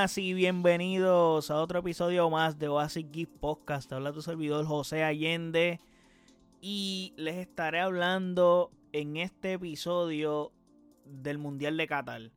buenas 0.00 0.16
y 0.16 0.32
bienvenidos 0.32 1.50
a 1.50 1.60
otro 1.60 1.80
episodio 1.80 2.30
más 2.30 2.58
de 2.58 2.68
Oasis 2.68 3.04
Geek 3.12 3.28
Podcast. 3.38 3.92
Habla 3.92 4.14
tu 4.14 4.22
servidor 4.22 4.64
José 4.64 5.04
Allende 5.04 5.78
y 6.62 7.12
les 7.18 7.36
estaré 7.36 7.80
hablando 7.80 8.70
en 8.92 9.18
este 9.18 9.52
episodio 9.52 10.52
del 11.04 11.36
Mundial 11.36 11.76
de 11.76 11.86
Qatar. 11.86 12.30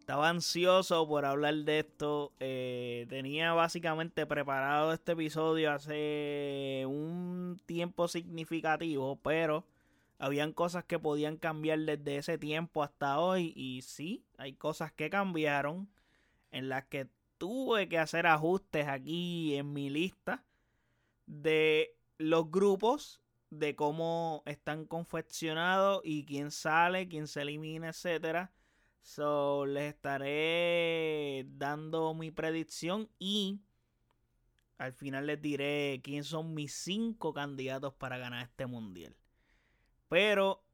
Estaba 0.00 0.28
ansioso 0.28 1.06
por 1.06 1.24
hablar 1.24 1.54
de 1.54 1.78
esto. 1.78 2.32
Eh, 2.40 3.06
tenía 3.08 3.52
básicamente 3.52 4.26
preparado 4.26 4.92
este 4.92 5.12
episodio 5.12 5.70
hace 5.70 6.82
un 6.88 7.62
tiempo 7.64 8.08
significativo, 8.08 9.20
pero 9.22 9.64
habían 10.18 10.52
cosas 10.52 10.82
que 10.82 10.98
podían 10.98 11.36
cambiar 11.36 11.78
desde 11.78 12.16
ese 12.16 12.38
tiempo 12.38 12.82
hasta 12.82 13.20
hoy 13.20 13.52
y 13.54 13.82
sí, 13.82 14.24
hay 14.36 14.54
cosas 14.54 14.90
que 14.90 15.10
cambiaron 15.10 15.88
en 16.52 16.68
las 16.68 16.84
que 16.86 17.08
tuve 17.38 17.88
que 17.88 17.98
hacer 17.98 18.26
ajustes 18.26 18.86
aquí 18.86 19.56
en 19.56 19.72
mi 19.72 19.90
lista 19.90 20.44
de 21.26 21.96
los 22.18 22.50
grupos, 22.50 23.20
de 23.50 23.74
cómo 23.74 24.42
están 24.46 24.86
confeccionados 24.86 26.00
y 26.04 26.24
quién 26.24 26.50
sale, 26.50 27.08
quién 27.08 27.26
se 27.26 27.42
elimina, 27.42 27.88
etcétera. 27.88 28.52
So, 29.02 29.66
les 29.66 29.94
estaré 29.94 31.44
dando 31.48 32.14
mi 32.14 32.30
predicción 32.30 33.10
y 33.18 33.60
al 34.78 34.92
final 34.92 35.26
les 35.26 35.42
diré 35.42 36.00
quién 36.02 36.24
son 36.24 36.54
mis 36.54 36.72
cinco 36.72 37.34
candidatos 37.34 37.94
para 37.94 38.18
ganar 38.18 38.44
este 38.44 38.66
mundial. 38.66 39.16
Pero 40.08 40.64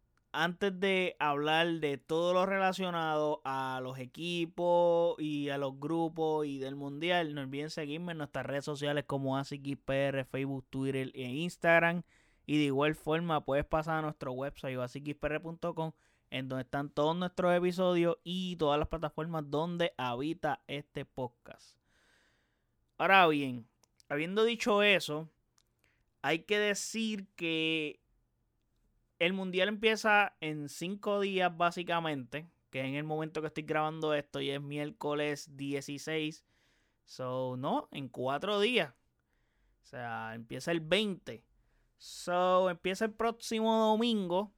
antes 0.41 0.79
de 0.79 1.17
hablar 1.19 1.67
de 1.81 1.99
todo 1.99 2.33
lo 2.33 2.47
relacionado 2.47 3.41
a 3.45 3.81
los 3.83 3.99
equipos 3.99 5.17
y 5.19 5.49
a 5.49 5.59
los 5.59 5.81
grupos 5.81 6.47
y 6.47 6.61
del 6.61 6.77
mundial, 6.77 7.35
no 7.35 7.41
olviden 7.41 7.71
seguirme 7.71 8.13
en 8.13 8.19
nuestras 8.19 8.47
redes 8.47 8.65
sociales 8.65 9.03
como 9.05 9.37
ASICXPR, 9.37 10.25
Facebook, 10.27 10.65
Twitter 10.71 11.11
e 11.13 11.23
Instagram. 11.23 12.05
Y 12.47 12.57
de 12.57 12.65
igual 12.67 12.95
forma 12.95 13.45
puedes 13.45 13.65
pasar 13.65 13.99
a 13.99 14.03
nuestro 14.03 14.31
website 14.31 14.79
asixpr.com 14.79 15.91
en 16.31 16.49
donde 16.49 16.63
están 16.63 16.91
todos 16.91 17.17
nuestros 17.17 17.53
episodios 17.57 18.17
y 18.23 18.55
todas 18.57 18.79
las 18.79 18.87
plataformas 18.87 19.43
donde 19.51 19.93
habita 19.97 20.63
este 20.69 21.05
podcast. 21.05 21.77
Ahora 22.97 23.27
bien, 23.27 23.67
habiendo 24.09 24.45
dicho 24.45 24.85
eso, 24.85 25.29
hay 26.23 26.45
que 26.45 26.61
decir 26.61 27.27
que 27.35 27.99
el 29.19 29.33
mundial 29.33 29.69
empieza 29.69 30.37
en 30.41 30.69
cinco 30.69 31.21
días 31.21 31.57
básicamente, 31.57 32.49
que 32.71 32.81
en 32.81 32.95
el 32.95 33.05
momento 33.05 33.41
que 33.41 33.49
estoy 33.49 33.65
grabando 33.65 34.15
esto 34.15 34.41
y 34.41 34.51
es 34.51 34.61
miércoles 34.61 35.57
16. 35.57 36.45
So, 37.05 37.57
no, 37.57 37.89
en 37.91 38.09
cuatro 38.09 38.61
días. 38.61 38.93
O 39.83 39.87
sea, 39.87 40.35
empieza 40.35 40.71
el 40.71 40.81
20. 40.81 41.43
So, 41.97 42.71
empieza 42.71 43.07
el 43.07 43.13
próximo 43.13 43.77
domingo 43.77 44.53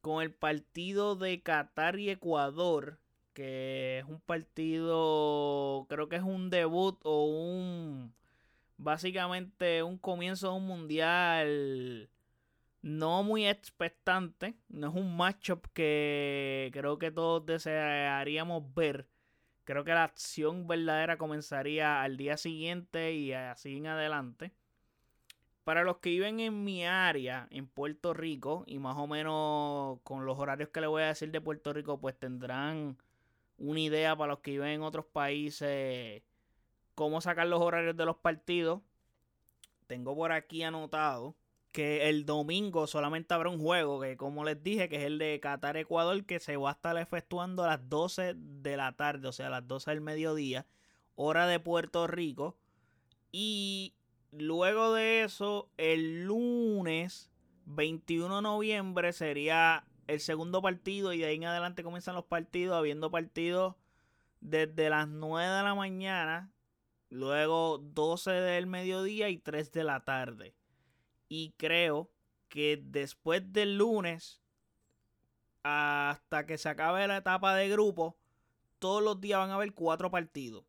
con 0.00 0.22
el 0.22 0.32
partido 0.32 1.16
de 1.16 1.42
Qatar 1.42 1.98
y 1.98 2.10
Ecuador, 2.10 2.98
que 3.34 3.98
es 3.98 4.04
un 4.04 4.20
partido, 4.20 5.86
creo 5.88 6.08
que 6.08 6.16
es 6.16 6.22
un 6.22 6.50
debut 6.50 6.98
o 7.04 7.24
un, 7.26 8.14
básicamente 8.78 9.82
un 9.82 9.98
comienzo 9.98 10.48
de 10.50 10.56
un 10.56 10.66
mundial 10.66 12.10
no 12.82 13.22
muy 13.22 13.46
expectante. 13.46 14.54
No 14.68 14.88
es 14.88 14.94
un 14.94 15.16
matchup 15.16 15.66
que 15.72 16.70
creo 16.72 16.98
que 16.98 17.10
todos 17.10 17.46
desearíamos 17.46 18.74
ver. 18.74 19.08
Creo 19.64 19.84
que 19.84 19.94
la 19.94 20.04
acción 20.04 20.66
verdadera 20.66 21.16
comenzaría 21.16 22.02
al 22.02 22.16
día 22.16 22.36
siguiente 22.36 23.14
y 23.14 23.32
así 23.32 23.76
en 23.76 23.86
adelante. 23.86 24.52
Para 25.64 25.84
los 25.84 25.98
que 25.98 26.10
viven 26.10 26.40
en 26.40 26.64
mi 26.64 26.84
área, 26.84 27.46
en 27.50 27.68
Puerto 27.68 28.12
Rico, 28.14 28.64
y 28.66 28.80
más 28.80 28.96
o 28.96 29.06
menos 29.06 30.00
con 30.02 30.26
los 30.26 30.36
horarios 30.38 30.70
que 30.70 30.80
les 30.80 30.90
voy 30.90 31.02
a 31.04 31.06
decir 31.06 31.30
de 31.30 31.40
Puerto 31.40 31.72
Rico, 31.72 32.00
pues 32.00 32.18
tendrán 32.18 32.98
una 33.58 33.80
idea 33.80 34.16
para 34.16 34.32
los 34.32 34.40
que 34.40 34.52
viven 34.52 34.70
en 34.70 34.82
otros 34.82 35.04
países 35.06 36.22
cómo 36.96 37.20
sacar 37.20 37.46
los 37.46 37.60
horarios 37.60 37.96
de 37.96 38.04
los 38.04 38.16
partidos. 38.16 38.82
Tengo 39.86 40.16
por 40.16 40.32
aquí 40.32 40.64
anotado 40.64 41.36
que 41.72 42.10
el 42.10 42.26
domingo 42.26 42.86
solamente 42.86 43.32
habrá 43.34 43.48
un 43.48 43.58
juego, 43.58 44.00
que 44.00 44.16
como 44.16 44.44
les 44.44 44.62
dije, 44.62 44.88
que 44.88 44.96
es 44.96 45.04
el 45.04 45.18
de 45.18 45.40
Qatar-Ecuador, 45.40 46.24
que 46.24 46.38
se 46.38 46.56
va 46.56 46.70
a 46.70 46.72
estar 46.74 46.96
efectuando 46.98 47.64
a 47.64 47.68
las 47.68 47.88
12 47.88 48.34
de 48.36 48.76
la 48.76 48.92
tarde, 48.92 49.28
o 49.28 49.32
sea, 49.32 49.46
a 49.46 49.50
las 49.50 49.66
12 49.66 49.90
del 49.90 50.02
mediodía, 50.02 50.66
hora 51.14 51.46
de 51.46 51.58
Puerto 51.60 52.06
Rico. 52.06 52.58
Y 53.32 53.94
luego 54.30 54.92
de 54.92 55.22
eso, 55.22 55.70
el 55.78 56.24
lunes 56.24 57.30
21 57.64 58.36
de 58.36 58.42
noviembre 58.42 59.12
sería 59.14 59.86
el 60.06 60.20
segundo 60.20 60.60
partido 60.60 61.12
y 61.12 61.18
de 61.18 61.26
ahí 61.26 61.36
en 61.36 61.44
adelante 61.44 61.82
comienzan 61.82 62.14
los 62.14 62.26
partidos, 62.26 62.76
habiendo 62.76 63.10
partidos 63.10 63.76
desde 64.40 64.90
las 64.90 65.08
9 65.08 65.56
de 65.56 65.62
la 65.62 65.74
mañana, 65.74 66.52
luego 67.08 67.78
12 67.78 68.30
del 68.30 68.66
mediodía 68.66 69.30
y 69.30 69.38
3 69.38 69.72
de 69.72 69.84
la 69.84 70.04
tarde. 70.04 70.54
Y 71.34 71.54
creo 71.56 72.10
que 72.50 72.78
después 72.84 73.54
del 73.54 73.78
lunes, 73.78 74.42
hasta 75.62 76.44
que 76.44 76.58
se 76.58 76.68
acabe 76.68 77.08
la 77.08 77.16
etapa 77.16 77.54
de 77.54 77.70
grupo, 77.70 78.18
todos 78.78 79.02
los 79.02 79.18
días 79.18 79.38
van 79.38 79.48
a 79.48 79.54
haber 79.54 79.72
cuatro 79.72 80.10
partidos. 80.10 80.66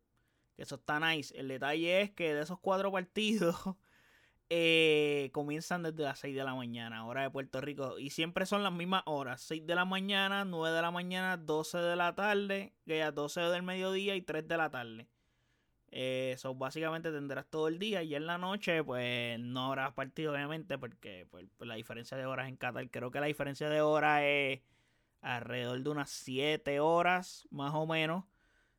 Eso 0.56 0.76
está 0.76 0.98
nice. 1.00 1.38
El 1.38 1.48
detalle 1.48 2.00
es 2.00 2.12
que 2.12 2.32
de 2.32 2.40
esos 2.40 2.58
cuatro 2.60 2.90
partidos 2.90 3.56
eh, 4.48 5.28
comienzan 5.34 5.82
desde 5.82 6.02
las 6.02 6.20
6 6.20 6.34
de 6.34 6.44
la 6.44 6.54
mañana, 6.54 7.04
hora 7.04 7.24
de 7.24 7.30
Puerto 7.30 7.60
Rico. 7.60 7.98
Y 7.98 8.08
siempre 8.08 8.46
son 8.46 8.62
las 8.62 8.72
mismas 8.72 9.02
horas. 9.04 9.42
6 9.42 9.66
de 9.66 9.74
la 9.74 9.84
mañana, 9.84 10.46
9 10.46 10.74
de 10.74 10.80
la 10.80 10.90
mañana, 10.90 11.36
12 11.36 11.76
de 11.76 11.96
la 11.96 12.14
tarde, 12.14 12.72
12 12.86 13.38
del 13.38 13.64
mediodía 13.64 14.16
y 14.16 14.22
3 14.22 14.48
de 14.48 14.56
la 14.56 14.70
tarde. 14.70 15.08
Eso 15.96 16.50
eh, 16.50 16.54
básicamente 16.56 17.12
tendrás 17.12 17.46
todo 17.46 17.68
el 17.68 17.78
día 17.78 18.02
y 18.02 18.16
en 18.16 18.26
la 18.26 18.36
noche 18.36 18.82
pues 18.82 19.38
no 19.38 19.66
habrá 19.66 19.94
partido 19.94 20.32
obviamente 20.32 20.76
porque 20.76 21.24
pues, 21.30 21.46
la 21.60 21.76
diferencia 21.76 22.16
de 22.16 22.26
horas 22.26 22.48
en 22.48 22.56
Qatar 22.56 22.90
creo 22.90 23.12
que 23.12 23.20
la 23.20 23.26
diferencia 23.26 23.68
de 23.68 23.80
horas 23.80 24.22
es 24.24 24.60
alrededor 25.20 25.80
de 25.82 25.90
unas 25.90 26.10
7 26.10 26.80
horas 26.80 27.46
más 27.50 27.72
o 27.74 27.86
menos. 27.86 28.24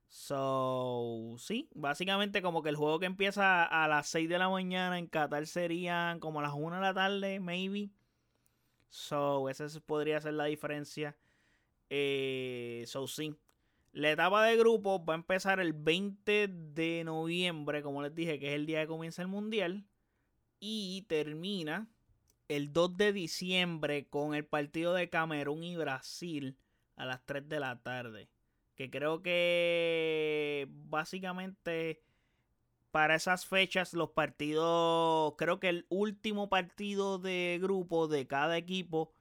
So, 0.09 1.35
sí, 1.39 1.69
básicamente 1.73 2.41
como 2.41 2.61
que 2.61 2.69
el 2.69 2.75
juego 2.75 2.99
que 2.99 3.05
empieza 3.05 3.63
a 3.63 3.87
las 3.87 4.07
6 4.09 4.27
de 4.29 4.37
la 4.37 4.49
mañana 4.49 4.99
en 4.99 5.07
Qatar 5.07 5.47
serían 5.47 6.19
como 6.19 6.39
a 6.39 6.43
las 6.43 6.53
1 6.53 6.75
de 6.77 6.81
la 6.81 6.93
tarde, 6.93 7.39
maybe. 7.39 7.91
So, 8.89 9.49
esa 9.49 9.67
podría 9.81 10.19
ser 10.21 10.33
la 10.33 10.45
diferencia. 10.45 11.15
Eh, 11.89 12.83
so, 12.87 13.07
sí, 13.07 13.35
la 13.95 14.11
etapa 14.11 14.43
de 14.43 14.57
grupos 14.57 14.99
va 15.07 15.13
a 15.13 15.15
empezar 15.15 15.61
el 15.61 15.71
20 15.71 16.49
de 16.49 17.03
noviembre, 17.05 17.81
como 17.81 18.03
les 18.03 18.13
dije, 18.13 18.39
que 18.39 18.49
es 18.49 18.55
el 18.55 18.65
día 18.65 18.81
que 18.81 18.87
comienza 18.87 19.21
el 19.21 19.29
mundial. 19.29 19.87
Y 20.59 21.03
termina 21.07 21.87
el 22.49 22.73
2 22.73 22.97
de 22.97 23.13
diciembre 23.13 24.09
con 24.09 24.35
el 24.35 24.45
partido 24.45 24.93
de 24.93 25.09
Camerún 25.09 25.63
y 25.63 25.77
Brasil 25.77 26.57
a 26.97 27.05
las 27.05 27.25
3 27.25 27.47
de 27.47 27.59
la 27.61 27.81
tarde. 27.83 28.29
Que 28.75 28.89
creo 28.89 29.21
que 29.21 30.67
básicamente 30.69 32.03
para 32.91 33.15
esas 33.15 33.45
fechas 33.45 33.93
los 33.93 34.09
partidos, 34.09 35.35
creo 35.37 35.61
que 35.61 35.69
el 35.69 35.85
último 35.87 36.49
partido 36.49 37.17
de 37.17 37.59
grupo 37.61 38.09
de 38.09 38.27
cada 38.27 38.57
equipo 38.57 39.13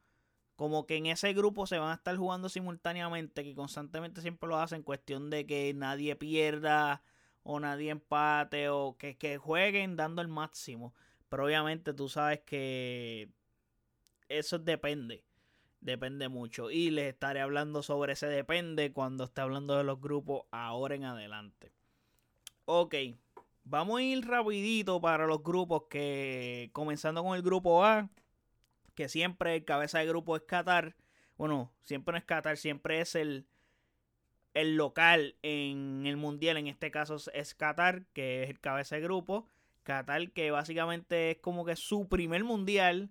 como 0.56 0.86
que 0.86 0.96
en 0.96 1.06
ese 1.06 1.32
grupo 1.32 1.66
se 1.66 1.78
van 1.78 1.90
a 1.90 1.94
estar 1.94 2.16
jugando 2.16 2.48
simultáneamente, 2.48 3.44
que 3.44 3.54
constantemente 3.54 4.20
siempre 4.20 4.48
lo 4.48 4.58
hacen, 4.58 4.82
cuestión 4.82 5.30
de 5.30 5.46
que 5.46 5.72
nadie 5.74 6.16
pierda 6.16 7.02
o 7.42 7.60
nadie 7.60 7.90
empate 7.90 8.68
o 8.68 8.96
que, 8.96 9.16
que 9.16 9.36
jueguen 9.38 9.96
dando 9.96 10.22
el 10.22 10.28
máximo. 10.28 10.94
Pero 11.28 11.46
obviamente 11.46 11.92
tú 11.92 12.08
sabes 12.08 12.40
que 12.40 13.28
eso 14.28 14.58
depende, 14.58 15.24
depende 15.80 16.28
mucho. 16.28 16.70
Y 16.70 16.90
les 16.90 17.12
estaré 17.12 17.40
hablando 17.40 17.82
sobre 17.82 18.12
ese 18.12 18.26
depende 18.26 18.92
cuando 18.92 19.24
esté 19.24 19.40
hablando 19.40 19.76
de 19.76 19.84
los 19.84 20.00
grupos 20.00 20.44
ahora 20.52 20.94
en 20.94 21.04
adelante. 21.04 21.72
Ok, 22.66 22.94
vamos 23.64 23.98
a 23.98 24.02
ir 24.02 24.26
rapidito 24.26 25.00
para 25.00 25.26
los 25.26 25.42
grupos 25.42 25.84
que 25.90 26.70
comenzando 26.72 27.22
con 27.22 27.36
el 27.36 27.42
grupo 27.42 27.84
A 27.84 28.08
que 28.94 29.08
siempre 29.08 29.56
el 29.56 29.64
cabeza 29.64 29.98
de 29.98 30.06
grupo 30.06 30.36
es 30.36 30.42
Qatar. 30.42 30.96
Bueno, 31.36 31.72
siempre 31.82 32.12
no 32.12 32.18
es 32.18 32.24
Qatar, 32.24 32.56
siempre 32.56 33.00
es 33.00 33.14
el, 33.14 33.46
el 34.54 34.76
local 34.76 35.36
en 35.42 36.06
el 36.06 36.16
mundial. 36.16 36.56
En 36.56 36.68
este 36.68 36.90
caso 36.90 37.16
es 37.32 37.54
Qatar, 37.54 38.06
que 38.12 38.44
es 38.44 38.50
el 38.50 38.60
cabeza 38.60 38.96
de 38.96 39.02
grupo. 39.02 39.48
Qatar, 39.82 40.30
que 40.32 40.50
básicamente 40.50 41.32
es 41.32 41.38
como 41.38 41.64
que 41.64 41.76
su 41.76 42.08
primer 42.08 42.44
mundial. 42.44 43.10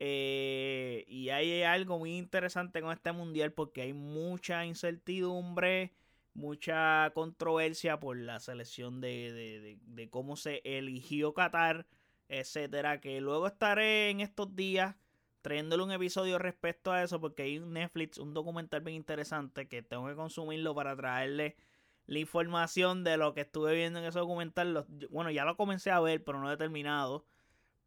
Eh, 0.00 1.04
y 1.06 1.28
hay 1.28 1.62
algo 1.62 1.98
muy 1.98 2.18
interesante 2.18 2.82
con 2.82 2.92
este 2.92 3.12
mundial 3.12 3.52
porque 3.52 3.82
hay 3.82 3.92
mucha 3.92 4.66
incertidumbre. 4.66 5.92
mucha 6.34 7.10
controversia 7.14 8.00
por 8.00 8.16
la 8.16 8.40
selección 8.40 9.00
de, 9.00 9.78
de, 9.82 10.10
cómo 10.10 10.36
se 10.36 10.62
eligió 10.64 11.34
Qatar, 11.34 11.86
etcétera. 12.28 13.00
Que 13.00 13.20
luego 13.20 13.46
estaré 13.46 14.10
en 14.10 14.20
estos 14.20 14.54
días 14.56 14.96
trayéndole 15.42 15.82
un 15.82 15.92
episodio 15.92 16.38
respecto 16.38 16.92
a 16.92 17.02
eso, 17.02 17.20
porque 17.20 17.42
hay 17.42 17.58
un 17.58 17.72
Netflix, 17.72 18.18
un 18.18 18.32
documental 18.32 18.80
bien 18.80 18.96
interesante 18.96 19.68
que 19.68 19.82
tengo 19.82 20.06
que 20.06 20.14
consumirlo 20.14 20.74
para 20.74 20.96
traerle 20.96 21.56
la 22.06 22.18
información 22.18 23.04
de 23.04 23.16
lo 23.16 23.34
que 23.34 23.42
estuve 23.42 23.74
viendo 23.74 23.98
en 23.98 24.06
ese 24.06 24.18
documental. 24.18 24.86
bueno, 25.10 25.30
ya 25.30 25.44
lo 25.44 25.56
comencé 25.56 25.90
a 25.90 26.00
ver, 26.00 26.24
pero 26.24 26.40
no 26.40 26.50
he 26.50 26.56
terminado. 26.56 27.24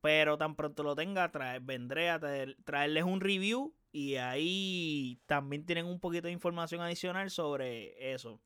Pero 0.01 0.37
tan 0.37 0.55
pronto 0.55 0.83
lo 0.83 0.95
tenga, 0.95 1.31
vendré 1.61 2.11
a 2.11 2.19
traerles 2.19 3.03
un 3.05 3.21
review 3.21 3.73
y 3.91 4.17
ahí 4.17 5.19
también 5.25 5.65
tienen 5.65 5.87
un 5.87 5.99
poquito 5.99 6.27
de 6.27 6.33
información 6.33 6.81
adicional 6.81 7.31
sobre 7.31 8.13
eso. 8.13 8.39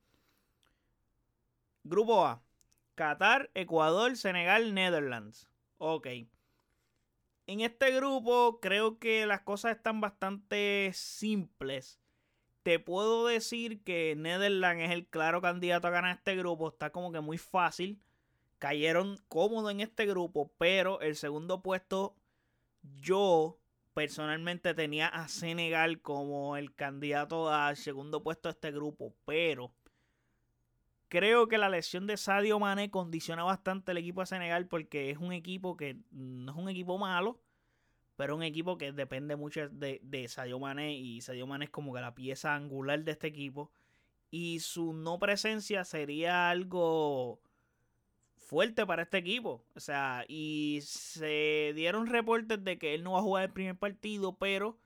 Grupo 1.83 2.25
A. 2.25 2.41
Qatar, 2.95 3.49
Ecuador, 3.55 4.15
Senegal, 4.15 4.73
Netherlands. 4.73 5.49
Ok. 5.77 6.07
En 7.49 7.61
este 7.61 7.89
grupo 7.89 8.59
creo 8.61 8.99
que 8.99 9.25
las 9.25 9.41
cosas 9.41 9.75
están 9.75 10.01
bastante 10.01 10.91
simples. 10.93 11.99
Te 12.61 12.77
puedo 12.77 13.25
decir 13.25 13.83
que 13.83 14.13
Netherlands 14.15 14.83
es 14.83 14.91
el 14.91 15.07
claro 15.07 15.41
candidato 15.41 15.87
a 15.87 15.89
ganar 15.89 16.15
este 16.17 16.35
grupo. 16.35 16.67
Está 16.67 16.91
como 16.91 17.11
que 17.11 17.21
muy 17.21 17.39
fácil. 17.39 17.99
Cayeron 18.59 19.17
cómodo 19.29 19.71
en 19.71 19.79
este 19.79 20.05
grupo. 20.05 20.53
Pero 20.59 21.01
el 21.01 21.15
segundo 21.15 21.63
puesto 21.63 22.15
yo 23.01 23.57
personalmente 23.95 24.75
tenía 24.75 25.07
a 25.07 25.27
Senegal 25.27 26.03
como 26.03 26.55
el 26.55 26.75
candidato 26.75 27.49
al 27.51 27.77
segundo 27.77 28.21
puesto 28.21 28.49
de 28.49 28.53
este 28.53 28.71
grupo, 28.71 29.15
pero 29.25 29.73
creo 31.09 31.47
que 31.47 31.57
la 31.57 31.69
lesión 31.69 32.07
de 32.07 32.17
Sadio 32.17 32.59
Mane 32.59 32.89
condiciona 32.89 33.43
bastante 33.43 33.91
el 33.91 33.97
equipo 33.97 34.21
de 34.21 34.27
Senegal 34.27 34.67
porque 34.67 35.09
es 35.09 35.17
un 35.17 35.33
equipo 35.33 35.75
que 35.75 35.97
no 36.11 36.51
es 36.51 36.57
un 36.57 36.69
equipo 36.69 36.97
malo, 36.97 37.39
pero 38.15 38.35
un 38.35 38.43
equipo 38.43 38.77
que 38.77 38.91
depende 38.91 39.35
mucho 39.35 39.69
de, 39.69 39.99
de 40.03 40.27
Sadio 40.27 40.59
Mane 40.59 40.93
y 40.93 41.21
Sadio 41.21 41.47
Mane 41.47 41.65
es 41.65 41.71
como 41.71 41.93
que 41.93 42.01
la 42.01 42.15
pieza 42.15 42.55
angular 42.55 43.03
de 43.03 43.11
este 43.11 43.27
equipo 43.27 43.71
y 44.31 44.59
su 44.59 44.93
no 44.93 45.19
presencia 45.19 45.83
sería 45.83 46.49
algo 46.49 47.39
fuerte 48.49 48.85
para 48.85 49.03
este 49.03 49.17
equipo. 49.17 49.63
O 49.75 49.79
sea, 49.79 50.25
y 50.27 50.79
se 50.83 51.71
dieron 51.75 52.07
reportes 52.07 52.63
de 52.63 52.77
que 52.77 52.93
él 52.95 53.03
no 53.03 53.13
va 53.13 53.19
a 53.19 53.23
jugar 53.23 53.43
el 53.45 53.53
primer 53.53 53.75
partido, 53.77 54.37
pero 54.37 54.77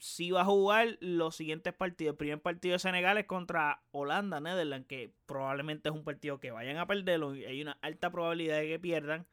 sí 0.00 0.30
va 0.30 0.40
a 0.40 0.46
jugar 0.46 0.96
los 1.00 1.36
siguientes 1.36 1.74
partidos. 1.74 2.14
El 2.14 2.16
primer 2.16 2.40
partido 2.40 2.72
de 2.72 2.78
Senegal 2.78 3.18
es 3.18 3.26
contra 3.26 3.82
Holanda, 3.92 4.40
Netherlands, 4.40 4.88
que 4.88 5.12
probablemente 5.26 5.90
es 5.90 5.94
un 5.94 6.04
partido 6.04 6.40
que 6.40 6.50
vayan 6.50 6.78
a 6.78 6.86
perderlo. 6.86 7.30
Hay 7.30 7.60
una 7.62 7.78
alta 7.82 8.10
probabilidad 8.10 8.58
de 8.58 8.68
que 8.68 8.78
pierdan. 8.78 9.26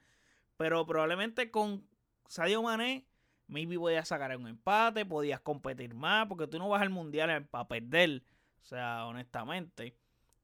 Pero 0.58 0.86
probablemente 0.86 1.52
con 1.52 1.88
Sadio 2.28 2.62
Mané, 2.62 3.06
maybe 3.48 3.80
podías 3.80 4.10
sacar 4.10 4.36
un 4.38 4.48
empate, 4.48 5.06
podías 5.06 5.40
competir 5.40 5.94
más, 5.96 6.28
porque 6.28 6.48
tú 6.48 6.60
no 6.60 6.70
vas 6.70 6.82
al 6.82 6.90
mundial 6.90 7.46
para 7.48 7.68
perder. 7.68 8.24
O 8.62 8.66
sea, 8.66 9.06
honestamente. 9.06 9.96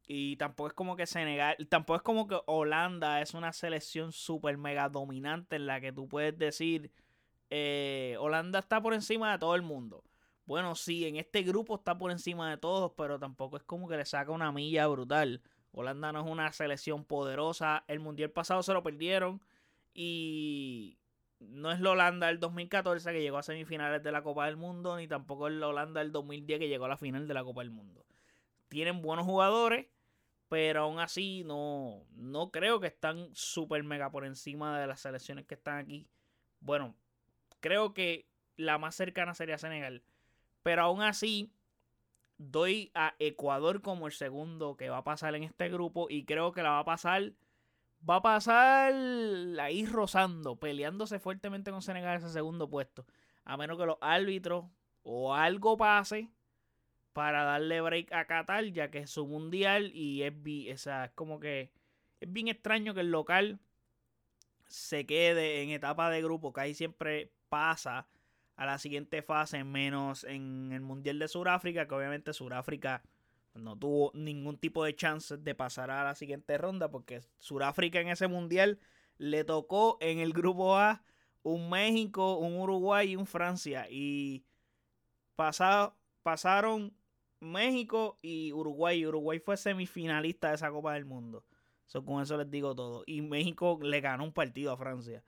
Y 0.08 0.38
tampoco 0.38 0.68
es 0.68 0.74
como 0.74 0.96
que 0.96 1.06
Senegal, 1.06 1.58
tampoco 1.70 1.98
es 1.98 2.02
como 2.02 2.28
que 2.28 2.40
Holanda 2.46 3.22
es 3.22 3.34
una 3.34 3.52
selección 3.52 4.14
súper 4.14 4.58
mega 4.58 4.88
dominante 4.90 5.58
en 5.58 5.66
la 5.66 5.81
que 5.81 5.92
tú 5.92 6.08
puedes 6.08 6.38
decir, 6.38 6.92
eh, 7.50 8.16
Holanda 8.20 8.60
está 8.60 8.81
por 8.81 8.94
encima 8.94 9.31
de 9.34 9.40
todo 9.40 9.56
el 9.56 9.62
mundo. 9.62 10.04
Bueno, 10.45 10.75
sí, 10.75 11.06
en 11.06 11.16
este 11.16 11.42
grupo 11.44 11.75
está 11.75 11.98
por 11.98 12.12
encima 12.12 12.50
de 12.50 12.57
todos, 12.57 12.92
pero 12.98 13.18
tampoco 13.19 13.57
es 13.57 13.63
como 13.63 13.88
que 13.88 13.98
le 13.98 14.06
saca 14.06 14.31
una 14.31 14.51
milla 14.51 14.88
brutal. 14.88 15.42
Holanda 15.72 16.12
no 16.12 16.25
es 16.25 16.30
una 16.30 16.51
selección 16.51 17.06
poderosa. 17.06 17.84
El 17.88 18.00
mundial 18.00 18.31
pasado 18.31 18.62
se 18.63 18.74
lo 18.74 18.84
perdieron. 18.84 19.42
Y 19.94 20.98
no 21.40 21.72
es 21.72 21.80
la 21.80 21.92
Holanda 21.92 22.28
del 22.28 22.40
2014 22.40 23.12
que 23.12 23.22
llegó 23.22 23.38
a 23.38 23.44
semifinales 23.44 24.04
de 24.04 24.12
la 24.12 24.24
Copa 24.24 24.45
del 24.45 24.57
Mundo, 24.57 24.98
ni 24.98 25.07
tampoco 25.07 25.48
es 25.48 25.54
la 25.54 25.68
Holanda 25.68 26.01
del 26.01 26.12
2010 26.12 26.60
que 26.60 26.68
llegó 26.68 26.86
a 26.86 26.89
la 26.89 26.98
final 26.98 27.28
de 27.28 27.34
la 27.34 27.44
Copa 27.44 27.62
del 27.62 27.72
Mundo. 27.72 28.06
Tienen 28.69 29.01
buenos 29.01 29.25
jugadores, 29.25 29.88
pero 30.50 30.81
aún 30.81 31.00
así 31.00 31.44
no, 31.46 32.06
no 32.16 32.51
creo 32.51 32.80
que 32.80 32.88
están 32.88 33.30
súper 33.34 33.84
mega 33.84 34.12
por 34.12 34.25
encima 34.25 34.80
de 34.80 34.88
las 34.88 35.01
selecciones 35.01 35.46
que 35.46 35.56
están 35.56 35.78
aquí. 35.78 36.07
Bueno, 36.60 36.96
creo 37.60 37.94
que 37.94 38.28
la 38.56 38.78
más 38.78 38.96
cercana 38.96 39.34
sería 39.34 39.57
Senegal. 39.57 40.04
Pero 40.63 40.83
aún 40.83 41.01
así, 41.01 41.51
doy 42.38 42.92
a 42.95 43.15
Ecuador 43.19 43.81
como 43.81 44.07
el 44.07 44.13
segundo 44.13 44.75
que 44.77 44.89
va 44.89 44.98
a 45.00 45.04
pasar 45.04 45.36
en 45.36 45.44
este 45.44 45.69
grupo. 45.69 46.07
Y 46.10 46.25
creo 46.25 46.51
que 46.54 46.63
la 46.63 46.71
va 46.71 46.80
a 46.80 46.86
pasar. 46.86 47.33
Va 48.10 48.18
a 48.18 48.21
pasar 48.21 48.94
ahí 49.62 49.86
rozando, 49.86 50.57
peleándose 50.57 51.19
fuertemente 51.19 51.71
con 51.71 51.81
Senegal 51.81 52.18
ese 52.18 52.30
segundo 52.30 52.69
puesto. 52.69 53.06
A 53.45 53.56
menos 53.56 53.77
que 53.77 53.86
los 53.86 53.98
árbitros 54.01 54.65
o 55.04 55.36
algo 55.36 55.77
pase 55.77 56.30
para 57.13 57.44
darle 57.44 57.80
break 57.81 58.12
a 58.12 58.25
Qatar, 58.25 58.65
ya 58.65 58.89
que 58.89 59.00
es 59.00 59.10
su 59.10 59.25
mundial. 59.25 59.92
Y 59.94 60.24
es, 60.24 60.88
es 60.88 61.12
como 61.15 61.39
que 61.39 61.71
es 62.19 62.31
bien 62.31 62.48
extraño 62.48 62.94
que 62.94 63.01
el 63.01 63.12
local 63.12 63.60
se 64.68 65.06
quede 65.06 65.62
en 65.62 65.69
etapa 65.69 66.10
de 66.10 66.21
grupo, 66.21 66.51
que 66.51 66.62
ahí 66.62 66.74
siempre 66.74 67.31
pasa 67.50 68.07
a 68.55 68.65
la 68.65 68.77
siguiente 68.77 69.21
fase, 69.21 69.63
menos 69.63 70.23
en 70.23 70.71
el 70.73 70.81
Mundial 70.81 71.19
de 71.19 71.27
Sudáfrica, 71.27 71.88
que 71.88 71.95
obviamente 71.95 72.33
Sudáfrica 72.33 73.03
no 73.55 73.77
tuvo 73.77 74.11
ningún 74.13 74.57
tipo 74.57 74.83
de 74.83 74.95
chance 74.95 75.38
de 75.38 75.55
pasar 75.55 75.91
a 75.91 76.03
la 76.03 76.15
siguiente 76.15 76.57
ronda, 76.57 76.89
porque 76.89 77.21
Sudáfrica 77.39 78.00
en 78.00 78.09
ese 78.09 78.27
Mundial 78.27 78.79
le 79.17 79.44
tocó 79.44 79.97
en 80.01 80.19
el 80.19 80.33
grupo 80.33 80.75
A 80.75 81.03
un 81.44 81.69
México, 81.69 82.38
un 82.38 82.59
Uruguay 82.59 83.11
y 83.11 83.15
un 83.15 83.25
Francia. 83.25 83.88
Y 83.89 84.44
pasaron 85.35 86.94
México 87.39 88.17
y 88.21 88.53
Uruguay. 88.53 89.05
Uruguay 89.05 89.39
fue 89.39 89.57
semifinalista 89.57 90.50
de 90.50 90.55
esa 90.55 90.71
Copa 90.71 90.94
del 90.94 91.05
Mundo. 91.05 91.45
con 92.05 92.21
eso 92.21 92.38
les 92.38 92.50
digo 92.50 92.73
todo. 92.73 93.03
Y 93.05 93.21
México 93.21 93.77
le 93.81 94.01
ganó 94.01 94.23
un 94.23 94.33
partido 94.33 94.71
a 94.71 94.77
Francia. 94.77 95.23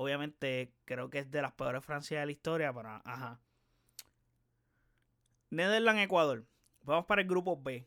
Obviamente 0.00 0.72
creo 0.84 1.10
que 1.10 1.18
es 1.18 1.30
de 1.32 1.42
las 1.42 1.54
peores 1.54 1.84
Francias 1.84 2.20
de 2.20 2.26
la 2.26 2.30
historia, 2.30 2.72
pero 2.72 2.88
ajá. 3.04 3.40
Netherlands, 5.50 6.02
Ecuador. 6.02 6.46
Vamos 6.82 7.06
para 7.06 7.22
el 7.22 7.26
grupo 7.26 7.60
B. 7.60 7.84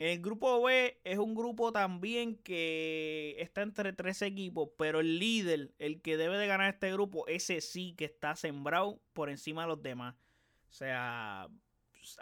El 0.00 0.20
grupo 0.20 0.60
B 0.60 1.00
es 1.04 1.18
un 1.18 1.36
grupo 1.36 1.70
también 1.70 2.34
que 2.34 3.36
está 3.38 3.62
entre 3.62 3.92
tres 3.92 4.22
equipos, 4.22 4.70
pero 4.76 4.98
el 4.98 5.20
líder, 5.20 5.72
el 5.78 6.02
que 6.02 6.16
debe 6.16 6.36
de 6.36 6.48
ganar 6.48 6.74
este 6.74 6.90
grupo, 6.90 7.28
ese 7.28 7.60
sí 7.60 7.94
que 7.96 8.06
está 8.06 8.34
sembrado 8.34 9.00
por 9.12 9.30
encima 9.30 9.62
de 9.62 9.68
los 9.68 9.80
demás. 9.80 10.16
O 10.68 10.72
sea, 10.72 11.48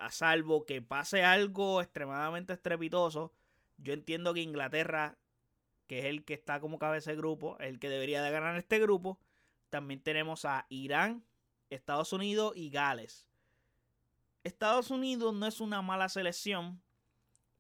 a 0.00 0.10
salvo 0.10 0.66
que 0.66 0.82
pase 0.82 1.24
algo 1.24 1.80
extremadamente 1.80 2.52
estrepitoso, 2.52 3.32
yo 3.78 3.94
entiendo 3.94 4.34
que 4.34 4.42
Inglaterra 4.42 5.16
que 5.86 6.00
es 6.00 6.04
el 6.06 6.24
que 6.24 6.34
está 6.34 6.60
como 6.60 6.78
cabeza 6.78 7.10
de 7.10 7.16
grupo, 7.16 7.58
el 7.58 7.78
que 7.78 7.88
debería 7.88 8.22
de 8.22 8.30
ganar 8.30 8.56
este 8.56 8.78
grupo. 8.78 9.18
También 9.70 10.00
tenemos 10.00 10.44
a 10.44 10.66
Irán, 10.68 11.24
Estados 11.70 12.12
Unidos 12.12 12.52
y 12.56 12.70
Gales. 12.70 13.28
Estados 14.44 14.90
Unidos 14.90 15.34
no 15.34 15.46
es 15.46 15.60
una 15.60 15.82
mala 15.82 16.08
selección, 16.08 16.80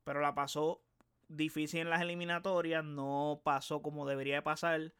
pero 0.04 0.20
la 0.20 0.34
pasó 0.34 0.82
difícil 1.28 1.80
en 1.80 1.90
las 1.90 2.02
eliminatorias, 2.02 2.84
no 2.84 3.40
pasó 3.42 3.82
como 3.82 4.06
debería 4.06 4.44
pasar 4.44 4.92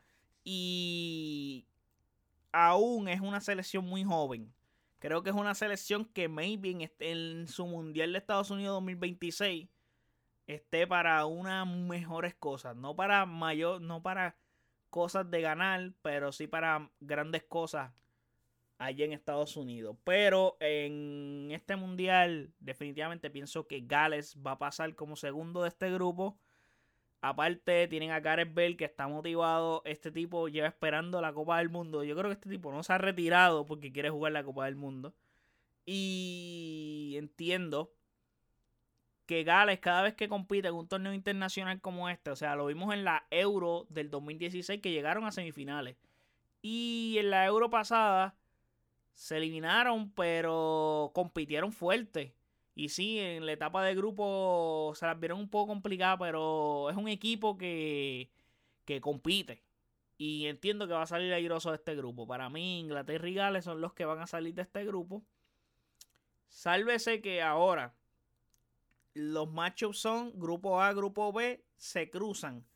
y 0.43 1.66
aún 2.52 3.09
es 3.09 3.21
una 3.21 3.40
selección 3.40 3.85
muy 3.85 4.04
joven. 4.04 4.52
Creo 4.99 5.23
que 5.23 5.31
es 5.31 5.37
una 5.37 5.54
selección 5.54 6.07
que 6.07 6.28
maybe 6.28 6.90
en 7.00 7.49
su 7.49 7.66
Mundial 7.66 8.12
de 8.12 8.19
Estados 8.19 8.50
Unidos 8.50 8.75
2026 8.76 9.69
esté 10.47 10.87
para 10.87 11.25
unas 11.27 11.67
mejores 11.67 12.35
cosas, 12.35 12.77
no 12.77 12.95
para 12.97 13.27
mayor, 13.27 13.81
no 13.81 14.03
para 14.03 14.37
cosas 14.91 15.31
de 15.31 15.41
ganar, 15.41 15.93
pero 16.03 16.33
sí 16.33 16.47
para 16.47 16.91
grandes 17.01 17.43
cosas 17.45 17.93
allí 18.79 19.03
en 19.03 19.13
Estados 19.13 19.57
Unidos. 19.57 19.97
Pero 20.05 20.57
en 20.61 21.49
este 21.51 21.77
mundial 21.77 22.53
definitivamente 22.61 23.31
pienso 23.31 23.67
que 23.67 23.81
Gales 23.81 24.37
va 24.45 24.53
a 24.53 24.59
pasar 24.59 24.95
como 24.95 25.17
segundo 25.17 25.63
de 25.63 25.69
este 25.69 25.91
grupo. 25.91 26.39
Aparte 27.21 27.89
tienen 27.89 28.11
a 28.11 28.21
Gareth 28.21 28.53
Bell 28.53 28.77
que 28.77 28.85
está 28.85 29.09
motivado. 29.09 29.83
Este 29.87 30.13
tipo 30.13 30.49
lleva 30.49 30.69
esperando 30.69 31.21
la 31.23 31.33
Copa 31.33 31.59
del 31.59 31.71
Mundo. 31.71 32.05
Yo 32.05 32.15
creo 32.15 32.29
que 32.29 32.35
este 32.35 32.51
tipo 32.51 32.71
no 32.71 32.83
se 32.83 32.93
ha 32.93 32.99
retirado 32.99 33.65
porque 33.65 33.93
quiere 33.93 34.11
jugar 34.11 34.33
la 34.33 34.45
Copa 34.45 34.67
del 34.67 34.77
Mundo. 34.77 35.15
Y 35.87 37.15
entiendo 37.17 37.94
que 39.26 39.45
Gales 39.45 39.81
cada 39.81 40.02
vez 40.02 40.14
que 40.14 40.28
compite 40.28 40.69
en 40.69 40.75
un 40.75 40.88
torneo 40.88 41.14
internacional 41.14 41.81
como 41.81 42.09
este, 42.09 42.31
o 42.31 42.37
sea, 42.37 42.57
lo 42.57 42.66
vimos 42.66 42.93
en 42.93 43.04
la 43.04 43.26
Euro 43.31 43.87
del 43.88 44.11
2016 44.11 44.81
que 44.81 44.93
llegaron 44.93 45.25
a 45.25 45.33
semifinales. 45.33 45.97
Y 46.62 47.16
en 47.19 47.31
la 47.31 47.47
Euro 47.47 47.71
pasada 47.71 48.37
se 49.14 49.37
eliminaron, 49.37 50.11
pero 50.12 51.12
compitieron 51.14 51.73
fuerte. 51.73 52.35
Y 52.75 52.88
sí, 52.88 53.21
en 53.21 53.47
la 53.47 53.52
etapa 53.52 53.83
de 53.85 53.95
grupo 53.95 54.93
se 54.97 55.07
las 55.07 55.19
vieron 55.19 55.38
un 55.38 55.49
poco 55.49 55.69
complicadas, 55.73 56.19
pero 56.19 56.90
es 56.90 56.97
un 56.97 57.09
equipo 57.09 57.57
que, 57.57 58.31
que 58.85 59.00
compite. 59.00 59.62
Y 60.19 60.47
entiendo 60.47 60.87
que 60.87 60.95
va 60.95 61.02
a 61.02 61.07
salir 61.07 61.33
airoso 61.33 61.71
de 61.71 61.76
este 61.76 61.95
grupo. 61.95 62.26
Para 62.26 62.49
mí, 62.50 62.81
Inglaterra 62.81 63.28
y 63.28 63.35
Gales 63.35 63.64
son 63.64 63.81
los 63.81 63.95
que 63.95 64.04
van 64.04 64.21
a 64.21 64.26
salir 64.26 64.54
de 64.54 64.62
este 64.62 64.85
grupo. 64.85 65.23
Sálvese 66.49 67.21
que 67.21 67.43
ahora 67.43 67.95
los 69.14 69.50
matchups 69.50 69.99
son 69.99 70.38
grupo 70.38 70.80
A, 70.80 70.92
grupo 70.92 71.33
B, 71.33 71.64
se 71.76 72.11
cruzan. 72.11 72.66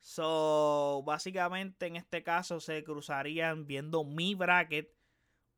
So, 0.00 1.02
básicamente 1.04 1.86
en 1.86 1.96
este 1.96 2.22
caso 2.22 2.60
se 2.60 2.84
cruzarían 2.84 3.66
viendo 3.66 4.04
mi 4.04 4.34
bracket. 4.34 4.94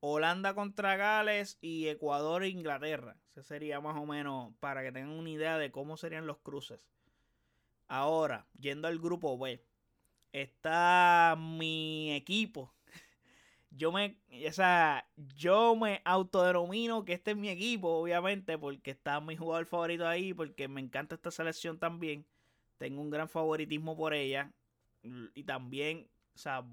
Holanda 0.01 0.55
contra 0.55 0.97
Gales 0.97 1.59
y 1.61 1.89
Ecuador 1.89 2.45
e 2.45 2.49
Inglaterra. 2.49 3.17
Ese 3.31 3.43
sería 3.43 3.81
más 3.81 3.97
o 3.97 4.07
menos 4.07 4.55
para 4.61 4.83
que 4.83 4.93
tengan 4.93 5.11
una 5.11 5.31
idea 5.31 5.59
de 5.59 5.73
cómo 5.73 5.97
serían 5.97 6.27
los 6.27 6.39
cruces. 6.39 6.89
Ahora, 7.89 8.47
yendo 8.59 8.87
al 8.87 9.01
grupo 9.01 9.37
B 9.39 9.63
está 10.33 11.37
mi 11.39 12.15
equipo. 12.15 12.73
Yo 13.71 13.93
me, 13.93 14.19
o 14.49 14.53
sea, 14.53 15.09
yo 15.37 15.77
me 15.77 16.01
autodenomino 16.05 17.05
que 17.05 17.13
este 17.13 17.33
es 17.33 17.37
mi 17.37 17.49
equipo, 17.51 17.89
obviamente, 17.89 18.59
porque 18.59 18.91
está 18.91 19.21
mi 19.21 19.37
jugador 19.37 19.67
favorito 19.67 20.07
ahí, 20.07 20.33
porque 20.33 20.69
me 20.69 20.81
encanta 20.81 21.15
esta 21.15 21.31
selección 21.31 21.79
también. 21.79 22.27
Tengo 22.79 23.03
un 23.03 23.11
gran 23.11 23.29
favoritismo 23.29 23.97
por 23.97 24.15
ella. 24.15 24.53
Y 25.35 25.45
también, 25.45 26.09
o 26.35 26.39
sea, 26.39 26.65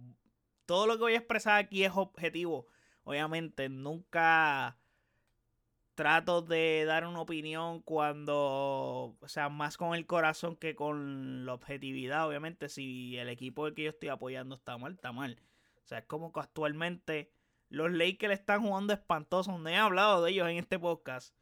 todo 0.66 0.88
lo 0.88 0.94
que 0.96 1.02
voy 1.02 1.14
a 1.14 1.18
expresar 1.18 1.58
aquí 1.58 1.84
es 1.84 1.92
objetivo. 1.96 2.68
Obviamente, 3.04 3.70
nunca 3.70 4.78
trato 5.96 6.42
de 6.42 6.86
dar 6.86 7.06
una 7.08 7.22
opinión 7.22 7.82
cuando, 7.82 9.16
o 9.20 9.28
sea, 9.28 9.50
más 9.50 9.78
con 9.78 9.96
el 9.96 10.06
corazón 10.06 10.56
que 10.56 10.76
con 10.76 11.46
la 11.46 11.54
objetividad. 11.54 12.28
Obviamente, 12.28 12.70
si 12.70 13.18
el 13.18 13.30
equipo 13.30 13.72
que 13.74 13.84
yo 13.84 13.90
estoy 13.90 14.10
apoyando 14.10 14.56
está 14.56 14.78
mal, 14.78 14.94
está 14.94 15.12
mal. 15.12 15.40
O 15.86 15.88
sea, 15.88 16.00
es 16.00 16.06
como 16.06 16.34
que 16.34 16.40
actualmente 16.40 17.32
los 17.70 17.92
Lakers 17.92 18.34
están 18.34 18.64
jugando 18.64 18.94
espantosos. 18.94 19.60
No 19.60 19.70
he 19.70 19.78
hablado 19.78 20.24
de 20.24 20.32
ellos 20.32 20.50
en 20.50 20.58
este 20.58 20.80
podcast. 20.80 21.36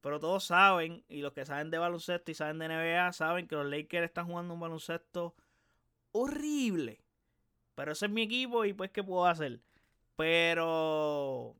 Pero 0.00 0.20
todos 0.20 0.44
saben, 0.44 1.04
y 1.08 1.20
los 1.20 1.32
que 1.32 1.44
saben 1.44 1.70
de 1.70 1.78
baloncesto 1.78 2.30
y 2.30 2.34
saben 2.34 2.58
de 2.58 2.68
NBA, 2.68 3.12
saben 3.12 3.48
que 3.48 3.56
los 3.56 3.66
Lakers 3.66 4.04
están 4.04 4.26
jugando 4.26 4.54
un 4.54 4.60
baloncesto 4.60 5.34
horrible. 6.12 7.00
Pero 7.74 7.92
ese 7.92 8.06
es 8.06 8.12
mi 8.12 8.22
equipo 8.22 8.64
y 8.64 8.72
pues, 8.72 8.90
¿qué 8.92 9.02
puedo 9.02 9.26
hacer? 9.26 9.60
Pero 10.16 11.56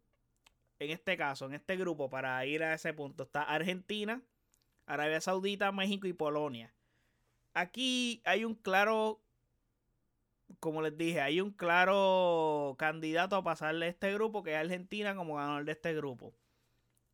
en 0.79 0.91
este 0.91 1.17
caso, 1.17 1.47
en 1.47 1.55
este 1.55 1.77
grupo, 1.77 2.09
para 2.09 2.45
ir 2.47 2.63
a 2.63 2.75
ese 2.75 2.93
punto, 2.93 3.25
está 3.25 3.43
Argentina, 3.43 4.23
Arabia 4.87 5.21
Saudita, 5.21 5.73
México 5.73 6.07
y 6.07 6.13
Polonia. 6.13 6.73
Aquí 7.55 8.23
hay 8.25 8.45
un 8.45 8.55
claro, 8.55 9.21
como 10.61 10.83
les 10.83 10.97
dije, 10.97 11.21
hay 11.21 11.41
un 11.41 11.51
claro 11.51 12.75
candidato 12.79 13.37
a 13.37 13.45
pasarle 13.45 13.89
este 13.89 14.13
grupo, 14.13 14.43
que 14.43 14.53
es 14.53 14.59
Argentina 14.59 15.15
como 15.15 15.37
ganador 15.37 15.65
de 15.65 15.73
este 15.73 15.95
grupo. 15.95 16.35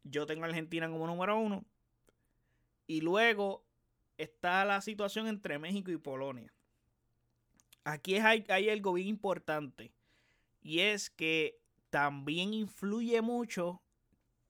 Yo 0.04 0.26
tengo 0.26 0.44
a 0.44 0.48
Argentina 0.48 0.88
como 0.88 1.06
número 1.06 1.38
uno. 1.38 1.64
Y 2.86 3.00
luego 3.00 3.64
está 4.18 4.64
la 4.64 4.80
situación 4.80 5.26
entre 5.26 5.58
México 5.58 5.90
y 5.90 5.96
Polonia. 5.96 6.52
Aquí 7.84 8.16
hay, 8.16 8.44
hay 8.48 8.70
algo 8.70 8.92
bien 8.92 9.08
importante. 9.08 9.92
Y 10.62 10.80
es 10.80 11.10
que 11.10 11.58
también 11.90 12.54
influye 12.54 13.20
mucho 13.20 13.82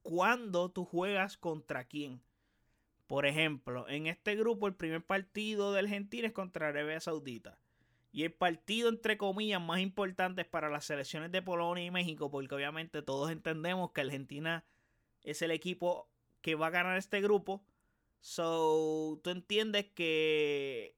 cuando 0.02 0.70
tú 0.70 0.84
juegas 0.84 1.36
contra 1.36 1.84
quién. 1.84 2.20
Por 3.06 3.26
ejemplo, 3.26 3.88
en 3.88 4.06
este 4.06 4.36
grupo 4.36 4.66
el 4.66 4.74
primer 4.74 5.04
partido 5.04 5.72
de 5.72 5.80
Argentina 5.80 6.28
es 6.28 6.32
contra 6.32 6.68
Arabia 6.68 7.00
Saudita. 7.00 7.58
Y 8.14 8.23
el 8.23 8.33
partido, 8.33 8.90
entre 8.90 9.18
comillas, 9.18 9.61
más 9.61 9.80
importante 9.80 10.42
es 10.42 10.47
para 10.47 10.71
las 10.71 10.85
selecciones 10.85 11.33
de 11.33 11.42
Polonia 11.42 11.85
y 11.85 11.90
México, 11.90 12.30
porque 12.30 12.54
obviamente 12.54 13.02
todos 13.02 13.28
entendemos 13.33 13.90
que 13.90 14.02
Argentina 14.02 14.64
es 15.25 15.42
el 15.42 15.50
equipo 15.50 16.09
que 16.40 16.54
va 16.54 16.68
a 16.68 16.71
ganar 16.71 16.97
este 16.97 17.21
grupo. 17.21 17.64
So, 18.21 19.21
tú 19.25 19.30
entiendes 19.30 19.87
que 19.97 20.94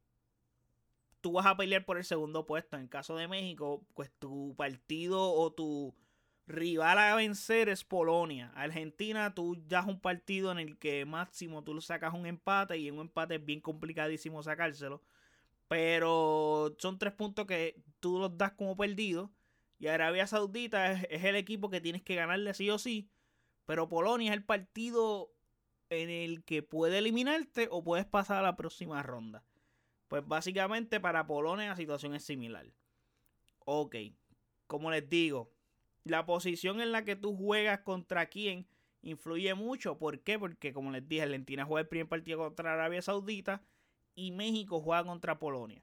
tú 1.22 1.32
vas 1.32 1.46
a 1.46 1.56
pelear 1.56 1.86
por 1.86 1.96
el 1.96 2.04
segundo 2.04 2.44
puesto. 2.44 2.76
En 2.76 2.86
caso 2.86 3.16
de 3.16 3.28
México, 3.28 3.86
pues 3.94 4.12
tu 4.18 4.54
partido 4.54 5.32
o 5.32 5.50
tu 5.54 5.94
rival 6.46 6.98
a 6.98 7.14
vencer 7.14 7.70
es 7.70 7.82
Polonia. 7.82 8.52
Argentina, 8.54 9.34
tú 9.34 9.56
ya 9.66 9.80
es 9.80 9.86
un 9.86 10.00
partido 10.00 10.52
en 10.52 10.58
el 10.58 10.78
que 10.78 11.06
máximo 11.06 11.64
tú 11.64 11.80
sacas 11.80 12.12
un 12.12 12.26
empate 12.26 12.76
y 12.76 12.88
en 12.88 12.96
un 12.96 13.06
empate 13.06 13.36
es 13.36 13.44
bien 13.46 13.62
complicadísimo 13.62 14.42
sacárselo. 14.42 15.00
Pero 15.68 16.76
son 16.78 16.98
tres 16.98 17.12
puntos 17.12 17.46
que 17.46 17.82
tú 18.00 18.18
los 18.18 18.36
das 18.36 18.52
como 18.52 18.76
perdidos. 18.76 19.30
Y 19.78 19.88
Arabia 19.88 20.26
Saudita 20.26 20.92
es, 20.92 21.24
el 21.24 21.36
equipo 21.36 21.70
que 21.70 21.80
tienes 21.80 22.02
que 22.02 22.14
ganarle 22.14 22.54
sí 22.54 22.70
o 22.70 22.78
sí. 22.78 23.10
Pero 23.66 23.88
Polonia 23.88 24.30
es 24.30 24.36
el 24.36 24.44
partido 24.44 25.34
en 25.90 26.08
el 26.08 26.44
que 26.44 26.62
puede 26.62 26.98
eliminarte 26.98 27.68
o 27.70 27.82
puedes 27.82 28.06
pasar 28.06 28.38
a 28.38 28.42
la 28.42 28.56
próxima 28.56 29.02
ronda. 29.02 29.44
Pues 30.08 30.26
básicamente 30.26 31.00
para 31.00 31.26
Polonia 31.26 31.68
la 31.68 31.76
situación 31.76 32.14
es 32.14 32.24
similar. 32.24 32.66
Ok, 33.64 33.96
como 34.68 34.90
les 34.90 35.08
digo, 35.08 35.52
la 36.04 36.24
posición 36.24 36.80
en 36.80 36.92
la 36.92 37.04
que 37.04 37.16
tú 37.16 37.36
juegas 37.36 37.80
contra 37.80 38.26
quién 38.26 38.68
influye 39.02 39.54
mucho. 39.54 39.98
¿Por 39.98 40.20
qué? 40.20 40.38
Porque 40.38 40.72
como 40.72 40.92
les 40.92 41.06
dije, 41.08 41.22
Argentina 41.22 41.64
juega 41.64 41.82
el 41.82 41.88
primer 41.88 42.08
partido 42.08 42.38
contra 42.38 42.72
Arabia 42.72 43.02
Saudita 43.02 43.62
y 44.16 44.32
México 44.32 44.80
juega 44.80 45.04
contra 45.04 45.38
Polonia. 45.38 45.82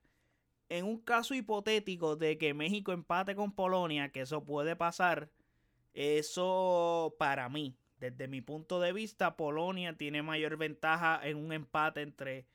En 0.68 0.86
un 0.86 0.98
caso 0.98 1.36
hipotético 1.36 2.18
de 2.18 2.38
que 2.38 2.54
México 2.54 2.92
empate 2.92 3.36
con 3.36 3.54
Polonia, 3.54 4.10
que 4.10 4.22
eso 4.22 4.44
puede 4.44 4.75
pasar, 4.75 5.30
eso 5.94 7.16
para 7.20 7.48
mí, 7.48 7.78
desde 8.00 8.28
mi 8.28 8.42
punto 8.42 8.82
de 8.82 8.92
vista, 8.92 9.38
Polonia 9.38 9.96
tiene 9.96 10.24
mayor 10.24 10.58
ventaja 10.58 11.22
en 11.24 11.38
un 11.38 11.54
empate 11.54 12.02
entre 12.02 12.46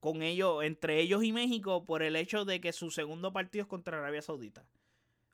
con 0.00 0.22
ellos, 0.22 0.64
entre 0.64 1.00
ellos 1.00 1.22
y 1.24 1.32
México 1.32 1.84
por 1.84 2.02
el 2.02 2.16
hecho 2.16 2.44
de 2.44 2.60
que 2.60 2.72
su 2.72 2.90
segundo 2.90 3.32
partido 3.32 3.62
es 3.62 3.68
contra 3.68 3.98
Arabia 3.98 4.22
Saudita. 4.22 4.64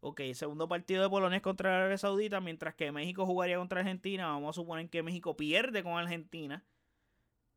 Ok, 0.01 0.21
segundo 0.35 0.69
partido 0.69 1.03
de 1.03 1.09
Polonia 1.09 1.37
es 1.37 1.43
contra 1.43 1.77
Arabia 1.77 1.97
Saudita, 1.99 2.41
mientras 2.41 2.75
que 2.75 2.93
México 2.93 3.25
jugaría 3.25 3.59
contra 3.59 3.81
Argentina. 3.81 4.27
Vamos 4.27 4.57
a 4.57 4.61
suponer 4.61 4.91
que 4.91 5.03
México 5.03 5.37
pierde 5.37 5.83
con 5.83 5.93
Argentina. 5.93 6.65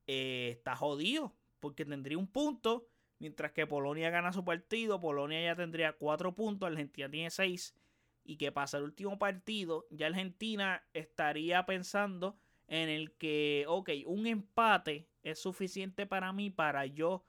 Eh, 0.08 0.52
está 0.54 0.76
jodido, 0.76 1.34
porque 1.60 1.86
tendría 1.86 2.18
un 2.18 2.28
punto, 2.28 2.88
mientras 3.20 3.52
que 3.52 3.68
Polonia 3.68 4.10
gana 4.10 4.34
su 4.34 4.44
partido. 4.44 5.00
Polonia 5.00 5.42
ya 5.42 5.56
tendría 5.56 5.94
cuatro 5.94 6.36
puntos, 6.36 6.68
Argentina 6.68 7.10
tiene 7.10 7.30
seis. 7.30 7.76
Y 8.24 8.38
que 8.38 8.52
pasa 8.52 8.78
el 8.78 8.84
último 8.84 9.18
partido, 9.18 9.88
ya 9.90 10.08
Argentina 10.08 10.84
estaría 10.94 11.66
pensando 11.66 12.38
en 12.68 12.90
el 12.90 13.14
que, 13.14 13.66
ok, 13.68 13.90
un 14.06 14.28
empate 14.28 15.08
es 15.24 15.42
suficiente 15.42 16.06
para 16.06 16.34
mí 16.34 16.50
para 16.50 16.86
yo 16.86 17.24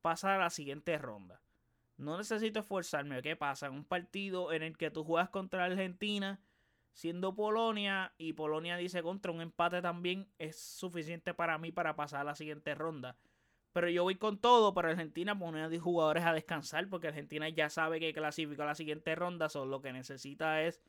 pasar 0.00 0.32
a 0.32 0.44
la 0.44 0.50
siguiente 0.50 0.96
ronda. 0.96 1.42
No 1.98 2.16
necesito 2.16 2.60
esforzarme. 2.60 3.20
¿Qué 3.22 3.36
pasa? 3.36 3.70
Un 3.70 3.84
partido 3.84 4.52
en 4.52 4.62
el 4.62 4.78
que 4.78 4.90
tú 4.90 5.04
juegas 5.04 5.28
contra 5.30 5.64
Argentina, 5.64 6.40
siendo 6.92 7.34
Polonia, 7.34 8.14
y 8.18 8.32
Polonia 8.32 8.76
dice 8.76 9.02
contra 9.02 9.32
un 9.32 9.40
empate 9.40 9.82
también 9.82 10.28
es 10.38 10.58
suficiente 10.58 11.34
para 11.34 11.58
mí 11.58 11.72
para 11.72 11.96
pasar 11.96 12.20
a 12.20 12.24
la 12.24 12.34
siguiente 12.34 12.74
ronda. 12.74 13.16
Pero 13.72 13.88
yo 13.90 14.02
voy 14.02 14.16
con 14.16 14.38
todo 14.38 14.74
para 14.74 14.90
Argentina 14.90 15.38
poner 15.38 15.64
a 15.64 15.80
jugadores 15.80 16.24
a 16.24 16.32
descansar 16.32 16.88
porque 16.88 17.08
Argentina 17.08 17.48
ya 17.48 17.70
sabe 17.70 18.00
que 18.00 18.12
clasificó 18.12 18.62
a 18.62 18.66
la 18.66 18.74
siguiente 18.74 19.14
ronda. 19.14 19.48
Solo 19.48 19.70
lo 19.70 19.82
que 19.82 19.92
necesita 19.92 20.62
es 20.62 20.80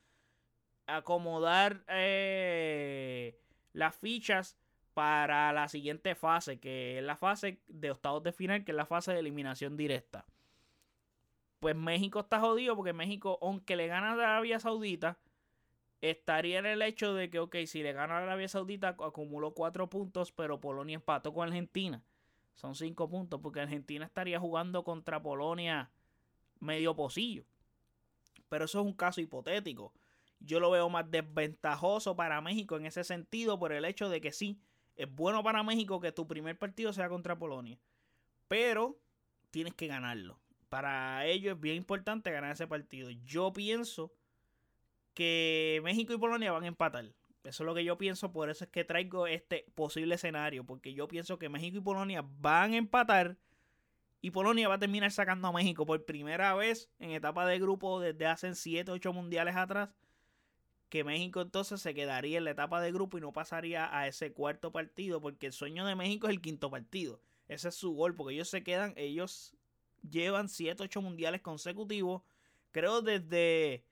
acomodar 0.87 1.83
eh, 1.87 3.37
las 3.73 3.95
fichas 3.95 4.57
para 4.93 5.53
la 5.53 5.67
siguiente 5.67 6.15
fase, 6.15 6.59
que 6.59 6.97
es 6.97 7.03
la 7.03 7.15
fase 7.15 7.61
de 7.67 7.91
octavos 7.91 8.23
de 8.23 8.31
final, 8.31 8.63
que 8.63 8.71
es 8.71 8.75
la 8.75 8.85
fase 8.85 9.13
de 9.13 9.19
eliminación 9.19 9.77
directa 9.77 10.25
pues 11.59 11.75
México 11.75 12.21
está 12.21 12.39
jodido 12.39 12.75
porque 12.75 12.93
México, 12.93 13.37
aunque 13.41 13.75
le 13.75 13.87
gana 13.87 14.11
a 14.11 14.13
Arabia 14.13 14.59
Saudita, 14.59 15.19
estaría 16.01 16.59
en 16.59 16.65
el 16.65 16.81
hecho 16.81 17.13
de 17.13 17.29
que, 17.29 17.39
ok, 17.39 17.57
si 17.65 17.83
le 17.83 17.93
gana 17.93 18.15
a 18.15 18.23
Arabia 18.23 18.47
Saudita, 18.47 18.89
acumuló 18.89 19.53
cuatro 19.53 19.89
puntos, 19.89 20.31
pero 20.31 20.61
Polonia 20.61 20.95
empató 20.95 21.33
con 21.33 21.47
Argentina. 21.47 22.03
Son 22.59 22.75
cinco 22.75 23.09
puntos, 23.09 23.39
porque 23.41 23.61
Argentina 23.61 24.05
estaría 24.05 24.39
jugando 24.39 24.83
contra 24.83 25.21
Polonia 25.21 25.91
medio 26.59 26.95
pocillo. 26.95 27.45
Pero 28.49 28.65
eso 28.65 28.79
es 28.79 28.85
un 28.85 28.93
caso 28.93 29.21
hipotético. 29.21 29.93
Yo 30.39 30.59
lo 30.59 30.71
veo 30.71 30.89
más 30.89 31.09
desventajoso 31.09 32.15
para 32.15 32.41
México 32.41 32.77
en 32.77 32.85
ese 32.85 33.03
sentido, 33.03 33.59
por 33.59 33.71
el 33.71 33.85
hecho 33.85 34.09
de 34.09 34.21
que 34.21 34.31
sí, 34.31 34.59
es 34.95 35.13
bueno 35.13 35.43
para 35.43 35.63
México 35.63 35.99
que 35.99 36.11
tu 36.11 36.27
primer 36.27 36.57
partido 36.57 36.91
sea 36.93 37.09
contra 37.09 37.37
Polonia. 37.37 37.79
Pero 38.47 38.99
tienes 39.51 39.73
que 39.73 39.87
ganarlo 39.87 40.39
para 40.69 41.25
ellos 41.25 41.55
es 41.55 41.59
bien 41.61 41.75
importante 41.75 42.31
ganar 42.31 42.51
ese 42.51 42.67
partido. 42.67 43.09
Yo 43.25 43.51
pienso 43.51 44.13
que 45.13 45.81
México 45.83 46.13
y 46.13 46.17
Polonia 46.17 46.51
van 46.51 46.63
a 46.63 46.67
empatar. 46.67 47.05
Eso 47.43 47.63
es 47.63 47.65
lo 47.65 47.73
que 47.73 47.85
yo 47.85 47.97
pienso, 47.97 48.31
por 48.31 48.49
eso 48.49 48.65
es 48.65 48.69
que 48.69 48.83
traigo 48.83 49.25
este 49.25 49.65
posible 49.73 50.15
escenario, 50.15 50.65
porque 50.65 50.93
yo 50.93 51.07
pienso 51.07 51.39
que 51.39 51.47
México 51.49 51.77
y 51.77 51.81
Polonia 51.81 52.23
van 52.39 52.73
a 52.73 52.77
empatar 52.77 53.37
y 54.21 54.31
Polonia 54.31 54.67
va 54.67 54.75
a 54.75 54.79
terminar 54.79 55.11
sacando 55.11 55.47
a 55.47 55.53
México 55.53 55.85
por 55.85 56.03
primera 56.03 56.53
vez 56.53 56.89
en 56.99 57.11
etapa 57.11 57.45
de 57.45 57.59
grupo 57.59 58.01
desde 58.01 58.25
hace 58.25 58.53
7, 58.53 58.91
8 58.91 59.13
mundiales 59.13 59.55
atrás. 59.55 59.89
Que 60.89 61.03
México 61.03 61.41
entonces 61.41 61.81
se 61.81 61.93
quedaría 61.93 62.39
en 62.39 62.43
la 62.45 62.51
etapa 62.51 62.81
de 62.81 62.91
grupo 62.91 63.17
y 63.17 63.21
no 63.21 63.31
pasaría 63.31 63.95
a 63.95 64.07
ese 64.07 64.33
cuarto 64.33 64.71
partido, 64.71 65.21
porque 65.21 65.45
el 65.45 65.53
sueño 65.53 65.85
de 65.85 65.95
México 65.95 66.27
es 66.27 66.31
el 66.31 66.41
quinto 66.41 66.69
partido. 66.69 67.21
Ese 67.47 67.69
es 67.69 67.75
su 67.75 67.93
gol, 67.93 68.15
porque 68.15 68.33
ellos 68.33 68.49
se 68.49 68.63
quedan, 68.63 68.93
ellos 68.97 69.55
llevan 70.09 70.49
7, 70.49 70.83
8 70.83 71.01
mundiales 71.01 71.41
consecutivos. 71.41 72.23
Creo 72.71 73.01
desde 73.01 73.85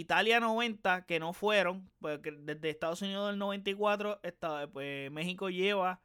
Italia 0.00 0.40
90, 0.40 1.06
que 1.06 1.20
no 1.20 1.32
fueron, 1.32 1.88
pues 2.00 2.20
desde 2.22 2.70
Estados 2.70 3.02
Unidos 3.02 3.28
del 3.28 3.38
94, 3.38 4.20
pues 4.72 5.10
México 5.10 5.50
lleva 5.50 6.00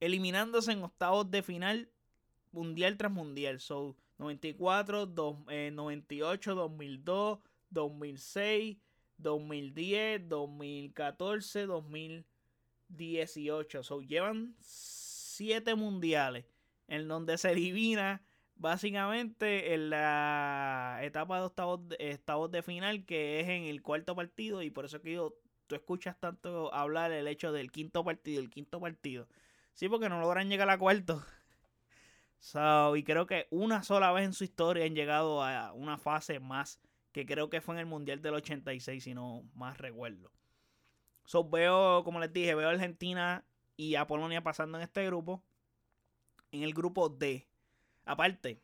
eliminándose 0.00 0.72
en 0.72 0.82
octavos 0.82 1.30
de 1.30 1.42
final 1.42 1.90
mundial 2.52 2.96
tras 2.96 3.12
mundial. 3.12 3.60
So, 3.60 3.96
94, 4.18 5.12
98, 5.72 6.54
2002, 6.54 7.38
2006, 7.70 8.78
2010, 9.18 10.28
2014, 10.28 11.66
2018. 11.66 13.82
So, 13.82 14.00
llevan 14.00 14.54
7 14.60 15.74
mundiales 15.74 16.44
en 16.88 17.08
donde 17.08 17.38
se 17.38 17.52
elimina 17.52 18.22
básicamente 18.56 19.74
en 19.74 19.90
la 19.90 20.98
etapa 21.02 21.38
de 21.38 21.46
octavos, 21.46 21.88
de 21.88 22.20
de 22.50 22.62
final 22.62 23.04
que 23.04 23.40
es 23.40 23.48
en 23.48 23.64
el 23.64 23.82
cuarto 23.82 24.16
partido 24.16 24.62
y 24.62 24.70
por 24.70 24.86
eso 24.86 25.00
que 25.00 25.12
yo, 25.12 25.34
tú 25.66 25.74
escuchas 25.74 26.18
tanto 26.18 26.72
hablar 26.74 27.12
el 27.12 27.28
hecho 27.28 27.52
del 27.52 27.70
quinto 27.70 28.04
partido, 28.04 28.40
el 28.40 28.50
quinto 28.50 28.80
partido. 28.80 29.28
Sí, 29.74 29.88
porque 29.88 30.08
no 30.08 30.20
logran 30.20 30.48
llegar 30.48 30.70
a 30.70 30.78
cuarto. 30.78 31.24
So, 32.38 32.94
y 32.96 33.02
creo 33.02 33.26
que 33.26 33.48
una 33.50 33.82
sola 33.82 34.12
vez 34.12 34.26
en 34.26 34.32
su 34.34 34.44
historia 34.44 34.84
han 34.84 34.94
llegado 34.94 35.42
a 35.42 35.72
una 35.72 35.98
fase 35.98 36.38
más, 36.38 36.80
que 37.10 37.24
creo 37.26 37.48
que 37.48 37.62
fue 37.62 37.74
en 37.74 37.80
el 37.80 37.86
Mundial 37.86 38.20
del 38.20 38.34
86, 38.34 39.02
si 39.02 39.14
no 39.14 39.42
más 39.54 39.78
recuerdo. 39.78 40.30
So, 41.24 41.48
veo, 41.48 42.04
como 42.04 42.20
les 42.20 42.32
dije, 42.32 42.54
veo 42.54 42.68
a 42.68 42.72
Argentina 42.72 43.44
y 43.76 43.96
a 43.96 44.06
Polonia 44.06 44.42
pasando 44.42 44.78
en 44.78 44.84
este 44.84 45.04
grupo. 45.06 45.42
En 46.52 46.62
el 46.62 46.72
grupo 46.74 47.08
D. 47.08 47.48
Aparte, 48.06 48.62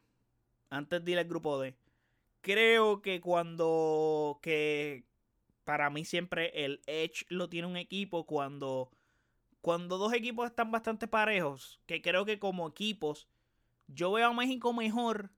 antes 0.71 1.05
de 1.05 1.13
ir 1.13 1.19
al 1.19 1.27
grupo 1.27 1.61
D, 1.61 1.77
creo 2.41 3.03
que 3.03 3.21
cuando 3.21 4.39
que 4.41 5.05
para 5.65 5.91
mí 5.91 6.05
siempre 6.05 6.65
el 6.65 6.81
Edge 6.87 7.27
lo 7.29 7.49
tiene 7.49 7.69
un 7.69 7.77
equipo 7.77 8.25
cuando 8.25 8.91
cuando 9.61 9.99
dos 9.99 10.13
equipos 10.13 10.47
están 10.47 10.71
bastante 10.73 11.07
parejos, 11.07 11.81
que 11.87 12.03
creo 12.03 12.25
que 12.25 12.39
como 12.39 12.69
equipos 12.69 13.29
yo 13.87 14.13
veo 14.13 14.29
a 14.29 14.33
México 14.33 14.73
mejor 14.73 15.31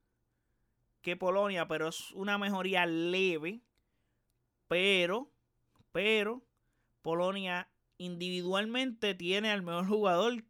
que 1.03 1.17
Polonia, 1.17 1.69
pero 1.69 1.89
es 1.89 2.11
una 2.13 2.39
mejoría 2.39 2.87
leve. 2.87 3.61
Pero, 4.69 5.31
pero, 5.93 6.43
Polonia 7.03 7.69
individualmente 7.99 9.15
tiene 9.15 9.51
al 9.51 9.63
mejor 9.63 9.87
jugador 9.87 10.45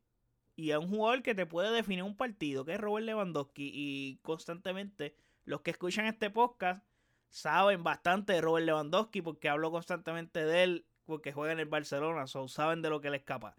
y 0.57 0.71
a 0.71 0.79
un 0.79 0.89
jugador 0.89 1.23
que 1.23 1.35
te 1.35 1.47
puede 1.47 1.71
definir 1.71 2.05
un 2.05 2.17
partido, 2.17 2.65
que 2.65 2.75
es 2.75 2.81
Robert 2.81 3.07
Lewandowski. 3.07 3.71
Y 3.75 4.19
constantemente, 4.23 5.17
los 5.45 5.63
que 5.63 5.73
escuchan 5.73 6.07
este 6.07 6.31
podcast 6.31 6.85
saben 7.29 7.83
bastante 7.83 8.35
de 8.35 8.41
Robert 8.41 8.67
Lewandowski 8.67 9.21
porque 9.21 9.49
hablo 9.49 9.71
constantemente 9.73 10.45
de 10.45 10.63
él 10.63 10.87
porque 11.05 11.33
juega 11.33 11.53
en 11.53 11.61
el 11.61 11.67
Barcelona, 11.67 12.27
so, 12.27 12.49
saben 12.49 12.81
de 12.83 12.91
lo 12.91 13.01
que 13.01 13.11
le 13.11 13.19
escapa. 13.19 13.57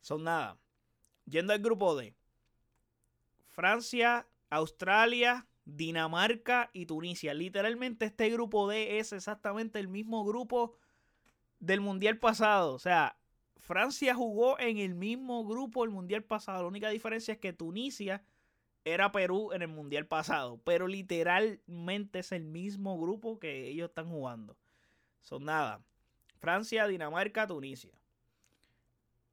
Son 0.00 0.22
nada. 0.22 0.58
Yendo 1.24 1.52
al 1.52 1.58
grupo 1.58 1.96
D. 1.96 2.14
Francia, 3.48 4.28
Australia, 4.50 5.48
Dinamarca 5.64 6.70
y 6.72 6.86
Tunisia. 6.86 7.34
Literalmente 7.34 8.06
este 8.06 8.30
grupo 8.30 8.68
D 8.68 8.98
es 8.98 9.12
exactamente 9.12 9.80
el 9.80 9.88
mismo 9.88 10.24
grupo 10.24 10.76
del 11.58 11.80
Mundial 11.80 12.18
pasado. 12.18 12.74
O 12.74 12.78
sea, 12.78 13.17
Francia 13.68 14.14
jugó 14.14 14.58
en 14.58 14.78
el 14.78 14.94
mismo 14.94 15.44
grupo 15.44 15.84
el 15.84 15.90
Mundial 15.90 16.24
pasado. 16.24 16.62
La 16.62 16.68
única 16.68 16.88
diferencia 16.88 17.32
es 17.32 17.38
que 17.38 17.52
Tunisia 17.52 18.24
era 18.82 19.12
Perú 19.12 19.52
en 19.52 19.60
el 19.60 19.68
Mundial 19.68 20.06
pasado. 20.06 20.58
Pero 20.64 20.88
literalmente 20.88 22.20
es 22.20 22.32
el 22.32 22.44
mismo 22.44 22.98
grupo 22.98 23.38
que 23.38 23.68
ellos 23.68 23.90
están 23.90 24.08
jugando. 24.08 24.56
Son 25.20 25.44
nada. 25.44 25.82
Francia, 26.38 26.86
Dinamarca, 26.86 27.46
Tunisia. 27.46 27.92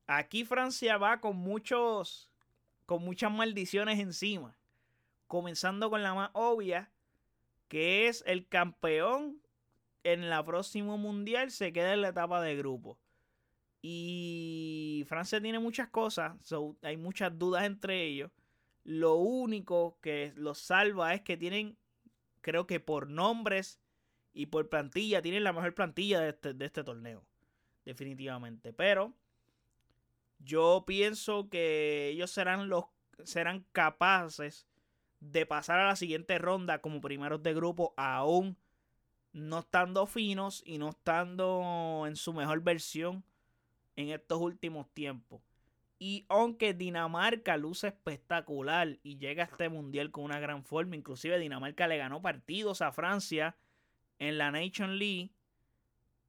Aquí 0.06 0.44
Francia 0.44 0.98
va 0.98 1.22
con 1.22 1.38
muchos 1.38 2.30
con 2.86 3.04
muchas 3.04 3.32
maldiciones 3.32 4.00
encima. 4.00 4.58
Comenzando 5.28 5.90
con 5.90 6.04
la 6.04 6.14
más 6.14 6.32
obvia, 6.34 6.92
que 7.70 8.10
es 8.10 8.22
el 8.28 8.50
campeón 8.50 9.42
en 10.04 10.30
la 10.30 10.44
próximo 10.44 10.98
mundial 10.98 11.52
se 11.52 11.72
queda 11.72 11.94
en 11.94 12.02
la 12.02 12.10
etapa 12.10 12.42
de 12.42 12.58
grupo. 12.58 13.00
Y 13.88 15.06
Francia 15.08 15.40
tiene 15.40 15.60
muchas 15.60 15.90
cosas, 15.90 16.34
hay 16.82 16.98
muchas 16.98 17.38
dudas 17.38 17.66
entre 17.66 18.02
ellos. 18.02 18.32
Lo 18.84 19.14
único 19.14 20.00
que 20.02 20.34
los 20.36 20.58
salva 20.58 21.14
es 21.14 21.22
que 21.22 21.38
tienen, 21.38 21.78
creo 22.42 22.66
que 22.66 22.80
por 22.80 23.08
nombres 23.08 23.80
y 24.34 24.48
por 24.48 24.70
plantilla, 24.70 25.22
tienen 25.22 25.44
la 25.44 25.54
mejor 25.54 25.76
plantilla 25.76 26.20
de 26.20 26.30
este, 26.30 26.56
de 26.56 26.66
este 26.66 26.84
torneo. 26.84 27.24
Definitivamente. 27.86 28.74
Pero 28.74 29.14
yo 30.40 30.84
pienso 30.88 31.48
que 31.52 32.08
ellos 32.08 32.32
serán 32.32 32.70
los 32.70 32.86
serán 33.24 33.68
capaces 33.72 34.66
de 35.20 35.46
pasar 35.46 35.78
a 35.78 35.90
la 35.90 35.96
siguiente 35.96 36.40
ronda 36.40 36.82
como 36.82 37.02
primeros 37.02 37.44
de 37.44 37.54
grupo 37.54 37.94
aún 37.98 38.58
no 39.32 39.60
estando 39.60 40.08
finos 40.08 40.64
y 40.66 40.80
no 40.80 40.90
estando 40.90 42.06
en 42.08 42.16
su 42.16 42.34
mejor 42.34 42.62
versión 42.62 43.24
en 43.96 44.10
estos 44.10 44.40
últimos 44.42 44.90
tiempos. 44.94 45.42
Y 45.98 46.26
aunque 46.28 46.74
Dinamarca 46.74 47.58
luce 47.58 47.88
espectacular 47.88 49.00
y 49.02 49.18
llega 49.18 49.44
a 49.44 49.48
este 49.48 49.70
mundial 49.70 50.12
con 50.12 50.26
una 50.26 50.40
gran 50.40 50.64
forma, 50.64 50.96
inclusive 50.96 51.40
Dinamarca 51.40 51.88
le 51.88 51.98
ganó 51.98 52.22
partidos 52.22 52.82
a 52.82 52.92
Francia 52.92 53.56
en 54.20 54.38
la 54.38 54.52
Nation 54.52 55.00
League 55.00 55.32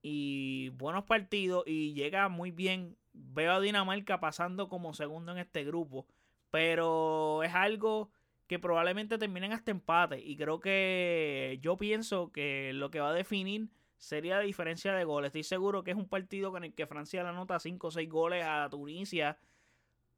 y 0.01 0.69
buenos 0.69 1.03
partidos 1.03 1.63
y 1.67 1.93
llega 1.93 2.29
muy 2.29 2.51
bien 2.51 2.95
veo 3.17 3.53
a 3.53 3.59
Dinamarca 3.59 4.19
pasando 4.19 4.69
como 4.69 4.93
segundo 4.93 5.31
en 5.31 5.39
este 5.39 5.63
grupo. 5.63 6.07
Pero 6.51 7.43
es 7.43 7.53
algo 7.53 8.09
que 8.47 8.59
probablemente 8.59 9.17
terminen 9.17 9.51
hasta 9.51 9.71
empate. 9.71 10.19
Y 10.19 10.37
creo 10.37 10.59
que 10.59 11.59
yo 11.61 11.77
pienso 11.77 12.31
que 12.31 12.71
lo 12.73 12.89
que 12.89 12.99
va 12.99 13.09
a 13.09 13.13
definir 13.13 13.67
sería 13.97 14.37
la 14.37 14.43
diferencia 14.43 14.93
de 14.93 15.03
goles. 15.03 15.29
Estoy 15.29 15.43
seguro 15.43 15.83
que 15.83 15.91
es 15.91 15.97
un 15.97 16.07
partido 16.07 16.51
con 16.51 16.63
el 16.63 16.73
que 16.73 16.87
Francia 16.87 17.23
le 17.23 17.29
anota 17.29 17.59
5 17.59 17.87
o 17.87 17.91
6 17.91 18.09
goles 18.09 18.43
a 18.45 18.67
Tunisia 18.69 19.37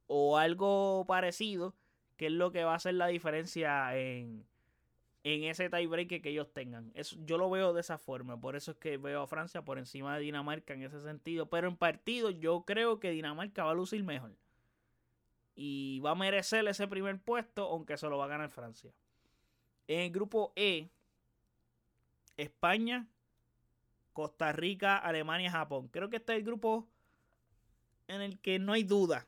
o 0.06 0.38
algo 0.38 1.04
parecido, 1.06 1.74
que 2.16 2.26
es 2.26 2.32
lo 2.32 2.52
que 2.52 2.64
va 2.64 2.72
a 2.72 2.76
hacer 2.76 2.94
la 2.94 3.06
diferencia 3.06 3.96
en, 3.96 4.44
en 5.22 5.44
ese 5.44 5.68
tiebreak 5.68 6.22
que 6.22 6.30
ellos 6.30 6.52
tengan. 6.52 6.92
Yo 7.24 7.38
lo 7.38 7.50
veo 7.50 7.72
de 7.72 7.80
esa 7.80 7.98
forma. 7.98 8.40
Por 8.40 8.56
eso 8.56 8.72
es 8.72 8.76
que 8.78 8.96
veo 8.96 9.22
a 9.22 9.26
Francia 9.26 9.62
por 9.62 9.78
encima 9.78 10.16
de 10.16 10.22
Dinamarca 10.22 10.74
en 10.74 10.82
ese 10.82 11.00
sentido. 11.00 11.48
Pero 11.48 11.68
en 11.68 11.76
partido 11.76 12.30
yo 12.30 12.64
creo 12.64 13.00
que 13.00 13.10
Dinamarca 13.10 13.64
va 13.64 13.72
a 13.72 13.74
lucir 13.74 14.02
mejor. 14.02 14.32
Y 15.54 16.00
va 16.00 16.12
a 16.12 16.14
merecer 16.14 16.66
ese 16.68 16.88
primer 16.88 17.20
puesto, 17.20 17.68
aunque 17.68 17.96
se 17.96 18.08
lo 18.08 18.16
va 18.16 18.24
a 18.24 18.28
ganar 18.28 18.50
Francia. 18.50 18.92
En 19.88 20.00
el 20.00 20.10
grupo 20.10 20.52
E, 20.56 20.88
España, 22.36 23.06
Costa 24.12 24.52
Rica, 24.52 24.96
Alemania, 24.98 25.50
Japón. 25.50 25.88
Creo 25.88 26.10
que 26.10 26.16
este 26.16 26.32
es 26.32 26.38
el 26.38 26.44
grupo 26.44 26.88
en 28.08 28.20
el 28.20 28.38
que 28.40 28.58
no 28.58 28.72
hay 28.72 28.82
duda. 28.82 29.26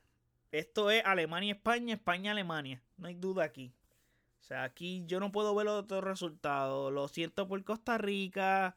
Esto 0.51 0.91
es 0.91 1.05
Alemania, 1.05 1.55
España, 1.55 1.95
España, 1.95 2.33
Alemania. 2.33 2.83
No 2.97 3.09
hay 3.09 3.15
duda 3.15 3.45
aquí. 3.45 3.73
O 4.41 4.45
sea, 4.45 4.65
aquí 4.65 5.05
yo 5.07 5.21
no 5.21 5.33
puedo 5.33 5.55
ver 5.55 5.69
otros 5.69 6.05
resultados. 6.05 6.93
Lo 6.93 7.09
siento 7.09 7.49
por 7.49 7.63
Costa 7.65 7.97
Rica. 7.97 8.77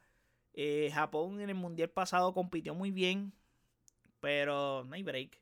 Eh, 0.54 0.90
Japón 0.94 1.42
en 1.42 1.50
el 1.50 1.56
mundial 1.56 1.90
pasado 1.90 2.34
compitió 2.34 2.76
muy 2.76 2.92
bien. 2.92 3.34
Pero 4.20 4.84
no 4.86 4.96
hay 4.96 5.04
break. 5.04 5.40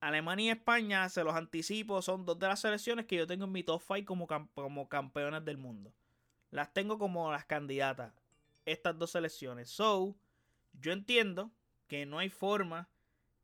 Alemania 0.00 0.46
y 0.46 0.50
España, 0.50 1.08
se 1.08 1.22
los 1.22 1.36
anticipo, 1.36 2.02
son 2.02 2.26
dos 2.26 2.36
de 2.36 2.48
las 2.48 2.58
selecciones 2.60 3.06
que 3.06 3.14
yo 3.14 3.26
tengo 3.28 3.44
en 3.44 3.52
mi 3.52 3.62
top 3.62 3.80
5 3.86 4.04
como, 4.04 4.26
como 4.26 4.88
campeones 4.88 5.44
del 5.44 5.58
mundo. 5.58 5.94
Las 6.50 6.72
tengo 6.74 6.98
como 6.98 7.30
las 7.30 7.44
candidatas. 7.44 8.12
Estas 8.64 8.98
dos 8.98 9.10
selecciones. 9.10 9.70
So, 9.70 10.16
yo 10.72 10.92
entiendo 10.92 11.50
que 11.88 12.06
no 12.06 12.18
hay 12.18 12.30
forma 12.30 12.88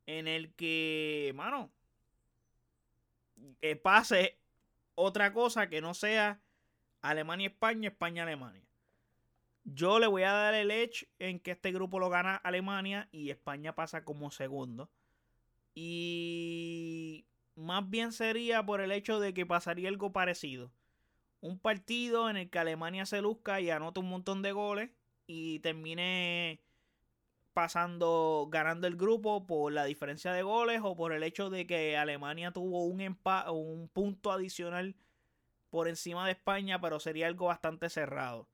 en 0.06 0.26
el 0.26 0.54
que, 0.54 1.32
mano, 1.34 1.70
eh, 3.60 3.76
pase 3.76 4.38
otra 4.94 5.32
cosa 5.32 5.68
que 5.68 5.80
no 5.80 5.94
sea 5.94 6.40
Alemania-España, 7.02 7.90
España-Alemania. 7.90 8.64
Yo 9.64 9.98
le 9.98 10.06
voy 10.06 10.22
a 10.22 10.32
dar 10.32 10.54
el 10.54 10.70
edge 10.70 11.08
en 11.18 11.40
que 11.40 11.50
este 11.50 11.72
grupo 11.72 11.98
lo 11.98 12.08
gana 12.08 12.36
Alemania 12.36 13.08
y 13.12 13.30
España 13.30 13.74
pasa 13.74 14.04
como 14.04 14.30
segundo. 14.30 14.90
Y 15.74 17.26
más 17.54 17.88
bien 17.88 18.12
sería 18.12 18.64
por 18.64 18.80
el 18.80 18.92
hecho 18.92 19.20
de 19.20 19.34
que 19.34 19.44
pasaría 19.44 19.90
algo 19.90 20.12
parecido. 20.12 20.72
Un 21.40 21.58
partido 21.58 22.30
en 22.30 22.36
el 22.36 22.50
que 22.50 22.58
Alemania 22.58 23.04
se 23.04 23.20
luzca 23.20 23.60
y 23.60 23.70
anota 23.70 24.00
un 24.00 24.08
montón 24.08 24.42
de 24.42 24.52
goles 24.52 24.90
y 25.28 25.60
termine 25.60 26.60
pasando, 27.52 28.48
ganando 28.50 28.86
el 28.86 28.96
grupo 28.96 29.46
por 29.46 29.72
la 29.72 29.84
diferencia 29.84 30.32
de 30.32 30.42
goles 30.42 30.80
o 30.82 30.96
por 30.96 31.12
el 31.12 31.22
hecho 31.22 31.50
de 31.50 31.66
que 31.66 31.96
Alemania 31.96 32.50
tuvo 32.50 32.84
un, 32.84 33.00
un 33.00 33.88
punto 33.88 34.32
adicional 34.32 34.96
por 35.70 35.86
encima 35.86 36.24
de 36.24 36.32
España, 36.32 36.80
pero 36.80 36.98
sería 36.98 37.26
algo 37.26 37.46
bastante 37.46 37.90
cerrado. 37.90 38.48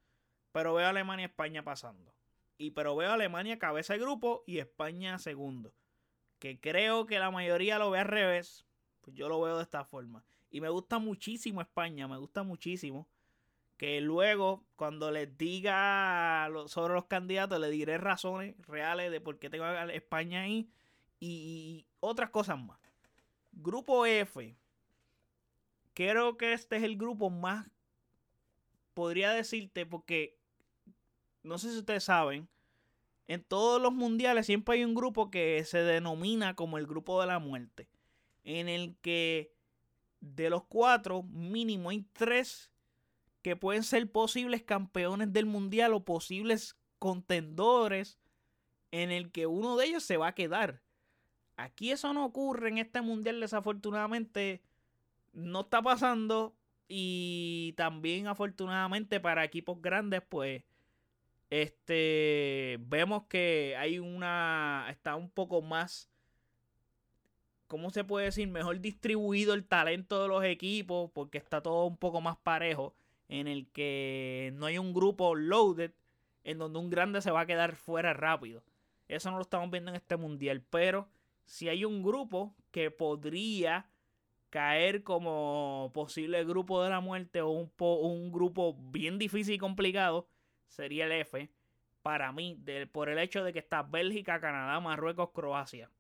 Pero 0.52 0.74
veo 0.74 0.86
a 0.86 0.90
Alemania 0.90 1.24
y 1.24 1.26
España 1.26 1.62
pasando. 1.62 2.12
Y 2.58 2.72
pero 2.72 2.96
veo 2.96 3.10
a 3.10 3.14
Alemania 3.14 3.58
cabeza 3.58 3.92
de 3.94 4.00
grupo 4.00 4.42
y 4.46 4.58
España 4.58 5.18
segundo. 5.18 5.72
Que 6.40 6.60
creo 6.60 7.06
que 7.06 7.18
la 7.18 7.30
mayoría 7.30 7.78
lo 7.78 7.90
ve 7.90 8.00
al 8.00 8.08
revés. 8.08 8.66
Pues 9.00 9.16
yo 9.16 9.28
lo 9.28 9.40
veo 9.40 9.56
de 9.58 9.62
esta 9.62 9.84
forma. 9.84 10.24
Y 10.50 10.60
me 10.60 10.68
gusta 10.68 10.98
muchísimo 10.98 11.60
España, 11.60 12.08
me 12.08 12.16
gusta 12.16 12.42
muchísimo 12.42 13.08
que 13.76 14.00
luego 14.00 14.64
cuando 14.76 15.10
les 15.10 15.36
diga 15.36 16.48
sobre 16.66 16.94
los 16.94 17.06
candidatos 17.06 17.60
le 17.60 17.70
diré 17.70 17.98
razones 17.98 18.54
reales 18.66 19.10
de 19.10 19.20
por 19.20 19.38
qué 19.38 19.50
tengo 19.50 19.64
a 19.64 19.92
España 19.92 20.42
ahí 20.42 20.68
y, 21.20 21.86
otras 22.00 22.30
cosas 22.30 22.58
más. 22.62 22.78
Grupo 23.52 24.04
F. 24.04 24.54
Creo 25.94 26.36
que 26.36 26.52
este 26.52 26.76
es 26.76 26.82
el 26.82 26.98
grupo 26.98 27.30
más, 27.30 27.66
podría 28.94 29.30
decirte, 29.30 29.86
porque 29.86 30.36
no 31.42 31.56
sé 31.56 31.70
si 31.70 31.78
ustedes 31.78 32.04
saben, 32.04 32.48
en 33.26 33.42
todos 33.42 33.80
los 33.80 33.92
mundiales 33.92 34.44
siempre 34.46 34.74
hay 34.74 34.84
un 34.84 34.94
grupo 34.94 35.30
que 35.30 35.64
se 35.64 35.78
denomina 35.78 36.54
como 36.56 36.78
el 36.78 36.86
grupo 36.86 37.20
de 37.20 37.28
la 37.28 37.38
muerte, 37.38 37.88
en 38.42 38.68
el 38.68 38.96
que 39.00 39.54
de 40.20 40.50
los 40.50 40.64
cuatro 40.64 41.22
mínimo 41.22 41.90
hay 41.90 42.04
tres 42.12 42.73
que 43.44 43.56
pueden 43.56 43.82
ser 43.82 44.10
posibles 44.10 44.62
campeones 44.62 45.30
del 45.34 45.44
mundial 45.44 45.92
o 45.92 46.02
posibles 46.02 46.78
contendores 46.98 48.18
en 48.90 49.10
el 49.10 49.30
que 49.30 49.46
uno 49.46 49.76
de 49.76 49.84
ellos 49.84 50.02
se 50.02 50.16
va 50.16 50.28
a 50.28 50.34
quedar. 50.34 50.80
Aquí 51.56 51.90
eso 51.90 52.14
no 52.14 52.24
ocurre 52.24 52.70
en 52.70 52.78
este 52.78 53.02
mundial, 53.02 53.40
desafortunadamente 53.40 54.62
no 55.34 55.60
está 55.60 55.82
pasando 55.82 56.56
y 56.88 57.74
también 57.76 58.28
afortunadamente 58.28 59.20
para 59.20 59.44
equipos 59.44 59.82
grandes 59.82 60.22
pues 60.26 60.62
este 61.50 62.78
vemos 62.80 63.24
que 63.24 63.74
hay 63.78 63.98
una 63.98 64.86
está 64.88 65.16
un 65.16 65.28
poco 65.28 65.60
más 65.60 66.08
¿cómo 67.66 67.90
se 67.90 68.04
puede 68.04 68.26
decir? 68.26 68.48
Mejor 68.48 68.80
distribuido 68.80 69.54
el 69.54 69.66
talento 69.66 70.22
de 70.22 70.28
los 70.28 70.44
equipos 70.44 71.10
porque 71.12 71.38
está 71.38 71.62
todo 71.62 71.84
un 71.84 71.96
poco 71.96 72.20
más 72.20 72.36
parejo 72.36 72.94
en 73.28 73.46
el 73.48 73.66
que 73.68 74.52
no 74.54 74.66
hay 74.66 74.78
un 74.78 74.92
grupo 74.92 75.34
loaded 75.34 75.92
en 76.44 76.58
donde 76.58 76.78
un 76.78 76.90
grande 76.90 77.22
se 77.22 77.30
va 77.30 77.40
a 77.40 77.46
quedar 77.46 77.74
fuera 77.74 78.12
rápido. 78.12 78.62
Eso 79.08 79.30
no 79.30 79.36
lo 79.36 79.42
estamos 79.42 79.70
viendo 79.70 79.90
en 79.90 79.96
este 79.96 80.16
mundial, 80.16 80.62
pero 80.70 81.08
si 81.44 81.68
hay 81.68 81.84
un 81.84 82.02
grupo 82.02 82.54
que 82.70 82.90
podría 82.90 83.86
caer 84.50 85.02
como 85.02 85.90
posible 85.92 86.44
grupo 86.44 86.82
de 86.82 86.90
la 86.90 87.00
muerte 87.00 87.40
o 87.40 87.50
un, 87.50 87.72
un 87.78 88.32
grupo 88.32 88.76
bien 88.78 89.18
difícil 89.18 89.54
y 89.54 89.58
complicado, 89.58 90.28
sería 90.68 91.06
el 91.06 91.12
F. 91.12 91.50
Para 92.02 92.32
mí, 92.32 92.58
por 92.92 93.08
el 93.08 93.18
hecho 93.18 93.42
de 93.42 93.52
que 93.52 93.58
está 93.58 93.82
Bélgica, 93.82 94.40
Canadá, 94.40 94.78
Marruecos, 94.80 95.30
Croacia. 95.32 95.90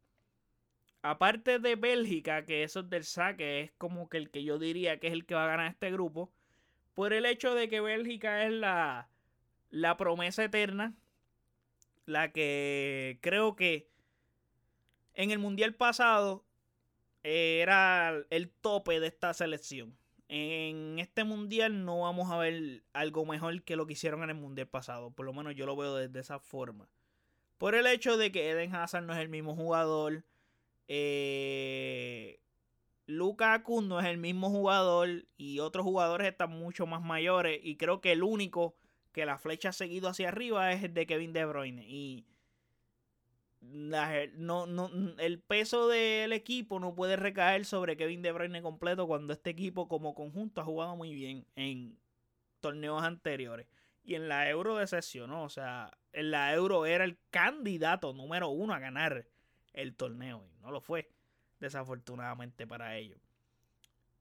Aparte 1.02 1.58
de 1.58 1.76
Bélgica, 1.76 2.44
que 2.44 2.62
eso 2.62 2.80
es 2.80 2.90
del 2.90 3.04
saque, 3.04 3.60
es 3.60 3.72
como 3.72 4.08
que 4.08 4.18
el 4.18 4.30
que 4.30 4.44
yo 4.44 4.58
diría 4.58 4.98
que 4.98 5.08
es 5.08 5.12
el 5.12 5.26
que 5.26 5.34
va 5.34 5.44
a 5.44 5.48
ganar 5.48 5.70
este 5.70 5.90
grupo 5.90 6.32
por 6.94 7.12
el 7.12 7.26
hecho 7.26 7.54
de 7.54 7.68
que 7.68 7.80
Bélgica 7.80 8.44
es 8.44 8.52
la, 8.52 9.08
la 9.70 9.96
promesa 9.96 10.44
eterna, 10.44 10.94
la 12.06 12.32
que 12.32 13.18
creo 13.20 13.56
que 13.56 13.88
en 15.14 15.30
el 15.30 15.38
Mundial 15.38 15.74
pasado 15.74 16.44
era 17.22 18.14
el 18.30 18.50
tope 18.50 19.00
de 19.00 19.08
esta 19.08 19.32
selección. 19.34 19.96
En 20.28 20.98
este 20.98 21.24
Mundial 21.24 21.84
no 21.84 22.00
vamos 22.00 22.30
a 22.30 22.38
ver 22.38 22.82
algo 22.92 23.24
mejor 23.26 23.62
que 23.62 23.76
lo 23.76 23.86
que 23.86 23.94
hicieron 23.94 24.22
en 24.22 24.30
el 24.30 24.36
Mundial 24.36 24.68
pasado, 24.68 25.10
por 25.10 25.26
lo 25.26 25.32
menos 25.32 25.54
yo 25.54 25.66
lo 25.66 25.76
veo 25.76 25.96
de, 25.96 26.20
esa 26.20 26.38
forma. 26.38 26.88
Por 27.58 27.74
el 27.74 27.86
hecho 27.86 28.16
de 28.16 28.32
que 28.32 28.50
Eden 28.50 28.74
Hazard 28.74 29.04
no 29.04 29.14
es 29.14 29.20
el 29.20 29.28
mismo 29.28 29.54
jugador, 29.54 30.24
eh, 30.88 32.40
Lukaku 33.06 33.82
no 33.82 34.00
es 34.00 34.06
el 34.06 34.18
mismo 34.18 34.50
jugador 34.50 35.26
y 35.36 35.60
otros 35.60 35.84
jugadores 35.84 36.28
están 36.28 36.50
mucho 36.50 36.86
más 36.86 37.02
mayores 37.02 37.60
y 37.62 37.76
creo 37.76 38.00
que 38.00 38.12
el 38.12 38.22
único 38.22 38.76
que 39.12 39.26
la 39.26 39.38
flecha 39.38 39.68
ha 39.70 39.72
seguido 39.72 40.08
hacia 40.08 40.28
arriba 40.28 40.72
es 40.72 40.82
el 40.82 40.94
de 40.94 41.06
Kevin 41.06 41.32
De 41.32 41.44
Bruyne. 41.44 41.84
Y 41.86 42.26
no, 43.60 44.66
no, 44.66 44.90
el 45.18 45.40
peso 45.40 45.88
del 45.88 46.32
equipo 46.32 46.80
no 46.80 46.94
puede 46.94 47.16
recaer 47.16 47.64
sobre 47.64 47.96
Kevin 47.96 48.22
De 48.22 48.32
Bruyne 48.32 48.62
completo 48.62 49.06
cuando 49.06 49.32
este 49.32 49.50
equipo 49.50 49.88
como 49.88 50.14
conjunto 50.14 50.60
ha 50.60 50.64
jugado 50.64 50.96
muy 50.96 51.14
bien 51.14 51.46
en 51.56 51.98
torneos 52.60 53.02
anteriores. 53.02 53.66
Y 54.02 54.16
en 54.16 54.28
la 54.28 54.48
Euro 54.50 54.76
decepcionó, 54.76 55.44
o 55.44 55.48
sea, 55.48 55.96
en 56.12 56.30
la 56.30 56.52
Euro 56.52 56.84
era 56.84 57.04
el 57.04 57.18
candidato 57.30 58.12
número 58.12 58.48
uno 58.48 58.74
a 58.74 58.78
ganar 58.78 59.26
el 59.72 59.94
torneo 59.94 60.46
y 60.46 60.60
no 60.60 60.70
lo 60.70 60.80
fue 60.80 61.13
desafortunadamente 61.64 62.66
para 62.66 62.96
ellos. 62.96 63.18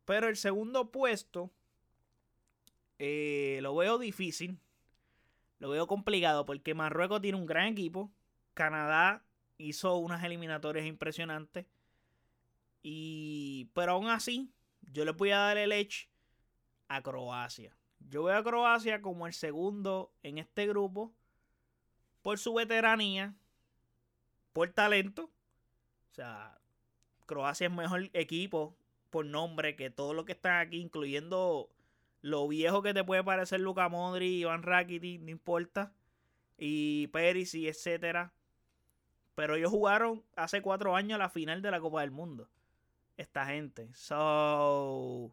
Pero 0.06 0.30
el 0.30 0.38
segundo 0.38 0.92
puesto 0.92 1.52
eh, 3.00 3.60
lo 3.62 3.76
veo 3.76 3.98
difícil, 3.98 4.60
lo 5.60 5.70
veo 5.70 5.88
complicado 5.88 6.46
porque 6.46 6.74
Marruecos 6.74 7.22
tiene 7.22 7.38
un 7.38 7.46
gran 7.46 7.68
equipo, 7.68 8.12
Canadá 8.54 9.26
hizo 9.58 9.98
unas 9.98 10.24
eliminatorias 10.24 10.86
impresionantes 10.86 11.66
y 12.82 13.70
pero 13.74 13.94
aún 13.94 14.08
así 14.08 14.52
yo 14.82 15.06
le 15.06 15.12
voy 15.12 15.32
a 15.32 15.38
dar 15.38 15.58
el 15.58 15.72
edge 15.72 16.10
a 16.88 17.02
Croacia. 17.02 17.76
Yo 18.00 18.24
veo 18.24 18.38
a 18.38 18.44
Croacia 18.44 19.02
como 19.02 19.28
el 19.28 19.34
segundo 19.34 20.14
en 20.24 20.38
este 20.38 20.68
grupo 20.68 21.14
por 22.22 22.40
su 22.40 22.54
veteranía, 22.54 23.36
por 24.54 24.72
talento. 24.72 25.26
O 26.12 26.16
sea, 26.16 26.58
Croacia 27.26 27.68
es 27.68 27.74
mejor 27.74 28.10
equipo 28.14 28.76
por 29.10 29.26
nombre 29.26 29.76
que 29.76 29.90
todo 29.90 30.14
lo 30.14 30.26
que 30.26 30.32
están 30.32 30.60
aquí, 30.60 30.80
incluyendo 30.80 31.70
lo 32.22 32.48
viejo 32.48 32.82
que 32.82 32.94
te 32.94 33.04
puede 33.04 33.24
parecer 33.24 33.60
Luka 33.60 33.90
Modri, 33.90 34.40
Iván 34.40 34.64
Rakitic, 34.64 35.22
no 35.22 35.30
importa, 35.30 35.94
y 36.58 37.08
Peris 37.08 37.54
y 37.54 37.68
etcétera. 37.68 38.34
Pero 39.36 39.56
ellos 39.56 39.72
jugaron 39.72 40.24
hace 40.36 40.62
cuatro 40.62 40.96
años 40.96 41.20
la 41.20 41.30
final 41.30 41.62
de 41.62 41.72
la 41.72 41.82
Copa 41.82 42.02
del 42.02 42.12
Mundo. 42.12 42.50
Esta 43.18 43.46
gente. 43.46 43.94
So, 43.94 45.32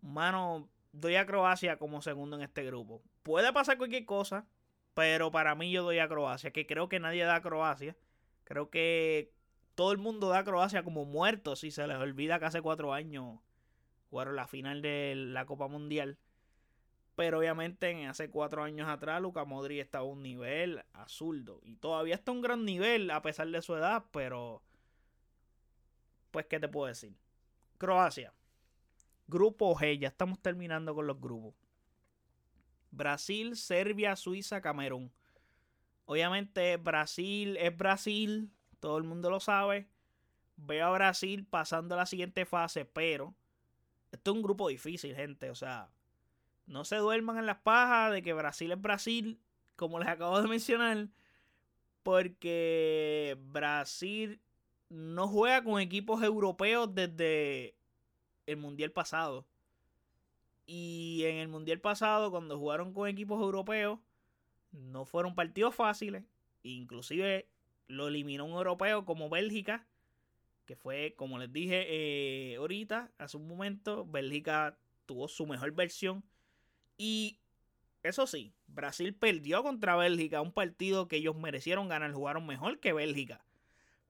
mano, 0.00 0.68
doy 0.92 1.16
a 1.16 1.26
Croacia 1.26 1.76
como 1.76 2.02
segundo 2.02 2.36
en 2.36 2.42
este 2.42 2.64
grupo. 2.64 3.02
Puede 3.22 3.52
pasar 3.52 3.78
cualquier 3.78 4.06
cosa, 4.06 4.46
pero 4.94 5.30
para 5.30 5.54
mí 5.54 5.70
yo 5.70 5.82
doy 5.82 5.98
a 5.98 6.08
Croacia, 6.08 6.50
que 6.50 6.66
creo 6.66 6.88
que 6.88 6.98
nadie 6.98 7.24
da 7.24 7.36
a 7.36 7.42
Croacia. 7.42 7.96
Creo 8.44 8.70
que 8.70 9.33
todo 9.74 9.92
el 9.92 9.98
mundo 9.98 10.28
da 10.28 10.38
a 10.38 10.44
Croacia 10.44 10.82
como 10.82 11.04
muerto 11.04 11.56
si 11.56 11.70
se 11.70 11.86
les 11.86 11.96
olvida 11.96 12.38
que 12.38 12.44
hace 12.46 12.62
cuatro 12.62 12.92
años 12.92 13.38
jugaron 14.10 14.36
la 14.36 14.46
final 14.46 14.82
de 14.82 15.14
la 15.16 15.46
Copa 15.46 15.68
Mundial. 15.68 16.18
Pero 17.16 17.38
obviamente 17.38 18.06
hace 18.06 18.28
cuatro 18.28 18.62
años 18.62 18.88
atrás 18.88 19.22
Luca 19.22 19.44
Modri 19.44 19.80
estaba 19.80 20.04
a 20.04 20.08
un 20.08 20.22
nivel 20.22 20.84
azuldo. 20.92 21.60
Y 21.62 21.76
todavía 21.76 22.14
está 22.14 22.32
a 22.32 22.34
un 22.34 22.40
gran 22.40 22.64
nivel 22.64 23.10
a 23.10 23.22
pesar 23.22 23.48
de 23.48 23.62
su 23.62 23.74
edad, 23.74 24.04
pero... 24.10 24.62
Pues, 26.30 26.46
¿qué 26.46 26.58
te 26.58 26.68
puedo 26.68 26.88
decir? 26.88 27.14
Croacia. 27.78 28.32
Grupo 29.28 29.74
G, 29.76 29.98
ya 29.98 30.08
estamos 30.08 30.40
terminando 30.40 30.94
con 30.94 31.06
los 31.06 31.20
grupos. 31.20 31.54
Brasil, 32.90 33.56
Serbia, 33.56 34.16
Suiza, 34.16 34.60
Camerún. 34.60 35.12
Obviamente 36.06 36.76
Brasil 36.76 37.56
es 37.56 37.76
Brasil, 37.76 38.50
todo 38.84 38.98
el 38.98 39.04
mundo 39.04 39.30
lo 39.30 39.40
sabe. 39.40 39.88
Veo 40.56 40.86
a 40.86 40.90
Brasil 40.90 41.46
pasando 41.46 41.94
a 41.94 41.98
la 41.98 42.04
siguiente 42.04 42.44
fase, 42.44 42.84
pero 42.84 43.34
esto 44.12 44.30
es 44.30 44.36
un 44.36 44.42
grupo 44.42 44.68
difícil, 44.68 45.16
gente. 45.16 45.48
O 45.48 45.54
sea, 45.54 45.88
no 46.66 46.84
se 46.84 46.96
duerman 46.96 47.38
en 47.38 47.46
las 47.46 47.56
pajas 47.56 48.12
de 48.12 48.22
que 48.22 48.34
Brasil 48.34 48.70
es 48.72 48.80
Brasil, 48.82 49.40
como 49.76 49.98
les 49.98 50.08
acabo 50.08 50.38
de 50.42 50.48
mencionar, 50.50 51.08
porque 52.02 53.38
Brasil 53.46 54.38
no 54.90 55.28
juega 55.28 55.64
con 55.64 55.80
equipos 55.80 56.22
europeos 56.22 56.94
desde 56.94 57.74
el 58.44 58.58
mundial 58.58 58.92
pasado. 58.92 59.46
Y 60.66 61.22
en 61.24 61.36
el 61.36 61.48
mundial 61.48 61.80
pasado, 61.80 62.30
cuando 62.30 62.58
jugaron 62.58 62.92
con 62.92 63.08
equipos 63.08 63.40
europeos, 63.40 63.98
No 64.72 65.06
fueron 65.06 65.34
partidos 65.34 65.74
fáciles. 65.74 66.24
Inclusive 66.62 67.48
lo 67.86 68.08
eliminó 68.08 68.44
un 68.44 68.52
europeo 68.52 69.04
como 69.04 69.28
Bélgica. 69.28 69.86
Que 70.66 70.76
fue, 70.76 71.14
como 71.16 71.38
les 71.38 71.52
dije 71.52 71.84
eh, 71.88 72.56
ahorita, 72.56 73.12
hace 73.18 73.36
un 73.36 73.46
momento, 73.46 74.06
Bélgica 74.06 74.78
tuvo 75.04 75.28
su 75.28 75.46
mejor 75.46 75.72
versión. 75.72 76.24
Y 76.96 77.38
eso 78.02 78.26
sí, 78.26 78.54
Brasil 78.66 79.14
perdió 79.14 79.62
contra 79.62 79.96
Bélgica, 79.96 80.40
un 80.40 80.52
partido 80.52 81.08
que 81.08 81.16
ellos 81.16 81.36
merecieron 81.36 81.88
ganar, 81.88 82.12
jugaron 82.12 82.46
mejor 82.46 82.80
que 82.80 82.92
Bélgica. 82.92 83.44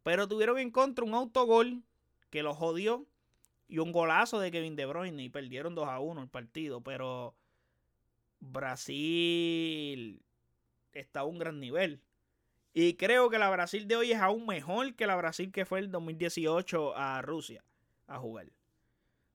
Pero 0.02 0.28
tuvieron 0.28 0.58
en 0.58 0.70
contra 0.70 1.04
un 1.04 1.14
autogol 1.14 1.82
que 2.30 2.42
los 2.42 2.56
jodió 2.56 3.06
y 3.68 3.78
un 3.78 3.92
golazo 3.92 4.38
de 4.38 4.50
Kevin 4.50 4.76
De 4.76 4.86
Bruyne 4.86 5.22
y 5.22 5.28
perdieron 5.28 5.74
2 5.74 5.88
a 5.88 5.98
1 5.98 6.22
el 6.22 6.28
partido. 6.28 6.82
Pero 6.82 7.34
Brasil 8.40 10.22
está 10.92 11.20
a 11.20 11.24
un 11.24 11.38
gran 11.38 11.60
nivel. 11.60 12.02
Y 12.76 12.94
creo 12.94 13.30
que 13.30 13.38
la 13.38 13.48
Brasil 13.50 13.86
de 13.86 13.94
hoy 13.94 14.10
es 14.10 14.20
aún 14.20 14.46
mejor 14.46 14.96
que 14.96 15.06
la 15.06 15.14
Brasil 15.14 15.52
que 15.52 15.64
fue 15.64 15.78
el 15.78 15.92
2018 15.92 16.96
a 16.96 17.22
Rusia 17.22 17.64
a 18.08 18.18
jugar. 18.18 18.48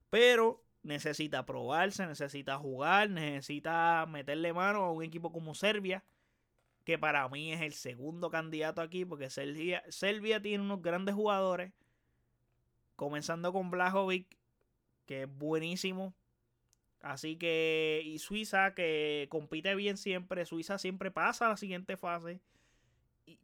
Pero 0.09 0.61
necesita 0.83 1.45
probarse, 1.45 2.05
necesita 2.05 2.57
jugar, 2.57 3.09
necesita 3.09 4.05
meterle 4.07 4.51
mano 4.51 4.83
a 4.83 4.91
un 4.91 5.03
equipo 5.03 5.31
como 5.31 5.55
Serbia, 5.55 6.03
que 6.83 6.97
para 6.97 7.29
mí 7.29 7.53
es 7.53 7.61
el 7.61 7.71
segundo 7.71 8.29
candidato 8.29 8.81
aquí, 8.81 9.05
porque 9.05 9.29
Serbia, 9.29 9.83
Serbia 9.87 10.41
tiene 10.41 10.63
unos 10.63 10.81
grandes 10.81 11.15
jugadores, 11.15 11.71
comenzando 12.97 13.53
con 13.53 13.71
Blajovic, 13.71 14.27
que 15.05 15.23
es 15.23 15.37
buenísimo. 15.37 16.13
Así 17.01 17.37
que, 17.37 18.01
y 18.03 18.19
Suiza, 18.19 18.73
que 18.73 19.27
compite 19.29 19.75
bien 19.75 19.95
siempre, 19.95 20.45
Suiza 20.45 20.77
siempre 20.77 21.09
pasa 21.09 21.45
a 21.45 21.49
la 21.49 21.57
siguiente 21.57 21.95
fase. 21.95 22.41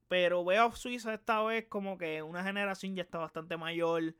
Pero 0.08 0.44
veo 0.46 0.66
a 0.66 0.76
Suiza 0.76 1.14
esta 1.14 1.42
vez 1.44 1.66
como 1.68 1.98
que 1.98 2.24
una 2.24 2.44
generación 2.44 2.96
ya 2.96 3.04
está 3.04 3.18
bastante 3.18 3.58
mayor. 3.58 4.16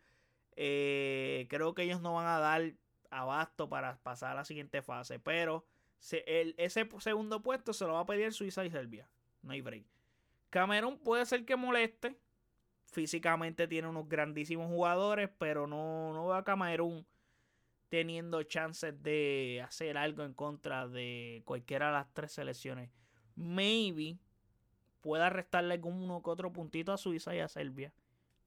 Eh, 0.56 1.48
creo 1.50 1.74
que 1.74 1.84
ellos 1.84 2.02
no 2.02 2.16
van 2.16 2.28
a 2.28 2.40
dar 2.40 2.74
abasto 3.10 3.70
para 3.70 3.98
pasar 3.98 4.32
a 4.32 4.36
la 4.36 4.46
siguiente 4.46 4.82
fase. 4.82 5.20
Pero 5.20 5.66
ese 6.00 6.90
segundo 7.00 7.42
puesto 7.42 7.74
se 7.74 7.86
lo 7.86 7.94
va 7.94 8.02
a 8.02 8.06
pedir 8.06 8.34
Suiza 8.34 8.66
y 8.66 8.72
Serbia. 8.72 9.10
No 9.42 9.54
hay 9.54 9.62
break. 9.62 9.86
Camerún 10.50 11.00
puede 11.00 11.26
ser 11.26 11.46
que 11.46 11.56
moleste. 11.56 12.18
Físicamente 12.86 13.68
tiene 13.68 13.88
unos 13.88 14.08
grandísimos 14.08 14.68
jugadores, 14.68 15.30
pero 15.38 15.68
no, 15.68 16.14
no 16.14 16.28
veo 16.28 16.36
a 16.36 16.44
Camerún 16.44 17.06
teniendo 17.90 18.42
chances 18.44 19.02
de 19.04 19.64
hacer 19.66 19.98
algo 19.98 20.24
en 20.24 20.34
contra 20.34 20.88
de 20.88 21.44
cualquiera 21.46 21.88
de 21.88 21.94
las 21.94 22.14
tres 22.14 22.32
selecciones. 22.32 22.90
Maybe 23.36 24.18
pueda 25.06 25.30
restarle 25.30 25.76
algún 25.76 26.02
uno 26.02 26.24
que 26.24 26.32
otro 26.32 26.52
puntito 26.52 26.92
a 26.92 26.98
Suiza 26.98 27.36
y 27.36 27.40
a 27.40 27.48
Serbia. 27.48 27.94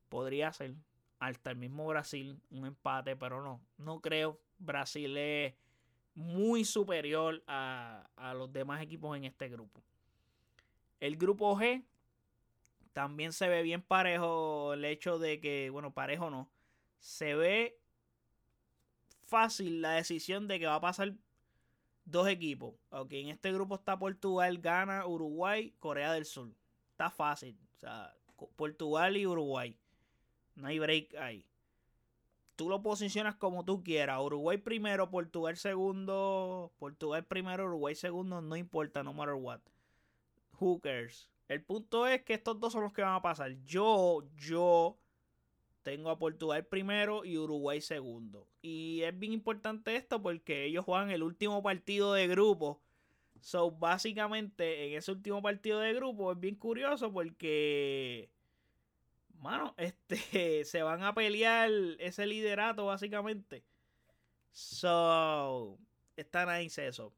Podría 0.08 0.52
ser 0.52 0.74
hasta 1.20 1.52
el 1.52 1.56
mismo 1.56 1.86
Brasil 1.86 2.40
un 2.50 2.66
empate, 2.66 3.14
pero 3.14 3.40
no, 3.40 3.60
no 3.76 4.00
creo. 4.00 4.40
Brasil 4.58 5.16
es 5.16 5.54
muy 6.16 6.64
superior 6.64 7.44
a, 7.46 8.10
los 8.34 8.52
demás 8.52 8.82
equipos 8.82 9.16
en 9.16 9.24
este 9.24 9.48
grupo. 9.48 9.84
El 10.98 11.16
grupo 11.16 11.56
G 11.56 11.84
también 12.92 13.32
se 13.32 13.48
ve 13.48 13.62
bien 13.62 13.80
parejo 13.80 14.72
el 14.74 14.84
hecho 14.84 15.20
de 15.20 15.38
que, 15.38 15.70
bueno, 15.70 15.92
parejo 15.92 16.28
no, 16.28 16.50
se 16.98 17.36
ve 17.36 17.78
fácil 19.26 19.80
la 19.80 19.92
decisión 19.92 20.48
de 20.48 20.58
que 20.58 20.66
va 20.66 20.74
a 20.74 20.80
pasar 20.80 21.14
dos 22.10 22.28
equipos. 22.28 22.74
Ok, 22.90 23.12
en 23.12 23.28
este 23.28 23.52
grupo 23.52 23.76
está 23.76 23.98
Portugal, 23.98 24.58
Ghana, 24.58 25.06
Uruguay, 25.06 25.74
Corea 25.78 26.12
del 26.12 26.24
Sur. 26.24 26.50
Está 26.90 27.10
fácil. 27.10 27.58
O 27.76 27.80
sea, 27.80 28.14
Portugal 28.56 29.16
y 29.16 29.26
Uruguay. 29.26 29.78
No 30.56 30.66
hay 30.66 30.78
break 30.78 31.14
ahí 31.16 31.48
tú 32.58 32.68
lo 32.68 32.82
posicionas 32.82 33.36
como 33.36 33.64
tú 33.64 33.84
quieras. 33.84 34.20
Uruguay 34.20 34.58
primero, 34.58 35.08
Portugal 35.10 35.56
segundo, 35.56 36.72
Portugal 36.80 37.24
primero, 37.24 37.66
Uruguay 37.66 37.94
segundo, 37.94 38.42
no 38.42 38.56
importa, 38.56 39.04
no 39.04 39.12
matter 39.12 39.34
what. 39.34 39.60
Hookers. 40.58 41.30
El 41.46 41.62
punto 41.62 42.08
es 42.08 42.22
que 42.24 42.34
estos 42.34 42.58
dos 42.58 42.72
son 42.72 42.82
los 42.82 42.92
que 42.92 43.02
van 43.02 43.14
a 43.14 43.22
pasar. 43.22 43.52
Yo, 43.64 44.24
yo 44.36 44.98
tengo 45.82 46.10
a 46.10 46.18
Portugal 46.18 46.66
primero 46.66 47.24
y 47.24 47.38
Uruguay 47.38 47.80
segundo. 47.80 48.48
Y 48.62 49.02
es 49.02 49.18
bien 49.18 49.32
importante 49.32 49.96
esto 49.96 50.22
porque 50.22 50.64
ellos 50.64 50.84
juegan 50.84 51.10
el 51.10 51.22
último 51.22 51.62
partido 51.62 52.12
de 52.14 52.28
grupo. 52.28 52.80
So, 53.40 53.70
básicamente, 53.70 54.86
en 54.86 54.98
ese 54.98 55.12
último 55.12 55.40
partido 55.42 55.80
de 55.80 55.94
grupo 55.94 56.32
es 56.32 56.40
bien 56.40 56.56
curioso 56.56 57.12
porque 57.12 58.30
mano, 59.40 59.74
este, 59.78 60.64
se 60.64 60.82
van 60.82 61.02
a 61.02 61.14
pelear 61.14 61.70
ese 61.98 62.26
liderato 62.26 62.86
básicamente. 62.86 63.64
So, 64.52 65.78
está 66.16 66.58
nice 66.58 66.86
eso. 66.86 67.12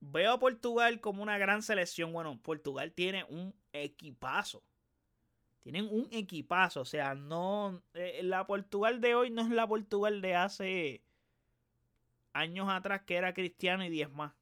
Veo 0.00 0.32
a 0.32 0.38
Portugal 0.38 1.00
como 1.00 1.22
una 1.22 1.38
gran 1.38 1.62
selección. 1.62 2.12
Bueno, 2.12 2.38
Portugal 2.40 2.92
tiene 2.92 3.24
un 3.24 3.54
equipazo. 3.72 4.62
Tienen 5.70 5.92
un 5.92 6.08
equipazo. 6.10 6.80
O 6.80 6.86
sea, 6.86 7.14
no. 7.14 7.82
Eh, 7.92 8.22
la 8.22 8.46
Portugal 8.46 9.02
de 9.02 9.14
hoy 9.14 9.28
no 9.28 9.42
es 9.42 9.50
la 9.50 9.66
Portugal 9.66 10.22
de 10.22 10.34
hace 10.34 11.02
años 12.32 12.70
atrás 12.70 13.02
que 13.02 13.16
era 13.16 13.34
Cristiano 13.34 13.84
y 13.84 13.90
10 13.90 14.10
más. 14.12 14.32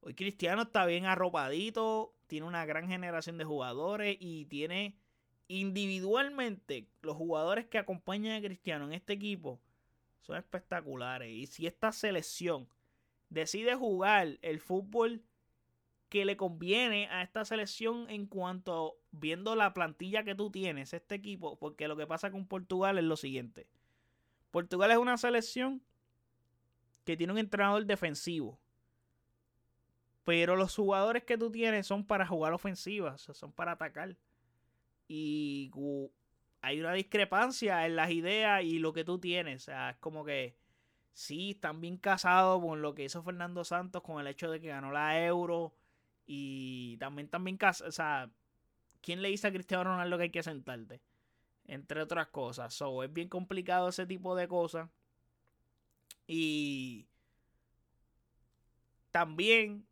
Hoy 0.00 0.14
Cristiano 0.14 0.62
está 0.62 0.86
bien 0.86 1.04
arropadito 1.04 2.14
tiene 2.28 2.46
una 2.46 2.64
gran 2.64 2.86
generación 2.86 3.38
de 3.38 3.44
jugadores 3.44 4.16
y 4.20 4.44
tiene 4.44 4.96
individualmente 5.48 6.86
los 7.02 7.16
jugadores 7.16 7.66
que 7.66 7.78
acompañan 7.78 8.36
a 8.36 8.46
Cristiano 8.46 8.84
en 8.84 8.92
este 8.92 9.14
equipo 9.14 9.60
son 10.20 10.36
espectaculares. 10.36 11.28
Y 11.28 11.48
si 11.48 11.66
esta 11.66 11.90
selección 11.90 12.68
decide 13.30 13.74
jugar 13.74 14.38
el 14.42 14.60
fútbol 14.60 15.24
que 16.08 16.24
le 16.24 16.36
conviene 16.36 17.08
a 17.08 17.22
esta 17.22 17.44
selección 17.44 18.08
en 18.08 18.26
cuanto 18.26 18.98
viendo 19.10 19.54
la 19.54 19.74
plantilla 19.74 20.24
que 20.24 20.34
tú 20.34 20.50
tienes, 20.50 20.94
este 20.94 21.16
equipo, 21.16 21.58
porque 21.58 21.88
lo 21.88 21.96
que 21.96 22.06
pasa 22.06 22.30
con 22.30 22.46
Portugal 22.46 22.98
es 22.98 23.04
lo 23.04 23.16
siguiente. 23.16 23.68
Portugal 24.50 24.90
es 24.90 24.98
una 24.98 25.18
selección 25.18 25.82
que 27.04 27.16
tiene 27.16 27.32
un 27.32 27.38
entrenador 27.38 27.84
defensivo. 27.84 28.58
Pero 30.24 30.56
los 30.56 30.74
jugadores 30.74 31.24
que 31.24 31.38
tú 31.38 31.50
tienes 31.50 31.86
son 31.86 32.04
para 32.04 32.26
jugar 32.26 32.52
ofensivas, 32.52 33.22
son 33.22 33.52
para 33.52 33.72
atacar. 33.72 34.16
Y 35.06 35.70
hay 36.60 36.80
una 36.80 36.92
discrepancia 36.92 37.86
en 37.86 37.96
las 37.96 38.10
ideas 38.10 38.62
y 38.62 38.78
lo 38.78 38.92
que 38.92 39.04
tú 39.04 39.18
tienes. 39.18 39.62
O 39.62 39.64
sea, 39.64 39.90
es 39.90 39.96
como 39.96 40.24
que 40.24 40.56
sí, 41.12 41.52
están 41.52 41.80
bien 41.80 41.96
casados 41.96 42.60
con 42.62 42.82
lo 42.82 42.94
que 42.94 43.04
hizo 43.04 43.22
Fernando 43.22 43.64
Santos, 43.64 44.02
con 44.02 44.20
el 44.20 44.26
hecho 44.26 44.50
de 44.50 44.60
que 44.60 44.68
ganó 44.68 44.92
la 44.92 45.24
Euro. 45.24 45.74
Y 46.30 46.98
también, 46.98 47.28
también, 47.28 47.58
o 47.62 47.90
sea, 47.90 48.30
¿quién 49.00 49.22
le 49.22 49.30
dice 49.30 49.46
a 49.46 49.52
Cristiano 49.52 49.84
Ronaldo 49.84 50.18
que 50.18 50.24
hay 50.24 50.30
que 50.30 50.42
sentarte? 50.42 51.00
Entre 51.64 52.02
otras 52.02 52.28
cosas. 52.28 52.74
So, 52.74 53.02
es 53.02 53.10
bien 53.10 53.30
complicado 53.30 53.88
ese 53.88 54.06
tipo 54.06 54.36
de 54.36 54.46
cosas. 54.46 54.90
Y 56.26 57.06
también 59.10 59.86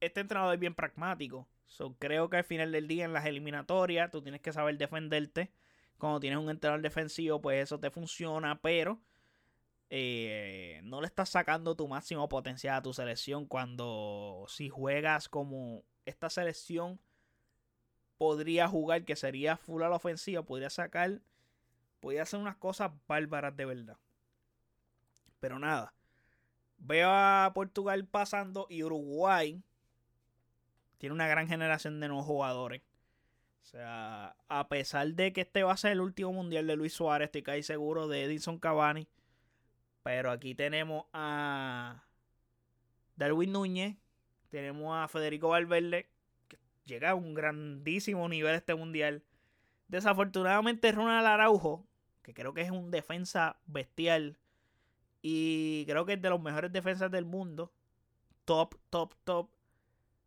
este 0.00 0.20
entrenador 0.20 0.54
es 0.54 0.60
bien 0.60 0.74
pragmático. 0.74 1.46
So, 1.66 1.94
creo 1.98 2.30
que 2.30 2.38
al 2.38 2.44
final 2.44 2.72
del 2.72 2.88
día 2.88 3.04
en 3.04 3.12
las 3.12 3.26
eliminatorias 3.26 4.10
tú 4.10 4.22
tienes 4.22 4.40
que 4.40 4.54
saber 4.54 4.78
defenderte. 4.78 5.52
Cuando 5.98 6.18
tienes 6.18 6.38
un 6.38 6.48
entrenador 6.48 6.80
defensivo, 6.80 7.42
pues 7.42 7.62
eso 7.62 7.78
te 7.78 7.90
funciona, 7.90 8.58
pero 8.62 8.98
eh, 9.94 10.80
no 10.84 11.02
le 11.02 11.06
estás 11.06 11.28
sacando 11.28 11.76
tu 11.76 11.86
máximo 11.86 12.26
potencial 12.26 12.76
a 12.76 12.82
tu 12.82 12.94
selección 12.94 13.44
cuando 13.44 14.46
si 14.48 14.70
juegas 14.70 15.28
como 15.28 15.84
esta 16.06 16.30
selección 16.30 16.98
podría 18.16 18.68
jugar, 18.68 19.04
que 19.04 19.16
sería 19.16 19.58
full 19.58 19.82
a 19.82 19.90
la 19.90 19.96
ofensiva, 19.96 20.44
podría 20.44 20.70
sacar, 20.70 21.20
podría 22.00 22.22
hacer 22.22 22.40
unas 22.40 22.56
cosas 22.56 22.90
bárbaras 23.06 23.54
de 23.54 23.66
verdad. 23.66 23.98
Pero 25.40 25.58
nada, 25.58 25.92
veo 26.78 27.10
a 27.10 27.52
Portugal 27.54 28.06
pasando 28.06 28.66
y 28.70 28.84
Uruguay 28.84 29.62
tiene 30.96 31.12
una 31.12 31.28
gran 31.28 31.48
generación 31.48 32.00
de 32.00 32.08
nuevos 32.08 32.24
jugadores. 32.24 32.80
O 33.60 33.66
sea, 33.66 34.36
a 34.48 34.68
pesar 34.70 35.08
de 35.08 35.34
que 35.34 35.42
este 35.42 35.64
va 35.64 35.72
a 35.72 35.76
ser 35.76 35.92
el 35.92 36.00
último 36.00 36.32
mundial 36.32 36.66
de 36.66 36.76
Luis 36.76 36.94
Suárez, 36.94 37.26
estoy 37.26 37.42
casi 37.42 37.62
seguro 37.62 38.08
de 38.08 38.24
Edison 38.24 38.58
Cavani. 38.58 39.06
Pero 40.02 40.30
aquí 40.30 40.54
tenemos 40.54 41.06
a 41.12 42.04
Darwin 43.16 43.52
Núñez, 43.52 43.96
tenemos 44.50 44.96
a 44.96 45.08
Federico 45.08 45.48
Valverde, 45.48 46.10
que 46.48 46.58
llega 46.84 47.10
a 47.10 47.14
un 47.14 47.34
grandísimo 47.34 48.28
nivel 48.28 48.54
este 48.54 48.74
mundial. 48.74 49.22
Desafortunadamente 49.88 50.90
Ronald 50.92 51.26
Araujo, 51.26 51.86
que 52.22 52.34
creo 52.34 52.54
que 52.54 52.62
es 52.62 52.70
un 52.70 52.90
defensa 52.90 53.60
bestial 53.66 54.38
y 55.22 55.84
creo 55.86 56.04
que 56.06 56.14
es 56.14 56.22
de 56.22 56.30
los 56.30 56.40
mejores 56.42 56.72
defensas 56.72 57.10
del 57.10 57.24
mundo. 57.24 57.72
Top, 58.44 58.74
top, 58.90 59.14
top 59.24 59.50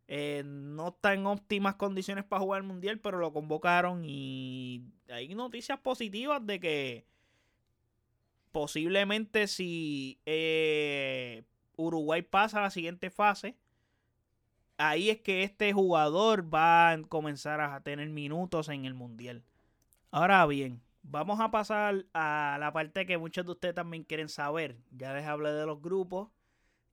Eh, 0.08 0.42
no 0.44 0.88
está 0.88 1.14
en 1.14 1.26
óptimas 1.26 1.74
condiciones 1.76 2.24
para 2.24 2.40
jugar 2.40 2.62
el 2.62 2.68
mundial, 2.68 3.00
pero 3.00 3.18
lo 3.18 3.32
convocaron 3.32 4.02
y 4.04 4.84
hay 5.08 5.34
noticias 5.34 5.80
positivas 5.80 6.46
de 6.46 6.60
que 6.60 7.06
posiblemente 8.56 9.48
si 9.48 10.18
eh, 10.24 11.44
Uruguay 11.76 12.22
pasa 12.22 12.60
a 12.60 12.62
la 12.62 12.70
siguiente 12.70 13.10
fase, 13.10 13.54
ahí 14.78 15.10
es 15.10 15.20
que 15.20 15.42
este 15.42 15.74
jugador 15.74 16.54
va 16.54 16.92
a 16.92 17.02
comenzar 17.02 17.60
a 17.60 17.78
tener 17.82 18.08
minutos 18.08 18.70
en 18.70 18.86
el 18.86 18.94
mundial. 18.94 19.44
Ahora 20.10 20.46
bien, 20.46 20.80
vamos 21.02 21.38
a 21.38 21.50
pasar 21.50 22.06
a 22.14 22.56
la 22.58 22.72
parte 22.72 23.04
que 23.04 23.18
muchos 23.18 23.44
de 23.44 23.52
ustedes 23.52 23.74
también 23.74 24.04
quieren 24.04 24.30
saber. 24.30 24.78
Ya 24.90 25.12
les 25.12 25.26
hablé 25.26 25.52
de 25.52 25.66
los 25.66 25.82
grupos 25.82 26.30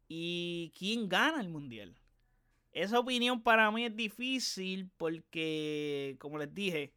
y 0.10 0.74
quién 0.78 1.08
gana 1.08 1.40
el 1.40 1.48
mundial. 1.48 1.96
Esa 2.74 3.00
opinión 3.00 3.42
para 3.42 3.72
mí 3.72 3.86
es 3.86 3.96
difícil 3.96 4.90
porque, 4.98 6.18
como 6.20 6.40
les 6.40 6.54
dije, 6.54 6.92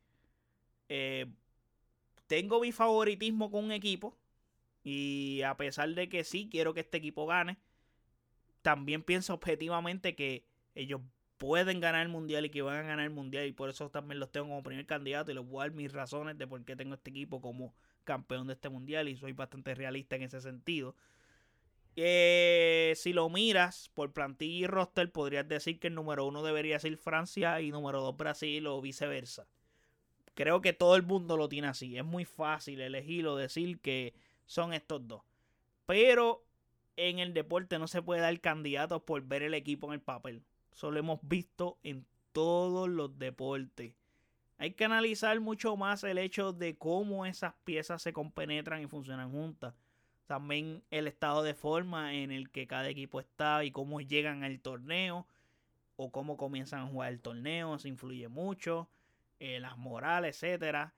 eh, 0.88 1.26
tengo 2.26 2.60
mi 2.60 2.72
favoritismo 2.72 3.48
con 3.48 3.66
un 3.66 3.70
equipo. 3.70 4.18
Y 4.88 5.42
a 5.42 5.56
pesar 5.56 5.92
de 5.96 6.08
que 6.08 6.22
sí 6.22 6.48
quiero 6.48 6.72
que 6.72 6.78
este 6.78 6.98
equipo 6.98 7.26
gane, 7.26 7.58
también 8.62 9.02
pienso 9.02 9.34
objetivamente 9.34 10.14
que 10.14 10.46
ellos 10.76 11.00
pueden 11.38 11.80
ganar 11.80 12.02
el 12.02 12.08
mundial 12.08 12.46
y 12.46 12.50
que 12.50 12.62
van 12.62 12.76
a 12.76 12.82
ganar 12.82 13.04
el 13.04 13.10
mundial. 13.10 13.48
Y 13.48 13.52
por 13.52 13.68
eso 13.68 13.90
también 13.90 14.20
los 14.20 14.30
tengo 14.30 14.46
como 14.46 14.62
primer 14.62 14.86
candidato. 14.86 15.32
Y 15.32 15.34
les 15.34 15.44
voy 15.44 15.56
a 15.56 15.64
dar 15.64 15.72
mis 15.72 15.92
razones 15.92 16.38
de 16.38 16.46
por 16.46 16.64
qué 16.64 16.76
tengo 16.76 16.94
este 16.94 17.10
equipo 17.10 17.40
como 17.40 17.74
campeón 18.04 18.46
de 18.46 18.52
este 18.52 18.68
mundial. 18.68 19.08
Y 19.08 19.16
soy 19.16 19.32
bastante 19.32 19.74
realista 19.74 20.14
en 20.14 20.22
ese 20.22 20.40
sentido. 20.40 20.94
Eh, 21.96 22.92
si 22.94 23.12
lo 23.12 23.28
miras 23.28 23.90
por 23.92 24.12
plantilla 24.12 24.66
y 24.66 24.66
roster, 24.68 25.10
podrías 25.10 25.48
decir 25.48 25.80
que 25.80 25.88
el 25.88 25.96
número 25.96 26.26
uno 26.26 26.44
debería 26.44 26.78
ser 26.78 26.96
Francia 26.96 27.60
y 27.60 27.72
número 27.72 28.00
dos 28.02 28.16
Brasil 28.16 28.64
o 28.68 28.80
viceversa. 28.80 29.48
Creo 30.34 30.60
que 30.60 30.72
todo 30.72 30.94
el 30.94 31.02
mundo 31.02 31.36
lo 31.36 31.48
tiene 31.48 31.66
así. 31.66 31.98
Es 31.98 32.04
muy 32.04 32.24
fácil 32.24 32.80
elegir 32.80 33.26
o 33.26 33.34
decir 33.34 33.80
que 33.80 34.14
son 34.46 34.72
estos 34.72 35.06
dos. 35.06 35.22
Pero 35.86 36.44
en 36.96 37.18
el 37.18 37.34
deporte 37.34 37.78
no 37.78 37.86
se 37.86 38.02
puede 38.02 38.22
dar 38.22 38.40
candidatos 38.40 39.02
por 39.02 39.22
ver 39.22 39.42
el 39.42 39.54
equipo 39.54 39.88
en 39.88 39.94
el 39.94 40.00
papel. 40.00 40.42
Eso 40.72 40.90
lo 40.90 40.98
hemos 40.98 41.20
visto 41.22 41.78
en 41.82 42.06
todos 42.32 42.88
los 42.88 43.18
deportes. 43.18 43.94
Hay 44.58 44.72
que 44.72 44.86
analizar 44.86 45.38
mucho 45.40 45.76
más 45.76 46.02
el 46.04 46.18
hecho 46.18 46.52
de 46.52 46.76
cómo 46.76 47.26
esas 47.26 47.54
piezas 47.64 48.00
se 48.00 48.12
compenetran 48.12 48.82
y 48.82 48.86
funcionan 48.86 49.30
juntas 49.30 49.74
también 50.26 50.82
el 50.90 51.06
estado 51.06 51.42
de 51.42 51.54
forma 51.54 52.14
en 52.14 52.30
el 52.30 52.50
que 52.50 52.66
cada 52.66 52.88
equipo 52.88 53.20
está 53.20 53.64
y 53.64 53.70
cómo 53.70 54.00
llegan 54.00 54.44
al 54.44 54.60
torneo 54.60 55.26
o 55.96 56.10
cómo 56.10 56.36
comienzan 56.36 56.80
a 56.80 56.86
jugar 56.86 57.12
el 57.12 57.20
torneo, 57.20 57.78
se 57.78 57.88
influye 57.88 58.28
mucho, 58.28 58.88
eh, 59.40 59.60
las 59.60 59.78
morales, 59.78 60.42
etcétera. 60.42 60.92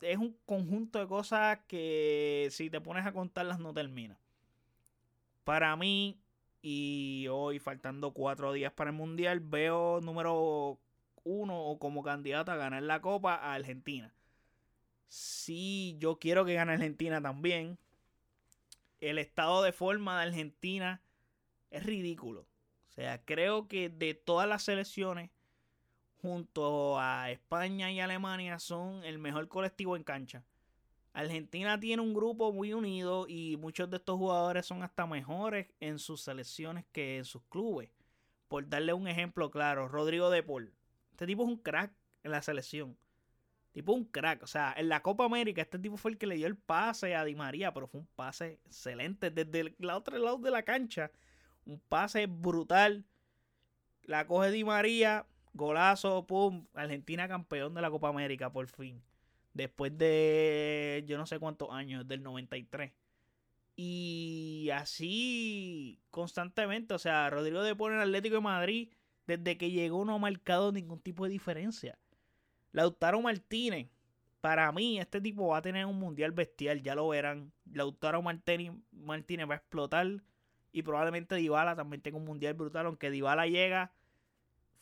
Es 0.00 0.18
un 0.18 0.36
conjunto 0.46 0.98
de 0.98 1.08
cosas 1.08 1.58
que 1.66 2.48
si 2.50 2.70
te 2.70 2.80
pones 2.80 3.04
a 3.06 3.12
contarlas 3.12 3.58
no 3.58 3.72
termina. 3.74 4.18
Para 5.44 5.74
mí, 5.76 6.20
y 6.62 7.26
hoy 7.30 7.58
faltando 7.58 8.12
cuatro 8.12 8.52
días 8.52 8.72
para 8.72 8.90
el 8.90 8.96
Mundial, 8.96 9.40
veo 9.40 10.00
número 10.00 10.78
uno 11.24 11.64
o 11.64 11.78
como 11.78 12.02
candidato 12.02 12.52
a 12.52 12.56
ganar 12.56 12.82
la 12.82 13.00
Copa 13.00 13.34
a 13.34 13.54
Argentina. 13.54 14.14
Si 15.08 15.96
yo 15.98 16.18
quiero 16.18 16.44
que 16.44 16.54
gane 16.54 16.72
Argentina 16.72 17.20
también, 17.20 17.78
el 19.00 19.18
estado 19.18 19.62
de 19.62 19.72
forma 19.72 20.20
de 20.20 20.28
Argentina 20.28 21.00
es 21.70 21.84
ridículo. 21.84 22.42
O 22.88 22.90
sea, 22.90 23.24
creo 23.24 23.68
que 23.68 23.88
de 23.88 24.14
todas 24.14 24.48
las 24.48 24.64
selecciones, 24.64 25.30
junto 26.20 26.98
a 26.98 27.30
España 27.30 27.90
y 27.90 28.00
Alemania, 28.00 28.58
son 28.58 29.04
el 29.04 29.18
mejor 29.18 29.48
colectivo 29.48 29.96
en 29.96 30.04
cancha. 30.04 30.44
Argentina 31.12 31.80
tiene 31.80 32.02
un 32.02 32.14
grupo 32.14 32.52
muy 32.52 32.72
unido 32.72 33.26
y 33.28 33.56
muchos 33.56 33.90
de 33.90 33.96
estos 33.96 34.16
jugadores 34.18 34.66
son 34.66 34.82
hasta 34.82 35.06
mejores 35.06 35.66
en 35.80 35.98
sus 35.98 36.22
selecciones 36.22 36.84
que 36.92 37.18
en 37.18 37.24
sus 37.24 37.42
clubes. 37.44 37.90
Por 38.46 38.68
darle 38.68 38.92
un 38.92 39.08
ejemplo 39.08 39.50
claro, 39.50 39.88
Rodrigo 39.88 40.30
de 40.30 40.42
Paul. 40.42 40.72
Este 41.10 41.26
tipo 41.26 41.42
es 41.42 41.48
un 41.48 41.56
crack 41.56 41.92
en 42.22 42.30
la 42.30 42.42
selección. 42.42 42.96
Tipo 43.72 43.92
un 43.92 44.04
crack. 44.04 44.42
O 44.42 44.46
sea, 44.46 44.74
en 44.76 44.88
la 44.88 45.02
Copa 45.02 45.24
América, 45.24 45.60
este 45.60 45.78
tipo 45.78 45.96
fue 45.96 46.12
el 46.12 46.18
que 46.18 46.26
le 46.26 46.36
dio 46.36 46.46
el 46.46 46.56
pase 46.56 47.14
a 47.14 47.24
Di 47.24 47.34
María, 47.34 47.74
pero 47.74 47.88
fue 47.88 48.00
un 48.00 48.08
pase 48.14 48.60
excelente 48.64 49.30
desde 49.30 49.74
el 49.78 49.90
otro 49.90 50.18
lado 50.18 50.38
de 50.38 50.50
la 50.50 50.62
cancha. 50.62 51.10
Un 51.66 51.80
pase 51.80 52.26
brutal. 52.26 53.04
La 54.02 54.26
coge 54.26 54.50
Di 54.50 54.64
María, 54.64 55.26
golazo, 55.58 56.26
pum. 56.26 56.64
Argentina 56.72 57.28
campeón 57.28 57.74
de 57.74 57.82
la 57.82 57.90
Copa 57.90 58.08
América, 58.08 58.50
por 58.50 58.66
fin. 58.68 59.02
Después 59.52 59.96
de 59.98 61.04
yo 61.06 61.18
no 61.18 61.26
sé 61.26 61.38
cuántos 61.38 61.70
años, 61.70 62.08
del 62.08 62.22
93. 62.22 62.92
Y 63.76 64.70
así 64.72 66.00
constantemente. 66.10 66.94
O 66.94 66.98
sea, 66.98 67.28
Rodrigo 67.28 67.62
de 67.62 67.76
Pone 67.76 67.96
en 67.96 68.00
Atlético 68.00 68.36
de 68.36 68.40
Madrid, 68.40 68.88
desde 69.26 69.58
que 69.58 69.70
llegó 69.70 70.04
no 70.06 70.14
ha 70.14 70.18
marcado 70.18 70.72
ningún 70.72 71.00
tipo 71.00 71.24
de 71.24 71.30
diferencia. 71.30 71.98
Lautaro 72.72 73.20
Martínez, 73.20 73.88
para 74.40 74.70
mí, 74.72 74.98
este 74.98 75.20
tipo 75.20 75.48
va 75.48 75.58
a 75.58 75.62
tener 75.62 75.86
un 75.86 75.98
mundial 75.98 76.32
bestial, 76.32 76.82
ya 76.82 76.94
lo 76.94 77.08
verán. 77.08 77.52
Lautaro 77.72 78.22
Martínez, 78.22 78.72
Martínez 78.92 79.48
va 79.48 79.54
a 79.54 79.58
explotar. 79.58 80.22
Y 80.72 80.82
probablemente 80.82 81.34
Dybala 81.34 81.74
también 81.76 82.02
tenga 82.02 82.18
un 82.18 82.24
mundial 82.24 82.54
brutal, 82.54 82.86
aunque 82.86 83.10
Dybala 83.10 83.46
llega 83.46 83.92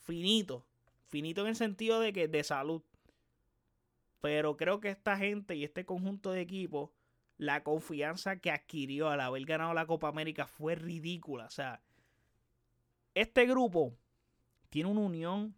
finito. 0.06 0.64
Finito 1.08 1.42
en 1.42 1.48
el 1.48 1.56
sentido 1.56 2.00
de 2.00 2.12
que 2.12 2.28
de 2.28 2.42
salud. 2.44 2.82
Pero 4.20 4.56
creo 4.56 4.80
que 4.80 4.88
esta 4.88 5.16
gente 5.16 5.54
y 5.54 5.64
este 5.64 5.84
conjunto 5.84 6.32
de 6.32 6.40
equipos, 6.40 6.90
la 7.38 7.62
confianza 7.62 8.36
que 8.36 8.50
adquirió 8.50 9.10
al 9.10 9.20
haber 9.20 9.44
ganado 9.44 9.74
la 9.74 9.86
Copa 9.86 10.08
América 10.08 10.46
fue 10.46 10.74
ridícula. 10.74 11.44
O 11.44 11.50
sea, 11.50 11.82
este 13.14 13.46
grupo 13.46 13.94
tiene 14.70 14.90
una 14.90 15.00
unión 15.00 15.54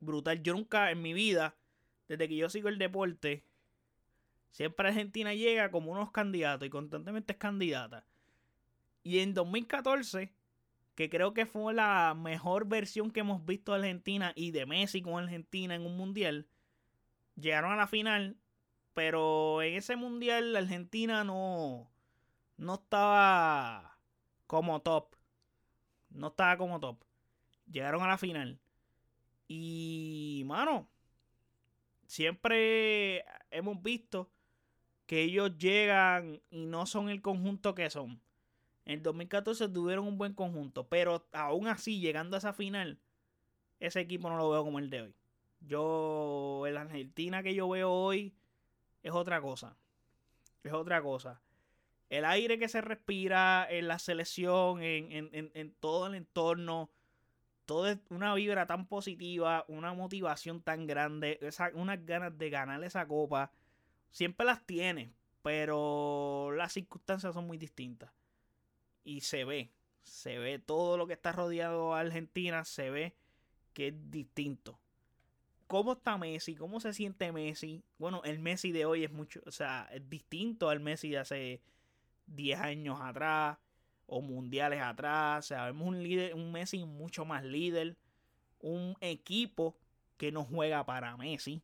brutal. 0.00 0.42
Yo 0.42 0.54
nunca 0.54 0.90
en 0.90 1.02
mi 1.02 1.12
vida, 1.12 1.56
desde 2.08 2.28
que 2.28 2.36
yo 2.36 2.50
sigo 2.50 2.68
el 2.68 2.78
deporte, 2.78 3.44
siempre 4.50 4.88
Argentina 4.88 5.34
llega 5.34 5.70
como 5.70 5.92
unos 5.92 6.10
candidatos 6.10 6.66
y 6.66 6.70
constantemente 6.70 7.32
es 7.32 7.38
candidata. 7.38 8.04
Y 9.02 9.20
en 9.20 9.34
2014, 9.34 10.32
que 10.96 11.10
creo 11.10 11.34
que 11.34 11.46
fue 11.46 11.74
la 11.74 12.14
mejor 12.14 12.66
versión 12.66 13.10
que 13.10 13.20
hemos 13.20 13.44
visto 13.44 13.72
de 13.72 13.78
Argentina 13.78 14.32
y 14.34 14.50
de 14.50 14.66
Messi 14.66 15.02
con 15.02 15.22
Argentina 15.22 15.74
en 15.74 15.86
un 15.86 15.96
mundial, 15.96 16.48
llegaron 17.36 17.70
a 17.70 17.76
la 17.76 17.86
final, 17.86 18.38
pero 18.94 19.60
en 19.62 19.74
ese 19.74 19.94
mundial 19.94 20.56
Argentina 20.56 21.22
no, 21.22 21.92
no 22.56 22.74
estaba 22.74 23.98
como 24.46 24.80
top. 24.80 25.14
No 26.08 26.28
estaba 26.28 26.56
como 26.56 26.80
top. 26.80 27.04
Llegaron 27.70 28.02
a 28.02 28.08
la 28.08 28.16
final. 28.16 28.58
Y, 29.48 30.44
mano, 30.46 30.88
siempre 32.06 33.22
hemos 33.50 33.82
visto 33.82 34.30
que 35.04 35.22
ellos 35.22 35.58
llegan 35.58 36.40
y 36.48 36.64
no 36.64 36.86
son 36.86 37.10
el 37.10 37.20
conjunto 37.20 37.74
que 37.74 37.90
son. 37.90 38.20
En 38.86 39.02
2014 39.02 39.68
tuvieron 39.68 40.06
un 40.06 40.16
buen 40.16 40.32
conjunto, 40.32 40.88
pero 40.88 41.26
aún 41.32 41.66
así, 41.66 42.00
llegando 42.00 42.36
a 42.36 42.38
esa 42.38 42.52
final, 42.52 43.00
ese 43.80 44.00
equipo 44.00 44.30
no 44.30 44.36
lo 44.38 44.48
veo 44.48 44.64
como 44.64 44.78
el 44.78 44.90
de 44.90 45.02
hoy. 45.02 45.14
Yo, 45.60 46.64
el 46.66 46.76
Argentina 46.76 47.42
que 47.42 47.54
yo 47.54 47.68
veo 47.68 47.90
hoy 47.90 48.32
es 49.02 49.12
otra 49.12 49.40
cosa. 49.40 49.76
Es 50.62 50.72
otra 50.72 51.02
cosa. 51.02 51.42
El 52.10 52.24
aire 52.24 52.60
que 52.60 52.68
se 52.68 52.80
respira 52.80 53.66
en 53.68 53.88
la 53.88 53.98
selección, 53.98 54.80
en, 54.80 55.30
en, 55.32 55.50
en 55.52 55.74
todo 55.80 56.06
el 56.06 56.14
entorno, 56.14 56.88
todo 57.64 57.88
es 57.88 57.98
una 58.10 58.32
vibra 58.34 58.66
tan 58.66 58.86
positiva, 58.86 59.64
una 59.66 59.92
motivación 59.92 60.62
tan 60.62 60.86
grande, 60.86 61.40
unas 61.74 62.06
ganas 62.06 62.38
de 62.38 62.50
ganar 62.50 62.84
esa 62.84 63.06
copa. 63.08 63.50
Siempre 64.12 64.46
las 64.46 64.64
tiene, 64.64 65.12
pero 65.42 66.52
las 66.52 66.72
circunstancias 66.72 67.34
son 67.34 67.48
muy 67.48 67.58
distintas. 67.58 68.12
Y 69.06 69.20
se 69.20 69.44
ve, 69.44 69.70
se 70.02 70.36
ve 70.38 70.58
todo 70.58 70.96
lo 70.96 71.06
que 71.06 71.12
está 71.12 71.30
rodeado 71.30 71.94
a 71.94 72.00
Argentina, 72.00 72.64
se 72.64 72.90
ve 72.90 73.14
que 73.72 73.88
es 73.88 74.10
distinto. 74.10 74.80
¿Cómo 75.68 75.92
está 75.92 76.18
Messi? 76.18 76.56
¿Cómo 76.56 76.80
se 76.80 76.92
siente 76.92 77.30
Messi? 77.30 77.84
Bueno, 77.98 78.20
el 78.24 78.40
Messi 78.40 78.72
de 78.72 78.84
hoy 78.84 79.04
es 79.04 79.12
mucho, 79.12 79.40
o 79.46 79.52
sea, 79.52 79.88
es 79.92 80.08
distinto 80.10 80.70
al 80.70 80.80
Messi 80.80 81.10
de 81.10 81.18
hace 81.18 81.62
10 82.26 82.58
años 82.58 82.98
atrás 83.00 83.58
o 84.06 84.20
mundiales 84.20 84.82
atrás. 84.82 85.44
O 85.44 85.48
sea, 85.48 85.66
vemos 85.66 85.86
un, 85.86 86.02
líder, 86.02 86.34
un 86.34 86.50
Messi 86.50 86.84
mucho 86.84 87.24
más 87.24 87.44
líder. 87.44 87.96
Un 88.58 88.96
equipo 89.00 89.76
que 90.16 90.32
no 90.32 90.44
juega 90.44 90.84
para 90.84 91.16
Messi. 91.16 91.62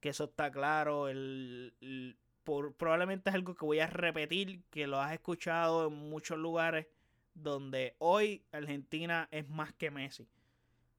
Que 0.00 0.08
eso 0.08 0.24
está 0.24 0.50
claro. 0.50 1.08
El, 1.08 2.16
por, 2.44 2.74
probablemente 2.74 3.30
es 3.30 3.34
algo 3.34 3.54
que 3.54 3.64
voy 3.64 3.80
a 3.80 3.86
repetir. 3.86 4.62
Que 4.70 4.86
lo 4.86 5.00
has 5.00 5.12
escuchado 5.12 5.88
en 5.88 5.94
muchos 5.94 6.38
lugares. 6.38 6.86
Donde 7.34 7.96
hoy 7.98 8.44
Argentina 8.52 9.28
es 9.32 9.48
más 9.48 9.72
que 9.72 9.90
Messi. 9.90 10.28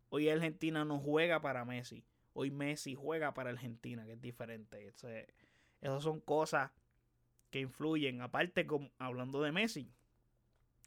Hoy 0.09 0.29
Argentina 0.29 0.83
no 0.83 0.99
juega 0.99 1.41
para 1.41 1.63
Messi. 1.63 2.03
Hoy 2.33 2.51
Messi 2.51 2.95
juega 2.95 3.33
para 3.33 3.51
Argentina, 3.51 4.05
que 4.05 4.13
es 4.13 4.21
diferente. 4.21 4.87
esas 5.81 6.03
son 6.03 6.19
cosas 6.19 6.71
que 7.49 7.61
influyen. 7.61 8.21
Aparte, 8.21 8.67
hablando 8.97 9.41
de 9.41 9.53
Messi, 9.53 9.89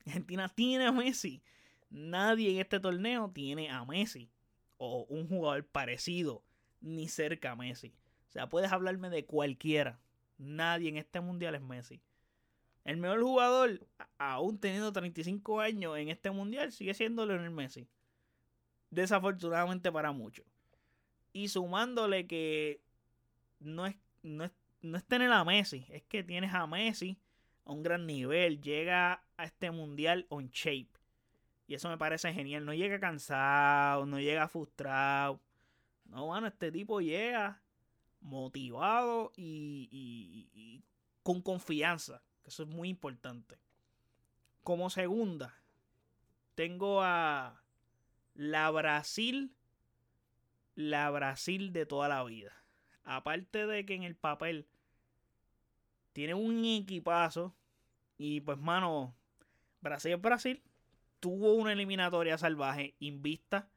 Argentina 0.05 0.49
tiene 0.49 0.87
a 0.87 0.93
Messi. 0.93 1.43
Nadie 1.91 2.51
en 2.51 2.61
este 2.61 2.81
torneo 2.81 3.31
tiene 3.31 3.71
a 3.71 3.85
Messi 3.87 4.31
o 4.77 5.07
un 5.09 5.27
jugador 5.29 5.67
parecido 5.67 6.43
ni 6.81 7.09
cerca 7.09 7.53
a 7.53 7.57
Messi. 7.57 7.95
O 8.29 8.33
sea, 8.33 8.49
puedes 8.49 8.73
hablarme 8.73 9.09
de 9.09 9.25
cualquiera. 9.25 9.99
Nadie 10.39 10.89
en 10.89 10.97
este 10.97 11.21
mundial 11.21 11.55
es 11.55 11.63
Messi. 11.63 12.01
El 12.85 12.97
mejor 12.97 13.21
jugador, 13.21 13.87
aún 14.17 14.59
teniendo 14.59 14.93
35 14.93 15.61
años 15.61 15.99
en 15.99 16.09
este 16.09 16.31
mundial, 16.31 16.73
sigue 16.73 16.95
siendo 16.95 17.27
Lionel 17.27 17.51
Messi. 17.51 17.87
Desafortunadamente 18.91 19.93
para 19.93 20.13
muchos. 20.13 20.47
Y 21.33 21.49
sumándole 21.49 22.27
que 22.27 22.81
no 23.61 23.87
es, 23.87 23.97
no 24.23 24.45
es, 24.45 24.53
no 24.81 24.97
es 24.97 25.05
tener 25.05 25.31
a 25.33 25.45
Messi, 25.45 25.85
es 25.91 26.03
que 26.05 26.23
tienes 26.23 26.55
a 26.55 26.67
Messi 26.67 27.19
a 27.67 27.73
un 27.73 27.83
gran 27.83 28.07
nivel. 28.07 28.61
Llega 28.63 29.23
a 29.37 29.45
este 29.45 29.71
mundial 29.71 30.25
on 30.31 30.49
shape. 30.49 30.89
Y 31.67 31.75
eso 31.75 31.91
me 31.91 31.99
parece 31.99 32.33
genial. 32.33 32.65
No 32.65 32.73
llega 32.73 32.99
cansado, 32.99 34.07
no 34.07 34.19
llega 34.19 34.49
frustrado. 34.49 35.43
No, 36.07 36.27
bueno, 36.27 36.47
este 36.47 36.73
tipo 36.73 37.03
llega 37.03 37.61
motivado 38.21 39.33
y, 39.37 40.83
con 41.23 41.43
confianza. 41.43 42.23
Que 42.43 42.51
eso 42.51 42.63
es 42.63 42.69
muy 42.69 42.89
importante. 42.89 43.59
Como 44.63 44.91
segunda, 44.91 45.55
tengo 46.55 47.03
a 47.03 47.63
la 48.35 48.71
Brasil. 48.71 49.55
La 50.75 51.11
Brasil 51.11 51.73
de 51.73 51.87
toda 51.87 52.09
la 52.09 52.23
vida. 52.25 52.53
Aparte 53.05 53.67
de 53.67 53.85
que 53.85 53.95
en 53.95 54.05
el 54.05 54.15
papel 54.15 54.69
tiene 56.13 56.35
un 56.35 56.65
equipazo. 56.65 57.55
Y 58.17 58.41
pues, 58.41 58.59
mano, 58.59 59.15
Brasil 59.81 60.13
es 60.13 60.21
Brasil 60.21 60.63
tuvo 61.21 61.55
una 61.55 61.73
eliminatoria 61.73 62.39
salvaje 62.39 62.95
invista. 62.99 63.69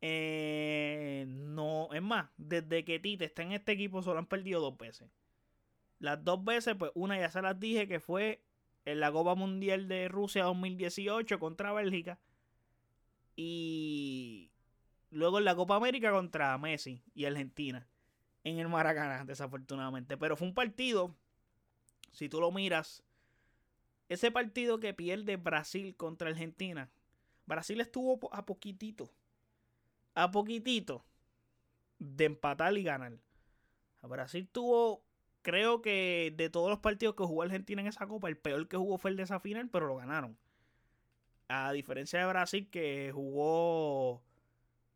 Eh, 0.00 1.24
no, 1.28 1.88
es 1.92 2.02
más, 2.02 2.30
desde 2.36 2.84
que 2.84 3.00
Tite 3.00 3.24
está 3.24 3.42
en 3.42 3.52
este 3.52 3.72
equipo 3.72 4.02
solo 4.02 4.18
han 4.18 4.26
perdido 4.26 4.60
dos 4.60 4.76
veces. 4.76 5.08
Las 5.98 6.22
dos 6.22 6.44
veces, 6.44 6.76
pues 6.78 6.92
una 6.94 7.18
ya 7.18 7.30
se 7.30 7.40
las 7.40 7.58
dije 7.58 7.88
que 7.88 8.00
fue 8.00 8.42
en 8.84 9.00
la 9.00 9.10
Copa 9.10 9.34
Mundial 9.34 9.88
de 9.88 10.08
Rusia 10.08 10.44
2018 10.44 11.38
contra 11.38 11.72
Bélgica. 11.72 12.18
Y 13.34 14.50
luego 15.10 15.38
en 15.38 15.44
la 15.44 15.56
Copa 15.56 15.76
América 15.76 16.12
contra 16.12 16.56
Messi 16.58 17.02
y 17.14 17.24
Argentina. 17.24 17.86
En 18.44 18.58
el 18.58 18.68
Maracaná, 18.68 19.24
desafortunadamente. 19.24 20.16
Pero 20.16 20.36
fue 20.36 20.46
un 20.46 20.54
partido, 20.54 21.16
si 22.12 22.28
tú 22.28 22.40
lo 22.40 22.52
miras, 22.52 23.02
ese 24.08 24.30
partido 24.30 24.78
que 24.78 24.94
pierde 24.94 25.36
Brasil 25.36 25.96
contra 25.96 26.30
Argentina, 26.30 26.90
Brasil 27.46 27.80
estuvo 27.80 28.32
a 28.32 28.46
poquitito, 28.46 29.10
a 30.16 30.30
poquitito 30.32 31.04
de 31.98 32.24
empatar 32.24 32.76
y 32.76 32.82
ganar. 32.82 33.12
Brasil 34.02 34.48
tuvo, 34.50 35.04
creo 35.42 35.82
que 35.82 36.32
de 36.36 36.48
todos 36.48 36.70
los 36.70 36.78
partidos 36.78 37.14
que 37.14 37.24
jugó 37.24 37.42
Argentina 37.42 37.80
en 37.82 37.88
esa 37.88 38.06
copa, 38.06 38.28
el 38.28 38.38
peor 38.38 38.66
que 38.66 38.76
jugó 38.76 38.98
fue 38.98 39.10
el 39.10 39.16
de 39.16 39.24
esa 39.24 39.40
final, 39.40 39.68
pero 39.68 39.86
lo 39.86 39.96
ganaron. 39.96 40.38
A 41.48 41.72
diferencia 41.72 42.18
de 42.20 42.26
Brasil 42.26 42.68
que 42.70 43.10
jugó, 43.12 44.22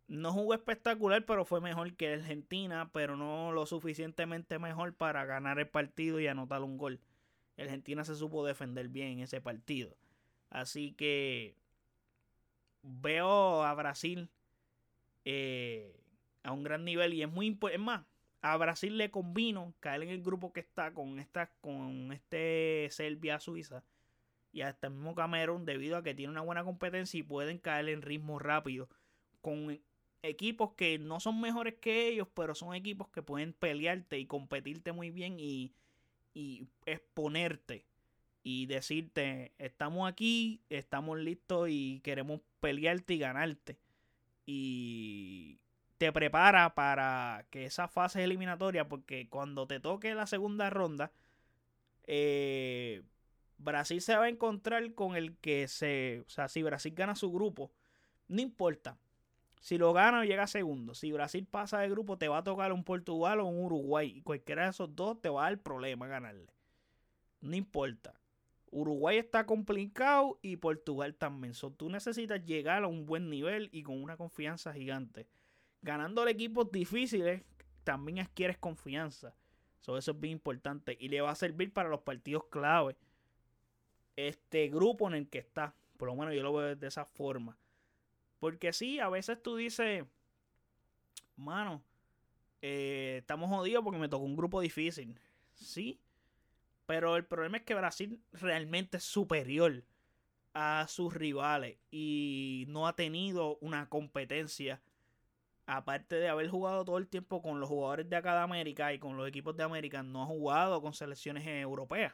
no 0.08 0.32
jugó 0.32 0.54
espectacular, 0.54 1.24
pero 1.26 1.44
fue 1.44 1.60
mejor 1.60 1.94
que 1.94 2.14
Argentina, 2.14 2.90
pero 2.92 3.16
no 3.16 3.52
lo 3.52 3.66
suficientemente 3.66 4.58
mejor 4.58 4.94
para 4.94 5.24
ganar 5.24 5.58
el 5.58 5.68
partido 5.68 6.18
y 6.18 6.28
anotar 6.28 6.62
un 6.62 6.78
gol. 6.78 7.00
Argentina 7.58 8.04
se 8.04 8.14
supo 8.14 8.46
defender 8.46 8.88
bien 8.88 9.08
en 9.08 9.20
ese 9.20 9.40
partido. 9.40 9.96
Así 10.48 10.92
que 10.92 11.56
veo 12.82 13.62
a 13.64 13.74
Brasil 13.74 14.30
eh, 15.32 15.94
a 16.42 16.50
un 16.50 16.64
gran 16.64 16.84
nivel 16.84 17.14
y 17.14 17.22
es 17.22 17.30
muy 17.30 17.56
es 17.72 17.78
más 17.78 18.04
a 18.42 18.56
Brasil 18.56 18.98
le 18.98 19.10
convino 19.10 19.74
caer 19.78 20.02
en 20.02 20.08
el 20.08 20.22
grupo 20.22 20.52
que 20.52 20.60
está 20.60 20.92
con 20.92 21.20
esta 21.20 21.52
con 21.60 22.12
este 22.12 22.88
Serbia 22.90 23.38
Suiza 23.38 23.84
y 24.52 24.62
hasta 24.62 24.88
el 24.88 24.94
mismo 24.94 25.14
Camerún 25.14 25.64
debido 25.64 25.96
a 25.96 26.02
que 26.02 26.14
tiene 26.14 26.32
una 26.32 26.40
buena 26.40 26.64
competencia 26.64 27.20
y 27.20 27.22
pueden 27.22 27.58
caer 27.58 27.88
en 27.90 28.02
ritmo 28.02 28.40
rápido 28.40 28.88
con 29.40 29.80
equipos 30.22 30.72
que 30.72 30.98
no 30.98 31.20
son 31.20 31.40
mejores 31.40 31.74
que 31.74 32.08
ellos 32.08 32.26
pero 32.34 32.56
son 32.56 32.74
equipos 32.74 33.08
que 33.08 33.22
pueden 33.22 33.52
pelearte 33.52 34.18
y 34.18 34.26
competirte 34.26 34.90
muy 34.90 35.10
bien 35.10 35.38
y 35.38 35.72
y 36.34 36.66
exponerte 36.86 37.84
y 38.42 38.66
decirte, 38.66 39.52
estamos 39.58 40.10
aquí, 40.10 40.60
estamos 40.70 41.18
listos 41.18 41.68
y 41.70 42.00
queremos 42.02 42.40
pelearte 42.60 43.14
y 43.14 43.18
ganarte. 43.18 43.76
Y 44.52 45.60
te 45.98 46.12
prepara 46.12 46.74
para 46.74 47.46
que 47.50 47.66
esa 47.66 47.86
fase 47.86 48.24
eliminatoria, 48.24 48.88
porque 48.88 49.28
cuando 49.28 49.68
te 49.68 49.78
toque 49.78 50.12
la 50.14 50.26
segunda 50.26 50.70
ronda, 50.70 51.12
eh, 52.04 53.02
Brasil 53.58 54.00
se 54.00 54.16
va 54.16 54.24
a 54.24 54.28
encontrar 54.28 54.92
con 54.94 55.14
el 55.14 55.36
que 55.36 55.68
se, 55.68 56.24
o 56.26 56.30
sea, 56.30 56.48
si 56.48 56.64
Brasil 56.64 56.94
gana 56.96 57.14
su 57.14 57.30
grupo, 57.30 57.70
no 58.26 58.40
importa, 58.40 58.98
si 59.60 59.78
lo 59.78 59.92
gana, 59.92 60.24
llega 60.24 60.46
segundo. 60.48 60.94
Si 60.94 61.12
Brasil 61.12 61.46
pasa 61.46 61.78
de 61.78 61.90
grupo, 61.90 62.18
te 62.18 62.28
va 62.28 62.38
a 62.38 62.44
tocar 62.44 62.72
un 62.72 62.82
Portugal 62.82 63.40
o 63.40 63.46
un 63.46 63.64
Uruguay. 63.64 64.14
Y 64.16 64.22
cualquiera 64.22 64.64
de 64.64 64.70
esos 64.70 64.96
dos 64.96 65.20
te 65.20 65.28
va 65.28 65.46
a 65.46 65.50
dar 65.50 65.60
problema 65.60 66.08
ganarle. 66.08 66.52
No 67.40 67.54
importa. 67.54 68.19
Uruguay 68.70 69.18
está 69.18 69.46
complicado 69.46 70.38
y 70.42 70.56
Portugal 70.56 71.14
también. 71.14 71.54
So, 71.54 71.72
tú 71.72 71.90
necesitas 71.90 72.44
llegar 72.44 72.84
a 72.84 72.86
un 72.86 73.04
buen 73.04 73.28
nivel 73.28 73.68
y 73.72 73.82
con 73.82 74.00
una 74.00 74.16
confianza 74.16 74.72
gigante. 74.72 75.26
Ganando 75.82 76.26
equipos 76.28 76.70
difíciles, 76.70 77.42
también 77.84 78.20
adquieres 78.20 78.58
confianza. 78.58 79.34
So, 79.80 79.98
eso 79.98 80.12
es 80.12 80.20
bien 80.20 80.32
importante. 80.32 80.96
Y 81.00 81.08
le 81.08 81.20
va 81.20 81.30
a 81.30 81.34
servir 81.34 81.72
para 81.72 81.88
los 81.88 82.00
partidos 82.00 82.44
clave. 82.44 82.96
Este 84.16 84.68
grupo 84.68 85.08
en 85.08 85.14
el 85.14 85.28
que 85.28 85.38
está. 85.38 85.74
Por 85.96 86.08
lo 86.08 86.14
menos 86.14 86.34
yo 86.34 86.42
lo 86.42 86.52
veo 86.52 86.76
de 86.76 86.86
esa 86.86 87.04
forma. 87.04 87.56
Porque 88.38 88.72
sí, 88.72 89.00
a 89.00 89.08
veces 89.08 89.42
tú 89.42 89.56
dices, 89.56 90.04
mano, 91.36 91.82
eh, 92.62 93.16
estamos 93.20 93.50
jodidos 93.50 93.82
porque 93.82 93.98
me 93.98 94.08
tocó 94.08 94.24
un 94.24 94.36
grupo 94.36 94.60
difícil. 94.60 95.18
Sí, 95.54 95.98
pero 96.90 97.14
el 97.14 97.24
problema 97.24 97.58
es 97.58 97.62
que 97.62 97.76
Brasil 97.76 98.20
realmente 98.32 98.96
es 98.96 99.04
superior 99.04 99.84
a 100.54 100.86
sus 100.88 101.14
rivales 101.14 101.78
y 101.92 102.64
no 102.66 102.88
ha 102.88 102.96
tenido 102.96 103.58
una 103.60 103.88
competencia. 103.88 104.82
Aparte 105.66 106.16
de 106.16 106.28
haber 106.28 106.48
jugado 106.48 106.84
todo 106.84 106.98
el 106.98 107.06
tiempo 107.06 107.42
con 107.42 107.60
los 107.60 107.68
jugadores 107.68 108.10
de 108.10 108.16
acá 108.16 108.32
de 108.34 108.40
América 108.40 108.92
y 108.92 108.98
con 108.98 109.16
los 109.16 109.28
equipos 109.28 109.56
de 109.56 109.62
América, 109.62 110.02
no 110.02 110.24
ha 110.24 110.26
jugado 110.26 110.82
con 110.82 110.92
selecciones 110.92 111.46
europeas. 111.46 112.12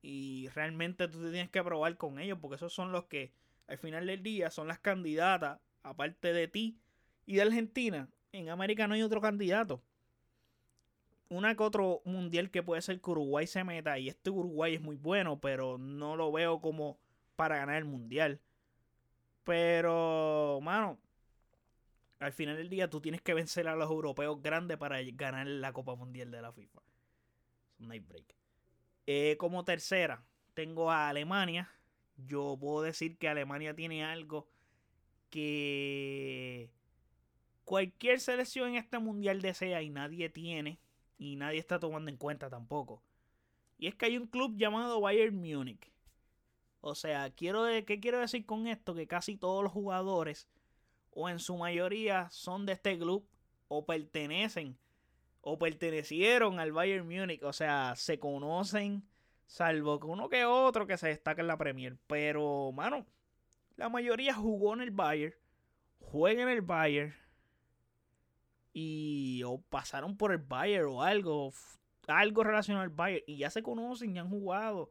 Y 0.00 0.46
realmente 0.54 1.08
tú 1.08 1.20
te 1.20 1.32
tienes 1.32 1.50
que 1.50 1.64
probar 1.64 1.96
con 1.96 2.20
ellos 2.20 2.38
porque 2.40 2.54
esos 2.54 2.72
son 2.72 2.92
los 2.92 3.06
que 3.06 3.32
al 3.66 3.78
final 3.78 4.06
del 4.06 4.22
día 4.22 4.52
son 4.52 4.68
las 4.68 4.78
candidatas, 4.78 5.58
aparte 5.82 6.32
de 6.32 6.46
ti 6.46 6.78
y 7.26 7.34
de 7.34 7.42
Argentina. 7.42 8.08
En 8.30 8.48
América 8.48 8.86
no 8.86 8.94
hay 8.94 9.02
otro 9.02 9.20
candidato. 9.20 9.82
Una 11.30 11.56
que 11.56 11.62
otro 11.62 12.02
mundial 12.04 12.50
que 12.50 12.62
puede 12.62 12.82
ser 12.82 13.00
que 13.00 13.10
Uruguay 13.10 13.46
se 13.46 13.64
meta. 13.64 13.98
Y 13.98 14.08
este 14.08 14.28
Uruguay 14.28 14.74
es 14.74 14.82
muy 14.82 14.96
bueno, 14.96 15.40
pero 15.40 15.78
no 15.78 16.16
lo 16.16 16.30
veo 16.30 16.60
como 16.60 16.98
para 17.36 17.56
ganar 17.56 17.76
el 17.76 17.86
mundial. 17.86 18.40
Pero, 19.44 20.60
mano, 20.62 20.98
al 22.18 22.32
final 22.32 22.56
del 22.56 22.68
día 22.68 22.90
tú 22.90 23.00
tienes 23.00 23.22
que 23.22 23.32
vencer 23.32 23.66
a 23.68 23.76
los 23.76 23.90
europeos 23.90 24.42
grandes 24.42 24.76
para 24.76 25.00
ganar 25.02 25.46
la 25.46 25.72
Copa 25.72 25.94
Mundial 25.94 26.30
de 26.30 26.42
la 26.42 26.52
FIFA. 26.52 26.82
Es 27.78 27.86
night 27.86 28.06
break. 28.06 28.34
Eh, 29.06 29.36
como 29.38 29.64
tercera, 29.64 30.22
tengo 30.52 30.90
a 30.90 31.08
Alemania 31.08 31.70
yo 32.26 32.56
puedo 32.60 32.82
decir 32.82 33.16
que 33.16 33.28
Alemania 33.28 33.74
tiene 33.74 34.04
algo 34.04 34.48
que 35.30 36.70
cualquier 37.64 38.20
selección 38.20 38.70
en 38.70 38.76
este 38.76 38.98
mundial 38.98 39.40
desea 39.40 39.82
y 39.82 39.90
nadie 39.90 40.28
tiene 40.28 40.78
y 41.20 41.36
nadie 41.36 41.58
está 41.58 41.78
tomando 41.78 42.10
en 42.10 42.16
cuenta 42.16 42.48
tampoco. 42.48 43.02
Y 43.78 43.86
es 43.86 43.94
que 43.94 44.06
hay 44.06 44.16
un 44.16 44.26
club 44.26 44.56
llamado 44.56 45.02
Bayern 45.02 45.36
Múnich. 45.36 45.92
O 46.80 46.94
sea, 46.94 47.30
quiero 47.30 47.66
¿qué 47.86 48.00
quiero 48.00 48.20
decir 48.20 48.46
con 48.46 48.66
esto? 48.66 48.94
Que 48.94 49.06
casi 49.06 49.36
todos 49.36 49.62
los 49.62 49.70
jugadores, 49.70 50.48
o 51.12 51.28
en 51.28 51.38
su 51.38 51.58
mayoría, 51.58 52.30
son 52.30 52.64
de 52.64 52.72
este 52.72 52.98
club 52.98 53.28
o 53.68 53.84
pertenecen 53.84 54.78
o 55.42 55.58
pertenecieron 55.58 56.58
al 56.58 56.72
Bayern 56.72 57.06
Múnich. 57.06 57.42
O 57.42 57.52
sea, 57.52 57.94
se 57.96 58.18
conocen, 58.18 59.04
Salvo 59.46 59.98
que 59.98 60.06
uno 60.06 60.28
que 60.28 60.44
otro 60.44 60.86
que 60.86 60.96
se 60.96 61.08
destaca 61.08 61.42
en 61.42 61.48
la 61.48 61.58
Premier. 61.58 61.98
Pero, 62.06 62.70
mano, 62.72 63.04
la 63.76 63.88
mayoría 63.88 64.32
jugó 64.32 64.74
en 64.74 64.80
el 64.80 64.92
Bayern. 64.92 65.34
jueguen 65.98 66.48
en 66.48 66.54
el 66.54 66.62
Bayern 66.62 67.12
y 68.72 69.42
o 69.44 69.60
pasaron 69.60 70.16
por 70.16 70.32
el 70.32 70.38
Bayern 70.38 70.88
o 70.88 71.02
algo, 71.02 71.52
algo 72.06 72.44
relacionado 72.44 72.84
al 72.84 72.90
Bayern 72.90 73.24
y 73.26 73.38
ya 73.38 73.50
se 73.50 73.62
conocen, 73.62 74.14
ya 74.14 74.22
han 74.22 74.30
jugado 74.30 74.90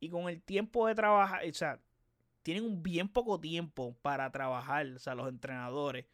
y 0.00 0.10
con 0.10 0.28
el 0.28 0.42
tiempo 0.42 0.86
de 0.86 0.94
trabajar, 0.94 1.42
o 1.48 1.52
sea, 1.54 1.80
tienen 2.42 2.64
un 2.64 2.82
bien 2.82 3.08
poco 3.08 3.40
tiempo 3.40 3.96
para 4.02 4.30
trabajar, 4.30 4.86
o 4.88 4.98
sea, 4.98 5.14
los 5.14 5.28
entrenadores 5.28 6.06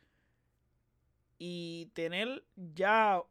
y 1.38 1.90
tener 1.94 2.44
ya 2.56 3.22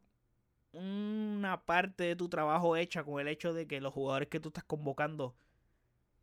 una 0.73 1.63
parte 1.65 2.03
de 2.03 2.15
tu 2.15 2.29
trabajo 2.29 2.75
hecha 2.75 3.03
con 3.03 3.19
el 3.19 3.27
hecho 3.27 3.53
de 3.53 3.67
que 3.67 3.81
los 3.81 3.93
jugadores 3.93 4.29
que 4.29 4.39
tú 4.39 4.49
estás 4.49 4.63
convocando, 4.65 5.35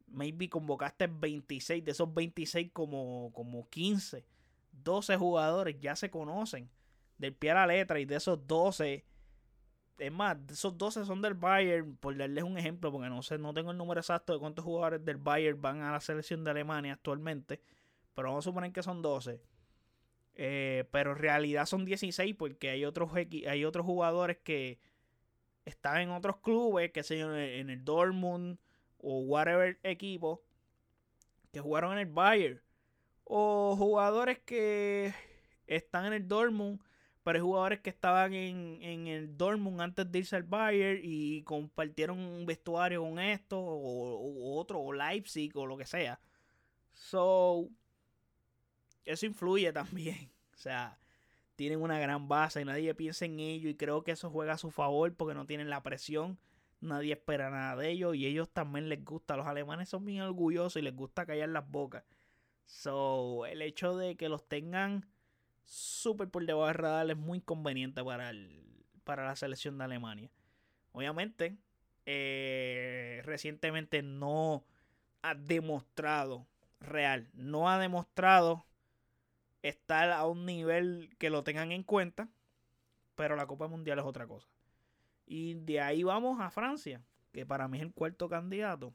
maybe 0.06 0.48
convocaste 0.48 1.06
26, 1.06 1.84
de 1.84 1.90
esos 1.90 2.12
26 2.12 2.70
como, 2.72 3.32
como 3.32 3.68
15, 3.68 4.24
12 4.72 5.16
jugadores 5.16 5.76
ya 5.80 5.96
se 5.96 6.10
conocen 6.10 6.70
del 7.18 7.34
pie 7.34 7.50
a 7.50 7.54
la 7.54 7.66
letra 7.66 8.00
y 8.00 8.04
de 8.04 8.16
esos 8.16 8.46
12, 8.46 9.04
es 9.98 10.12
más, 10.12 10.38
esos 10.50 10.78
12 10.78 11.04
son 11.04 11.20
del 11.20 11.34
Bayern, 11.34 11.96
por 11.96 12.16
darles 12.16 12.44
un 12.44 12.56
ejemplo, 12.56 12.92
porque 12.92 13.08
no 13.08 13.22
sé, 13.22 13.38
no 13.38 13.52
tengo 13.52 13.72
el 13.72 13.76
número 13.78 14.00
exacto 14.00 14.32
de 14.32 14.38
cuántos 14.38 14.64
jugadores 14.64 15.04
del 15.04 15.16
Bayern 15.16 15.60
van 15.60 15.82
a 15.82 15.92
la 15.92 16.00
selección 16.00 16.44
de 16.44 16.52
Alemania 16.52 16.94
actualmente, 16.94 17.60
pero 18.14 18.28
vamos 18.28 18.44
a 18.44 18.48
suponer 18.48 18.72
que 18.72 18.82
son 18.82 19.02
12 19.02 19.40
eh, 20.40 20.84
pero 20.92 21.12
en 21.12 21.18
realidad 21.18 21.66
son 21.66 21.84
16 21.84 22.36
porque 22.36 22.70
hay 22.70 22.84
otros, 22.84 23.10
hay 23.12 23.64
otros 23.64 23.84
jugadores 23.84 24.38
que 24.38 24.78
están 25.64 26.00
en 26.00 26.10
otros 26.10 26.36
clubes, 26.38 26.92
que 26.92 27.02
sé 27.02 27.18
en 27.20 27.70
el 27.70 27.84
Dortmund 27.84 28.58
o 28.98 29.18
whatever 29.20 29.78
equipo, 29.82 30.44
que 31.52 31.60
jugaron 31.60 31.92
en 31.92 31.98
el 31.98 32.06
Bayern. 32.06 32.62
O 33.24 33.74
jugadores 33.76 34.38
que 34.38 35.12
están 35.66 36.06
en 36.06 36.12
el 36.12 36.28
Dortmund, 36.28 36.80
pero 37.28 37.36
hay 37.36 37.42
jugadores 37.42 37.80
que 37.80 37.90
estaban 37.90 38.32
en, 38.32 38.78
en 38.80 39.06
el 39.06 39.36
Dortmund 39.36 39.82
antes 39.82 40.10
de 40.10 40.20
irse 40.20 40.34
al 40.34 40.44
Bayern 40.44 40.98
y 41.04 41.42
compartieron 41.42 42.18
un 42.18 42.46
vestuario 42.46 43.02
con 43.02 43.18
esto, 43.18 43.60
o, 43.60 44.58
otro, 44.58 44.80
o 44.80 44.94
Leipzig, 44.94 45.54
o 45.54 45.66
lo 45.66 45.76
que 45.76 45.84
sea. 45.84 46.18
So, 46.94 47.68
eso 49.04 49.26
influye 49.26 49.70
también. 49.74 50.30
O 50.54 50.56
sea, 50.56 50.98
tienen 51.54 51.82
una 51.82 51.98
gran 51.98 52.28
base 52.28 52.62
y 52.62 52.64
nadie 52.64 52.94
piensa 52.94 53.26
en 53.26 53.38
ello 53.40 53.68
y 53.68 53.74
creo 53.74 54.02
que 54.02 54.12
eso 54.12 54.30
juega 54.30 54.54
a 54.54 54.58
su 54.58 54.70
favor 54.70 55.14
porque 55.14 55.34
no 55.34 55.44
tienen 55.44 55.68
la 55.68 55.82
presión. 55.82 56.38
Nadie 56.80 57.12
espera 57.12 57.50
nada 57.50 57.76
de 57.76 57.90
ellos 57.90 58.16
y 58.16 58.24
ellos 58.24 58.48
también 58.48 58.88
les 58.88 59.04
gusta. 59.04 59.36
Los 59.36 59.46
alemanes 59.46 59.90
son 59.90 60.06
bien 60.06 60.22
orgullosos 60.22 60.76
y 60.76 60.82
les 60.82 60.96
gusta 60.96 61.26
callar 61.26 61.50
las 61.50 61.70
bocas. 61.70 62.04
So, 62.64 63.44
el 63.44 63.60
hecho 63.60 63.98
de 63.98 64.16
que 64.16 64.30
los 64.30 64.48
tengan 64.48 65.04
súper 65.68 66.28
por 66.28 66.44
debajo 66.44 66.66
del 66.66 66.74
radar 66.74 67.10
es 67.10 67.16
muy 67.16 67.40
conveniente 67.40 68.02
para, 68.02 68.32
para 69.04 69.26
la 69.26 69.36
selección 69.36 69.78
de 69.78 69.84
Alemania. 69.84 70.30
Obviamente, 70.92 71.56
eh, 72.06 73.20
recientemente 73.24 74.02
no 74.02 74.64
ha 75.22 75.34
demostrado 75.34 76.46
real, 76.80 77.28
no 77.34 77.68
ha 77.68 77.78
demostrado 77.78 78.64
estar 79.62 80.10
a 80.10 80.24
un 80.26 80.46
nivel 80.46 81.14
que 81.18 81.28
lo 81.30 81.44
tengan 81.44 81.70
en 81.72 81.82
cuenta, 81.82 82.28
pero 83.14 83.36
la 83.36 83.46
Copa 83.46 83.68
Mundial 83.68 83.98
es 83.98 84.04
otra 84.04 84.26
cosa. 84.26 84.48
Y 85.26 85.54
de 85.54 85.80
ahí 85.80 86.02
vamos 86.02 86.40
a 86.40 86.50
Francia, 86.50 87.02
que 87.32 87.44
para 87.44 87.68
mí 87.68 87.76
es 87.76 87.82
el 87.82 87.92
cuarto 87.92 88.28
candidato. 88.28 88.94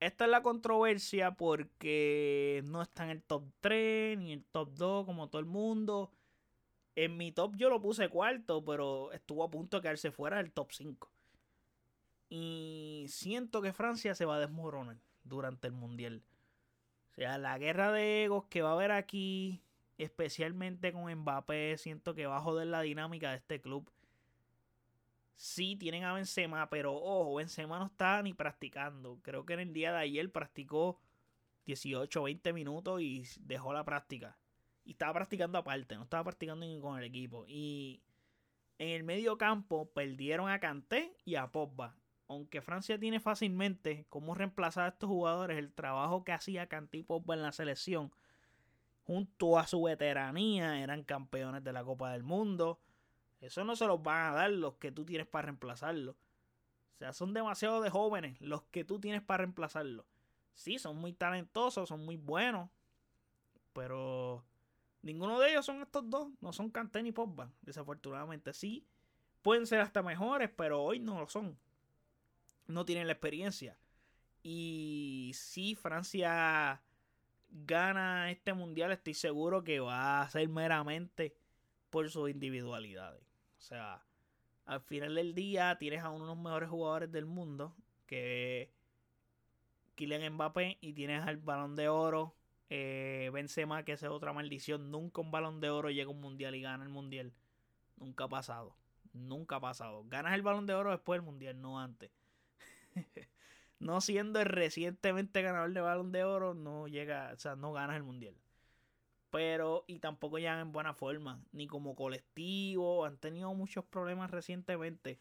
Esta 0.00 0.24
es 0.24 0.30
la 0.30 0.42
controversia 0.42 1.32
porque 1.32 2.62
no 2.64 2.80
está 2.80 3.04
en 3.04 3.10
el 3.10 3.22
top 3.22 3.44
3 3.60 4.18
ni 4.18 4.32
el 4.32 4.44
top 4.44 4.70
2 4.74 5.04
como 5.04 5.28
todo 5.28 5.40
el 5.40 5.46
mundo. 5.46 6.10
En 6.96 7.18
mi 7.18 7.32
top 7.32 7.54
yo 7.56 7.68
lo 7.68 7.82
puse 7.82 8.08
cuarto, 8.08 8.64
pero 8.64 9.12
estuvo 9.12 9.44
a 9.44 9.50
punto 9.50 9.76
de 9.76 9.82
quedarse 9.82 10.10
fuera 10.10 10.38
del 10.38 10.52
top 10.52 10.72
5. 10.72 11.10
Y 12.30 13.06
siento 13.08 13.60
que 13.60 13.74
Francia 13.74 14.14
se 14.14 14.24
va 14.24 14.36
a 14.36 14.40
desmoronar 14.40 14.96
durante 15.24 15.66
el 15.66 15.74
Mundial. 15.74 16.22
O 17.10 17.14
sea, 17.14 17.36
la 17.38 17.58
guerra 17.58 17.92
de 17.92 18.24
egos 18.24 18.46
que 18.46 18.62
va 18.62 18.70
a 18.70 18.74
haber 18.74 18.92
aquí, 18.92 19.60
especialmente 19.98 20.92
con 20.92 21.12
Mbappé, 21.12 21.76
siento 21.76 22.14
que 22.14 22.26
va 22.26 22.38
a 22.38 22.42
joder 22.42 22.68
la 22.68 22.80
dinámica 22.80 23.30
de 23.30 23.36
este 23.36 23.60
club. 23.60 23.90
Sí, 25.40 25.74
tienen 25.76 26.04
a 26.04 26.12
Benzema, 26.12 26.68
pero 26.68 26.94
ojo, 26.94 27.36
Benzema 27.36 27.78
no 27.78 27.86
está 27.86 28.22
ni 28.22 28.34
practicando. 28.34 29.20
Creo 29.22 29.46
que 29.46 29.54
en 29.54 29.60
el 29.60 29.72
día 29.72 29.90
de 29.90 29.96
ayer 29.96 30.30
practicó 30.30 31.00
18 31.64 32.22
20 32.22 32.52
minutos 32.52 33.00
y 33.00 33.24
dejó 33.40 33.72
la 33.72 33.82
práctica. 33.82 34.36
Y 34.84 34.90
estaba 34.90 35.14
practicando 35.14 35.56
aparte, 35.56 35.96
no 35.96 36.02
estaba 36.02 36.24
practicando 36.24 36.66
ni 36.66 36.78
con 36.78 36.98
el 36.98 37.04
equipo. 37.04 37.46
Y 37.48 38.02
en 38.78 38.90
el 38.90 39.02
medio 39.02 39.38
campo 39.38 39.90
perdieron 39.94 40.50
a 40.50 40.60
Kanté 40.60 41.16
y 41.24 41.36
a 41.36 41.50
Pogba 41.50 41.96
aunque 42.28 42.60
Francia 42.60 42.96
tiene 43.00 43.18
fácilmente 43.18 44.06
cómo 44.10 44.34
reemplazar 44.34 44.84
a 44.84 44.88
estos 44.90 45.08
jugadores, 45.08 45.58
el 45.58 45.72
trabajo 45.72 46.22
que 46.22 46.30
hacía 46.30 46.68
Cantí 46.68 47.02
Pogba 47.02 47.34
en 47.34 47.42
la 47.42 47.50
selección, 47.50 48.12
junto 49.02 49.58
a 49.58 49.66
su 49.66 49.82
veteranía, 49.82 50.80
eran 50.80 51.02
campeones 51.02 51.64
de 51.64 51.72
la 51.72 51.82
Copa 51.82 52.12
del 52.12 52.22
Mundo. 52.22 52.78
Eso 53.40 53.64
no 53.64 53.76
se 53.76 53.86
los 53.86 54.02
van 54.02 54.32
a 54.32 54.34
dar 54.34 54.50
los 54.50 54.74
que 54.74 54.92
tú 54.92 55.04
tienes 55.04 55.26
para 55.26 55.46
reemplazarlo. 55.46 56.12
O 56.12 56.98
sea, 56.98 57.12
son 57.12 57.32
demasiado 57.32 57.80
de 57.80 57.90
jóvenes 57.90 58.40
los 58.40 58.62
que 58.64 58.84
tú 58.84 59.00
tienes 59.00 59.22
para 59.22 59.38
reemplazarlo. 59.38 60.04
Sí, 60.54 60.78
son 60.78 60.96
muy 60.96 61.12
talentosos, 61.12 61.88
son 61.88 62.04
muy 62.04 62.16
buenos. 62.16 62.68
Pero 63.72 64.44
ninguno 65.00 65.40
de 65.40 65.50
ellos 65.50 65.64
son 65.64 65.80
estos 65.80 66.08
dos. 66.10 66.28
No 66.40 66.52
son 66.52 66.70
Kanté 66.70 67.02
ni 67.02 67.12
Pogba. 67.12 67.50
Desafortunadamente 67.62 68.52
sí. 68.52 68.86
Pueden 69.42 69.66
ser 69.66 69.80
hasta 69.80 70.02
mejores, 70.02 70.50
pero 70.54 70.82
hoy 70.82 70.98
no 70.98 71.18
lo 71.18 71.28
son 71.28 71.56
no 72.70 72.84
tienen 72.84 73.06
la 73.06 73.12
experiencia. 73.12 73.76
Y 74.42 75.32
si 75.34 75.74
Francia 75.74 76.82
gana 77.50 78.30
este 78.30 78.54
mundial, 78.54 78.92
estoy 78.92 79.14
seguro 79.14 79.62
que 79.62 79.80
va 79.80 80.22
a 80.22 80.30
ser 80.30 80.48
meramente 80.48 81.36
por 81.90 82.08
sus 82.10 82.30
individualidades. 82.30 83.22
O 83.60 83.62
sea, 83.62 84.02
al 84.64 84.80
final 84.80 85.14
del 85.14 85.34
día 85.34 85.76
tienes 85.78 86.02
a 86.02 86.08
uno 86.08 86.24
de 86.24 86.34
los 86.34 86.42
mejores 86.42 86.70
jugadores 86.70 87.12
del 87.12 87.26
mundo, 87.26 87.76
que 88.06 88.72
Kylian 89.96 90.32
Mbappé, 90.32 90.78
y 90.80 90.94
tienes 90.94 91.22
al 91.26 91.36
balón 91.36 91.76
de 91.76 91.90
oro, 91.90 92.34
eh, 92.70 93.30
Benzema, 93.34 93.84
que 93.84 93.92
es 93.92 94.02
otra 94.02 94.32
maldición. 94.32 94.90
Nunca 94.90 95.20
un 95.20 95.30
balón 95.30 95.60
de 95.60 95.68
oro 95.68 95.90
llega 95.90 96.08
a 96.08 96.12
un 96.12 96.22
mundial 96.22 96.54
y 96.54 96.62
gana 96.62 96.84
el 96.84 96.88
mundial. 96.88 97.34
Nunca 97.98 98.24
ha 98.24 98.28
pasado. 98.28 98.74
Nunca 99.12 99.56
ha 99.56 99.60
pasado. 99.60 100.04
Ganas 100.08 100.32
el 100.32 100.42
balón 100.42 100.66
de 100.66 100.72
oro 100.72 100.90
después 100.90 101.18
del 101.18 101.26
mundial, 101.26 101.60
no 101.60 101.78
antes. 101.78 102.10
no 103.78 104.00
siendo 104.00 104.40
el 104.40 104.46
recientemente 104.46 105.42
ganador 105.42 105.72
de 105.72 105.80
balón 105.82 106.12
de 106.12 106.24
oro, 106.24 106.54
no 106.54 106.88
llega, 106.88 107.32
o 107.34 107.38
sea, 107.38 107.56
no 107.56 107.74
ganas 107.74 107.96
el 107.96 108.04
mundial. 108.04 108.34
Pero, 109.30 109.84
y 109.86 110.00
tampoco 110.00 110.38
llegan 110.38 110.58
en 110.58 110.72
buena 110.72 110.94
forma, 110.94 111.40
ni 111.52 111.66
como 111.66 111.94
colectivo, 111.94 113.04
han 113.04 113.18
tenido 113.18 113.54
muchos 113.54 113.84
problemas 113.84 114.30
recientemente 114.30 115.20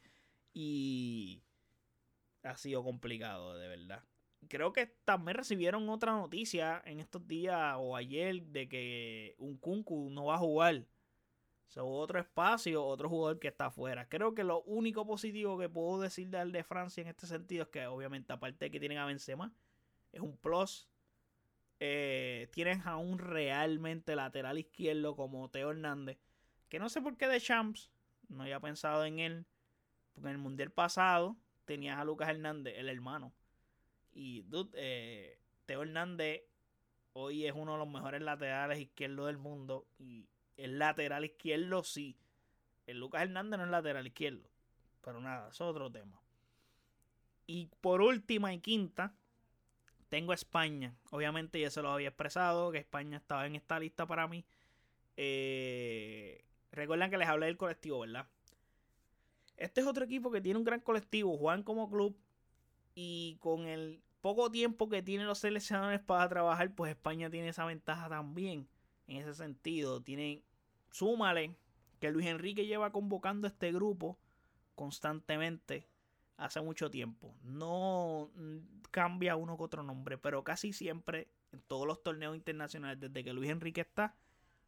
y 0.53 1.43
ha 2.43 2.57
sido 2.57 2.84
complicado, 2.84 3.57
de 3.57 3.68
verdad. 3.68 4.03
Creo 4.47 4.74
que 4.74 4.88
también 5.05 5.38
recibieron 5.38 5.88
otra 5.89 6.14
noticia 6.14 6.82
en 6.86 6.99
estos 6.99 7.28
días 7.28 7.76
o 7.78 7.95
ayer 7.95 8.41
de 8.43 8.68
que 8.68 9.36
un 9.38 9.57
Kunku 9.57 10.10
no 10.10 10.26
va 10.26 10.36
a 10.36 10.39
jugar 10.39 10.86
So, 11.70 11.86
otro 11.88 12.20
espacio, 12.20 12.84
otro 12.84 13.10
jugador 13.10 13.39
que 13.39 13.47
está 13.47 13.68
afuera. 13.68 14.10
Creo 14.10 14.34
que 14.34 14.43
lo 14.43 14.64
único 14.64 15.05
positivo 15.05 15.55
que 15.60 15.70
puedo 15.70 16.01
decir 16.01 16.28
de 16.30 16.64
Francia 16.64 17.01
en 17.01 17.07
este 17.07 17.28
sentido 17.28 17.64
es 17.64 17.70
que, 17.70 17.86
obviamente, 17.86 18.34
aparte 18.34 18.66
de 18.66 18.72
que 18.72 18.80
tienen 18.80 18.97
a 18.97 19.05
Benzema, 19.05 19.53
es 20.12 20.20
un 20.20 20.36
plus. 20.36 20.89
Eh, 21.80 22.49
tienen 22.51 22.82
a 22.86 22.97
un 22.97 23.19
realmente 23.19 24.15
lateral 24.15 24.59
izquierdo 24.59 25.15
como 25.15 25.49
Teo 25.49 25.71
Hernández. 25.71 26.17
Que 26.67 26.80
no 26.80 26.89
sé 26.89 27.01
por 27.01 27.17
qué 27.17 27.27
de 27.27 27.39
Champs 27.39 27.91
no 28.27 28.43
había 28.43 28.59
pensado 28.59 29.05
en 29.05 29.19
él. 29.19 29.45
Porque 30.13 30.30
en 30.30 30.36
el 30.36 30.41
mundial 30.41 30.71
pasado 30.71 31.38
tenías 31.65 31.97
a 31.97 32.03
Lucas 32.03 32.30
Hernández, 32.30 32.75
el 32.77 32.89
hermano. 32.89 33.34
Y 34.11 34.41
dude, 34.43 34.71
eh, 34.75 35.39
Teo 35.65 35.84
Hernández 35.84 36.43
hoy 37.13 37.45
es 37.45 37.53
uno 37.55 37.73
de 37.73 37.80
los 37.80 37.88
mejores 37.88 38.21
laterales 38.21 38.80
izquierdos 38.80 39.27
del 39.27 39.38
mundo. 39.38 39.88
Y 39.97 40.27
el 40.57 40.80
lateral 40.80 41.25
izquierdo 41.25 41.84
sí. 41.84 42.17
El 42.86 42.99
Lucas 42.99 43.21
Hernández 43.21 43.57
no 43.57 43.65
es 43.65 43.71
lateral 43.71 44.07
izquierdo. 44.07 44.49
Pero 45.01 45.21
nada, 45.21 45.49
eso 45.49 45.63
es 45.63 45.69
otro 45.69 45.91
tema. 45.91 46.19
Y 47.47 47.67
por 47.82 48.01
última 48.01 48.53
y 48.53 48.59
quinta, 48.59 49.15
tengo 50.10 50.34
España. 50.34 50.95
Obviamente 51.12 51.60
ya 51.60 51.70
se 51.70 51.82
lo 51.82 51.91
había 51.91 52.10
expresado, 52.10 52.72
que 52.72 52.80
España 52.80 53.18
estaba 53.18 53.45
en 53.45 53.55
esta 53.55 53.80
lista 53.80 54.05
para 54.05 54.28
mí. 54.28 54.45
Eh, 55.16 56.43
recuerdan 56.72 57.10
que 57.10 57.18
les 57.18 57.28
hablé 57.28 57.45
del 57.45 57.57
colectivo, 57.57 57.99
¿verdad? 57.99 58.28
Este 59.57 59.82
es 59.82 59.88
otro 59.88 60.05
equipo 60.05 60.32
que 60.32 60.41
tiene 60.41 60.57
un 60.57 60.66
gran 60.66 60.80
colectivo, 60.80 61.38
juegan 61.38 61.64
como 61.64 61.89
club 61.89 62.18
y 62.95 63.38
con 63.39 63.68
el 63.68 64.01
poco 64.22 64.49
tiempo 64.51 64.89
que 64.89 65.01
tienen 65.01 65.28
los 65.28 65.39
seleccionadores 65.39 65.99
para 65.99 66.28
trabajar, 66.28 66.74
pues 66.74 66.91
España 66.91 67.30
tiene 67.30 67.49
esa 67.49 67.66
ventaja 67.66 68.10
también. 68.10 68.68
En 69.07 69.18
ese 69.18 69.34
sentido, 69.34 70.01
tienen, 70.01 70.43
súmale 70.91 71.55
que 71.99 72.12
Luis 72.12 72.28
Enrique 72.28 72.66
lleva 72.66 72.91
convocando 72.91 73.47
este 73.47 73.72
grupo 73.72 74.18
constantemente 74.76 75.89
hace 76.40 76.62
mucho 76.62 76.90
tiempo. 76.90 77.34
No 77.44 78.32
mm, 78.36 78.58
cambia 78.92 79.36
uno 79.36 79.58
con 79.58 79.66
otro 79.66 79.84
nombre, 79.84 80.18
pero 80.18 80.44
casi 80.44 80.74
siempre 80.74 81.28
en 81.52 81.62
todos 81.62 81.86
los 81.86 82.02
torneos 82.02 82.36
internacionales, 82.36 83.00
desde 83.00 83.24
que 83.24 83.34
Luis 83.34 83.50
Enrique 83.50 83.82
está, 83.82 84.16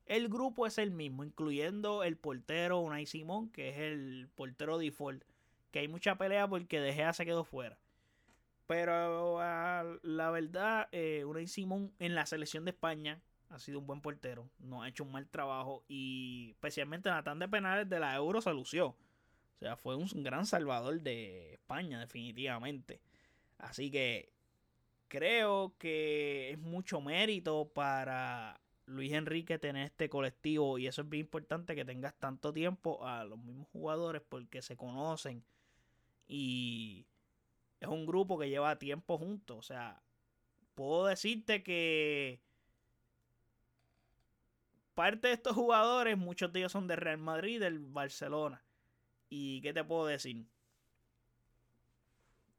el 0.05 0.27
grupo 0.29 0.67
es 0.67 0.77
el 0.77 0.91
mismo, 0.91 1.23
incluyendo 1.23 2.03
el 2.03 2.17
portero 2.17 2.79
Unai 2.79 3.05
Simón, 3.05 3.49
que 3.49 3.69
es 3.69 3.77
el 3.77 4.29
portero 4.35 4.77
default. 4.77 5.23
Que 5.71 5.79
hay 5.79 5.87
mucha 5.87 6.17
pelea 6.17 6.47
porque 6.47 6.81
De 6.81 6.93
Gea 6.93 7.13
se 7.13 7.25
quedó 7.25 7.45
fuera. 7.45 7.77
Pero 8.67 9.39
ah, 9.39 9.85
la 10.01 10.31
verdad, 10.31 10.89
eh, 10.91 11.23
Unai 11.25 11.47
Simón 11.47 11.93
en 11.99 12.15
la 12.15 12.25
selección 12.25 12.65
de 12.65 12.71
España 12.71 13.21
ha 13.49 13.59
sido 13.59 13.79
un 13.79 13.87
buen 13.87 14.01
portero. 14.01 14.49
No 14.59 14.83
ha 14.83 14.89
hecho 14.89 15.03
un 15.03 15.11
mal 15.11 15.27
trabajo. 15.29 15.83
Y 15.87 16.51
especialmente 16.51 17.09
en 17.09 17.15
la 17.15 17.23
tanda 17.23 17.45
de 17.45 17.51
penales 17.51 17.87
de 17.87 17.99
la 17.99 18.15
Euro 18.15 18.41
se 18.41 18.51
lució. 18.53 18.95
O 19.61 19.63
sea, 19.63 19.75
fue 19.75 19.95
un 19.95 20.07
gran 20.23 20.47
salvador 20.47 21.01
de 21.01 21.53
España, 21.53 21.99
definitivamente. 21.99 22.99
Así 23.59 23.91
que 23.91 24.33
creo 25.07 25.75
que 25.77 26.49
es 26.49 26.57
mucho 26.57 26.99
mérito 26.99 27.71
para 27.71 28.59
Luis 28.87 29.13
Enrique 29.13 29.59
tener 29.59 29.85
este 29.85 30.09
colectivo. 30.09 30.79
Y 30.79 30.87
eso 30.87 31.03
es 31.03 31.09
bien 31.09 31.25
importante 31.25 31.75
que 31.75 31.85
tengas 31.85 32.15
tanto 32.15 32.51
tiempo 32.51 33.05
a 33.05 33.23
los 33.23 33.37
mismos 33.37 33.67
jugadores 33.67 34.23
porque 34.27 34.63
se 34.63 34.75
conocen. 34.75 35.43
Y 36.27 37.05
es 37.79 37.87
un 37.87 38.07
grupo 38.07 38.39
que 38.39 38.49
lleva 38.49 38.79
tiempo 38.79 39.19
juntos. 39.19 39.57
O 39.59 39.61
sea, 39.61 40.01
puedo 40.73 41.05
decirte 41.05 41.61
que 41.61 42.41
parte 44.95 45.27
de 45.27 45.35
estos 45.35 45.53
jugadores, 45.53 46.17
muchos 46.17 46.51
de 46.51 46.61
ellos 46.61 46.71
son 46.71 46.87
de 46.87 46.95
Real 46.95 47.19
Madrid, 47.19 47.59
del 47.59 47.77
Barcelona. 47.77 48.63
¿Y 49.31 49.61
qué 49.61 49.73
te 49.73 49.81
puedo 49.83 50.07
decir? 50.07 50.45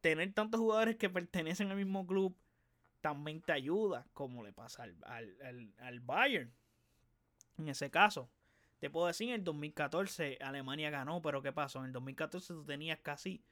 Tener 0.01 0.33
tantos 0.33 0.59
jugadores 0.59 0.97
que 0.97 1.11
pertenecen 1.11 1.71
al 1.71 1.77
mismo 1.77 2.07
club 2.07 2.35
también 3.03 3.43
te 3.43 3.53
ayuda, 3.53 4.07
como 4.15 4.43
le 4.43 4.55
pasa 4.55 4.85
al, 5.03 6.01
Bayern. 6.01 6.51
En 7.59 7.69
ese 7.69 7.91
caso, 7.91 8.31
te 8.81 8.89
puedo 8.89 9.07
decir, 9.07 9.29
en 9.29 9.35
el 9.35 9.45
2014 9.45 10.39
Alemania 10.41 10.89
ganó, 10.89 11.21
pero 11.21 11.43
¿qué 11.43 11.53
pasó? 11.53 11.81
En 11.81 11.87
el 11.87 11.93
2014 11.93 12.55
tú 12.55 12.65
tenías 12.65 12.99
casi 13.01 13.45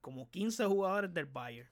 como 0.00 0.30
15 0.30 0.64
jugadores 0.64 1.12
del 1.12 1.26
Bayern. 1.26 1.68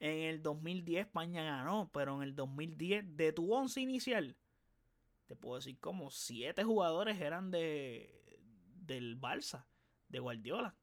En 0.00 0.24
el 0.24 0.42
2010 0.42 1.06
España 1.06 1.44
ganó, 1.44 1.88
pero 1.92 2.16
en 2.16 2.24
el 2.24 2.34
2010 2.34 3.16
de 3.16 3.32
tu 3.32 3.54
once 3.54 3.80
inicial 3.80 4.36
te 5.28 5.36
puedo 5.36 5.56
decir 5.56 5.78
como 5.78 6.10
siete 6.10 6.64
jugadores 6.64 7.20
eran 7.20 7.50
de 7.50 8.17
del 8.88 9.20
Barça, 9.20 9.64
de 10.08 10.18
Guardiola. 10.18 10.74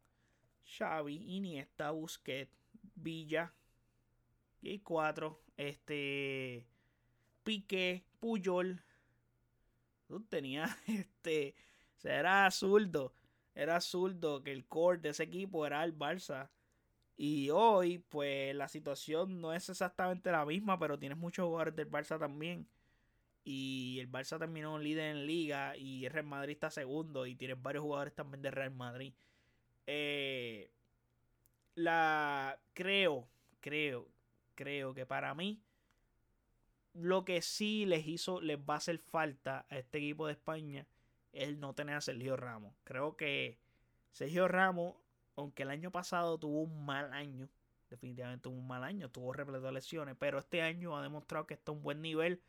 Xavi, 0.66 1.36
Iniesta, 1.36 1.92
Busquets, 1.92 2.52
Villa, 2.96 3.54
y 4.62 4.80
cuatro, 4.80 5.44
este 5.58 6.68
Piqué, 7.44 8.04
Puyol. 8.20 8.82
Tú 10.08 10.22
tenías 10.22 10.76
este, 10.88 11.56
o 11.98 12.00
sea, 12.00 12.20
era 12.20 12.52
zurdo, 12.52 13.14
era 13.54 13.80
zurdo 13.82 14.42
que 14.44 14.52
el 14.52 14.66
core 14.66 15.00
de 15.00 15.10
ese 15.10 15.24
equipo 15.24 15.66
era 15.66 15.84
el 15.84 15.98
Barça. 15.98 16.50
Y 17.18 17.50
hoy, 17.50 18.00
pues 18.00 18.54
la 18.56 18.68
situación 18.68 19.40
no 19.40 19.54
es 19.54 19.70
exactamente 19.70 20.32
la 20.32 20.46
misma, 20.46 20.78
pero 20.78 21.00
tienes 21.00 21.18
muchos 21.18 21.46
jugadores 21.46 21.76
del 21.76 21.90
Barça 21.90 22.20
también 22.20 22.68
y 23.46 24.00
el 24.00 24.12
Barça 24.12 24.40
terminó 24.40 24.80
líder 24.80 25.16
en 25.16 25.28
liga 25.28 25.78
y 25.78 26.04
el 26.06 26.12
Real 26.12 26.26
Madrid 26.26 26.54
está 26.54 26.72
segundo 26.72 27.28
y 27.28 27.36
tienes 27.36 27.62
varios 27.62 27.84
jugadores 27.84 28.16
también 28.16 28.42
de 28.42 28.50
Real 28.50 28.72
Madrid. 28.72 29.14
Eh, 29.86 30.72
la 31.76 32.60
creo, 32.74 33.28
creo, 33.62 34.08
creo 34.56 34.96
que 34.96 35.06
para 35.06 35.36
mí 35.36 35.62
lo 36.94 37.24
que 37.24 37.44
sí 37.44 37.86
les 37.86 38.08
hizo, 38.08 38.42
les 38.42 38.58
va 38.58 38.74
a 38.76 38.78
hacer 38.78 38.98
falta 38.98 39.68
a 39.70 39.78
este 39.78 40.00
equipo 40.00 40.26
de 40.26 40.34
España 40.34 40.88
es 41.32 41.56
no 41.58 41.76
tener 41.76 41.96
a 41.96 42.02
Sergio 42.02 42.36
Ramos. 42.38 42.74
Creo 42.84 43.16
que 43.16 43.60
Sergio 44.12 44.48
Ramos, 44.48 44.96
aunque 45.36 45.64
el 45.64 45.70
año 45.70 45.92
pasado 45.92 46.40
tuvo 46.40 46.62
un 46.62 46.84
mal 46.84 47.14
año, 47.14 47.48
definitivamente 47.92 48.44
tuvo 48.44 48.58
un 48.58 48.68
mal 48.68 48.84
año, 48.84 49.10
tuvo 49.12 49.34
repleto 49.34 49.68
de 49.68 49.74
lesiones, 49.74 50.16
pero 50.18 50.40
este 50.40 50.64
año 50.64 50.98
ha 50.98 51.04
demostrado 51.04 51.46
que 51.46 51.54
está 51.54 51.72
a 51.72 51.76
un 51.76 51.84
buen 51.84 52.02
nivel 52.02 52.42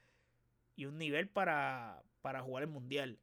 y 0.76 0.84
un 0.84 0.98
nivel 0.98 1.28
para, 1.28 2.02
para 2.20 2.42
jugar 2.42 2.62
el 2.62 2.68
mundial. 2.68 3.18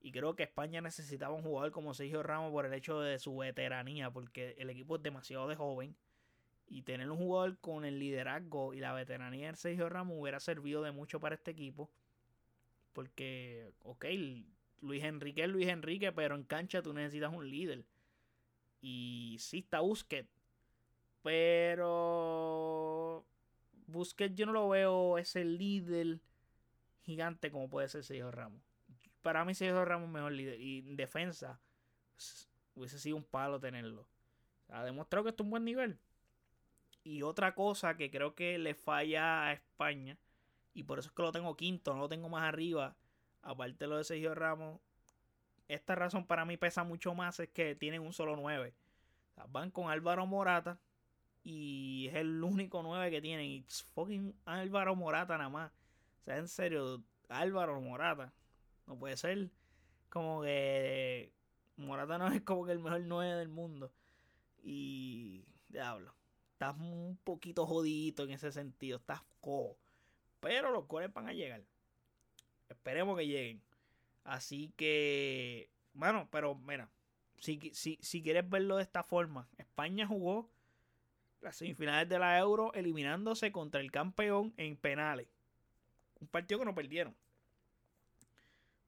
Y 0.00 0.12
creo 0.12 0.34
que 0.34 0.42
España 0.42 0.80
necesitaba 0.80 1.34
un 1.34 1.42
jugador 1.42 1.70
como 1.70 1.94
Sergio 1.94 2.22
Ramos 2.22 2.50
por 2.50 2.66
el 2.66 2.74
hecho 2.74 3.00
de 3.00 3.18
su 3.18 3.36
veteranía, 3.36 4.10
porque 4.10 4.54
el 4.58 4.70
equipo 4.70 4.96
es 4.96 5.02
demasiado 5.02 5.46
de 5.48 5.56
joven. 5.56 5.96
Y 6.66 6.82
tener 6.82 7.10
un 7.10 7.18
jugador 7.18 7.58
con 7.58 7.84
el 7.84 7.98
liderazgo 7.98 8.74
y 8.74 8.80
la 8.80 8.94
veteranía 8.94 9.50
de 9.50 9.56
Sergio 9.56 9.88
Ramos 9.88 10.16
hubiera 10.18 10.40
servido 10.40 10.82
de 10.82 10.92
mucho 10.92 11.20
para 11.20 11.34
este 11.34 11.50
equipo. 11.50 11.90
Porque, 12.94 13.72
ok, 13.82 14.06
Luis 14.80 15.04
Enrique 15.04 15.44
es 15.44 15.48
Luis 15.48 15.68
Enrique, 15.68 16.12
pero 16.12 16.34
en 16.34 16.44
cancha 16.44 16.82
tú 16.82 16.92
necesitas 16.92 17.32
un 17.32 17.48
líder. 17.48 17.84
Y 18.80 19.36
sí 19.40 19.58
está 19.58 19.80
Busquets. 19.80 20.30
Pero 21.22 23.24
Busquets 23.86 24.34
yo 24.34 24.46
no 24.46 24.52
lo 24.52 24.68
veo 24.68 25.18
ese 25.18 25.44
líder 25.44 26.20
gigante 27.04 27.50
como 27.50 27.68
puede 27.68 27.88
ser 27.88 28.04
Sergio 28.04 28.30
Ramos. 28.30 28.60
Para 29.22 29.44
mí 29.44 29.54
Sergio 29.54 29.84
Ramos 29.84 30.08
es 30.08 30.14
mejor 30.14 30.32
líder. 30.32 30.60
Y 30.60 30.80
en 30.80 30.96
defensa 30.96 31.60
hubiese 32.74 32.98
sido 32.98 33.16
un 33.16 33.24
palo 33.24 33.60
tenerlo. 33.60 34.06
Ha 34.68 34.84
demostrado 34.84 35.24
que 35.24 35.30
está 35.30 35.42
un 35.42 35.50
buen 35.50 35.64
nivel. 35.64 35.98
Y 37.04 37.22
otra 37.22 37.54
cosa 37.54 37.96
que 37.96 38.10
creo 38.10 38.34
que 38.34 38.58
le 38.58 38.74
falla 38.74 39.44
a 39.44 39.52
España, 39.52 40.16
y 40.72 40.84
por 40.84 40.98
eso 40.98 41.08
es 41.08 41.14
que 41.14 41.22
lo 41.22 41.32
tengo 41.32 41.56
quinto, 41.56 41.92
no 41.92 42.00
lo 42.00 42.08
tengo 42.08 42.30
más 42.30 42.44
arriba, 42.44 42.96
aparte 43.42 43.84
de 43.84 43.88
lo 43.88 43.98
de 43.98 44.04
Sergio 44.04 44.34
Ramos, 44.34 44.80
esta 45.68 45.94
razón 45.94 46.26
para 46.26 46.44
mí 46.44 46.56
pesa 46.56 46.84
mucho 46.84 47.14
más 47.14 47.40
es 47.40 47.48
que 47.48 47.74
tienen 47.74 48.02
un 48.02 48.12
solo 48.12 48.36
9. 48.36 48.74
van 49.48 49.70
con 49.70 49.90
Álvaro 49.90 50.26
Morata 50.26 50.78
y 51.42 52.06
es 52.08 52.16
el 52.16 52.42
único 52.42 52.82
9 52.82 53.10
que 53.10 53.20
tienen. 53.20 53.46
Y 53.46 53.64
fucking 53.94 54.34
Álvaro 54.44 54.94
Morata 54.94 55.36
nada 55.38 55.50
más. 55.50 55.72
O 56.24 56.26
sea, 56.26 56.38
en 56.38 56.48
serio, 56.48 57.04
Álvaro 57.28 57.78
Morata. 57.82 58.32
No 58.86 58.98
puede 58.98 59.18
ser 59.18 59.50
como 60.08 60.42
que 60.42 61.34
Morata 61.76 62.16
no 62.16 62.28
es 62.28 62.40
como 62.40 62.64
que 62.64 62.72
el 62.72 62.78
mejor 62.78 63.02
9 63.02 63.34
del 63.34 63.50
mundo. 63.50 63.92
Y 64.62 65.44
diablo, 65.68 66.14
estás 66.52 66.76
un 66.78 67.18
poquito 67.24 67.66
jodidito 67.66 68.24
en 68.24 68.30
ese 68.30 68.52
sentido, 68.52 68.96
estás 68.96 69.20
cojo. 69.42 69.76
Pero 70.40 70.70
los 70.70 70.88
goles 70.88 71.12
van 71.12 71.28
a 71.28 71.34
llegar. 71.34 71.62
Esperemos 72.70 73.18
que 73.18 73.26
lleguen. 73.26 73.62
Así 74.24 74.72
que, 74.78 75.68
bueno, 75.92 76.26
pero 76.30 76.54
mira, 76.54 76.88
si, 77.36 77.70
si, 77.74 77.98
si 78.00 78.22
quieres 78.22 78.48
verlo 78.48 78.76
de 78.76 78.82
esta 78.82 79.02
forma, 79.02 79.46
España 79.58 80.06
jugó 80.06 80.50
las 81.42 81.56
semifinales 81.56 82.08
de 82.08 82.18
la 82.18 82.38
Euro 82.38 82.72
eliminándose 82.72 83.52
contra 83.52 83.82
el 83.82 83.90
campeón 83.90 84.54
en 84.56 84.78
penales. 84.78 85.28
Un 86.24 86.28
partido 86.28 86.60
que 86.60 86.64
no 86.64 86.74
perdieron. 86.74 87.14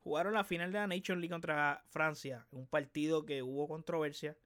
Jugaron 0.03 0.33
la 0.33 0.43
final 0.43 0.73
de 0.73 0.79
la 0.79 0.87
Nation 0.87 1.21
League 1.21 1.33
contra 1.33 1.85
Francia. 1.89 2.47
Un 2.51 2.67
partido 2.67 3.27
que 3.27 3.43
hubo 3.43 3.69
controversia. 3.69 4.39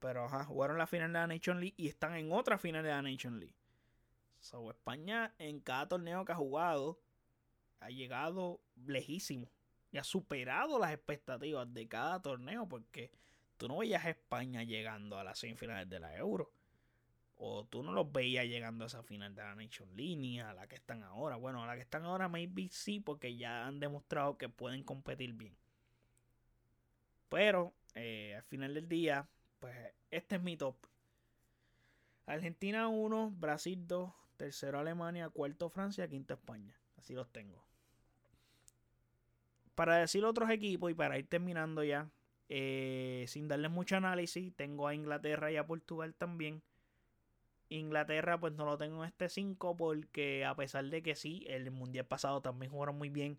Pero 0.00 0.24
ajá, 0.24 0.44
jugaron 0.44 0.76
la 0.76 0.88
final 0.88 1.12
de 1.12 1.20
la 1.20 1.26
Nation 1.28 1.60
League 1.60 1.74
y 1.76 1.86
están 1.86 2.16
en 2.16 2.32
otra 2.32 2.58
final 2.58 2.82
de 2.82 2.88
la 2.88 3.00
Nation 3.00 3.38
League. 3.38 3.54
So, 4.40 4.70
España 4.70 5.34
en 5.38 5.60
cada 5.60 5.86
torneo 5.86 6.24
que 6.24 6.32
ha 6.32 6.36
jugado 6.36 6.98
ha 7.78 7.90
llegado 7.90 8.60
lejísimo 8.86 9.48
y 9.92 9.98
ha 9.98 10.04
superado 10.04 10.80
las 10.80 10.92
expectativas 10.92 11.72
de 11.72 11.86
cada 11.86 12.20
torneo 12.20 12.68
porque 12.68 13.12
tú 13.56 13.68
no 13.68 13.78
veías 13.78 14.04
a 14.04 14.10
España 14.10 14.64
llegando 14.64 15.16
a 15.16 15.22
las 15.22 15.38
semifinales 15.38 15.88
de 15.88 16.00
la 16.00 16.16
Euro 16.16 16.50
o 17.42 17.64
tú 17.64 17.82
no 17.82 17.92
los 17.92 18.12
veías 18.12 18.44
llegando 18.44 18.84
a 18.84 18.86
esa 18.86 19.02
final 19.02 19.34
de 19.34 19.42
la 19.42 19.54
Nation 19.54 19.88
League 19.96 20.42
a 20.42 20.52
la 20.52 20.68
que 20.68 20.74
están 20.74 21.02
ahora. 21.02 21.36
Bueno, 21.36 21.64
a 21.64 21.66
la 21.66 21.74
que 21.74 21.80
están 21.80 22.04
ahora 22.04 22.28
maybe 22.28 22.68
sí 22.70 23.00
porque 23.00 23.34
ya 23.34 23.66
han 23.66 23.80
demostrado 23.80 24.36
que 24.36 24.50
pueden 24.50 24.84
competir 24.84 25.32
bien. 25.32 25.56
Pero 27.30 27.72
eh, 27.94 28.34
al 28.36 28.42
final 28.42 28.74
del 28.74 28.88
día, 28.88 29.26
pues 29.58 29.74
este 30.10 30.36
es 30.36 30.42
mi 30.42 30.58
top. 30.58 30.76
Argentina 32.26 32.88
1, 32.88 33.30
Brasil 33.38 33.86
2, 33.88 34.12
tercero 34.36 34.78
Alemania, 34.78 35.30
cuarto 35.30 35.70
Francia, 35.70 36.06
quinto 36.08 36.34
España. 36.34 36.78
Así 36.98 37.14
los 37.14 37.32
tengo. 37.32 37.64
Para 39.74 39.96
decir 39.96 40.26
otros 40.26 40.50
equipos 40.50 40.90
y 40.90 40.94
para 40.94 41.18
ir 41.18 41.26
terminando 41.26 41.82
ya, 41.84 42.10
eh, 42.50 43.24
sin 43.28 43.48
darles 43.48 43.70
mucho 43.70 43.96
análisis, 43.96 44.54
tengo 44.54 44.86
a 44.86 44.94
Inglaterra 44.94 45.50
y 45.50 45.56
a 45.56 45.66
Portugal 45.66 46.14
también 46.14 46.62
Inglaterra 47.70 48.38
pues 48.38 48.52
no 48.54 48.64
lo 48.66 48.76
tengo 48.76 49.02
en 49.02 49.08
este 49.08 49.28
5 49.28 49.76
porque 49.76 50.44
a 50.44 50.54
pesar 50.56 50.84
de 50.86 51.02
que 51.02 51.14
sí, 51.14 51.44
el 51.48 51.70
mundial 51.70 52.04
pasado 52.04 52.42
también 52.42 52.72
jugaron 52.72 52.98
muy 52.98 53.10
bien. 53.10 53.38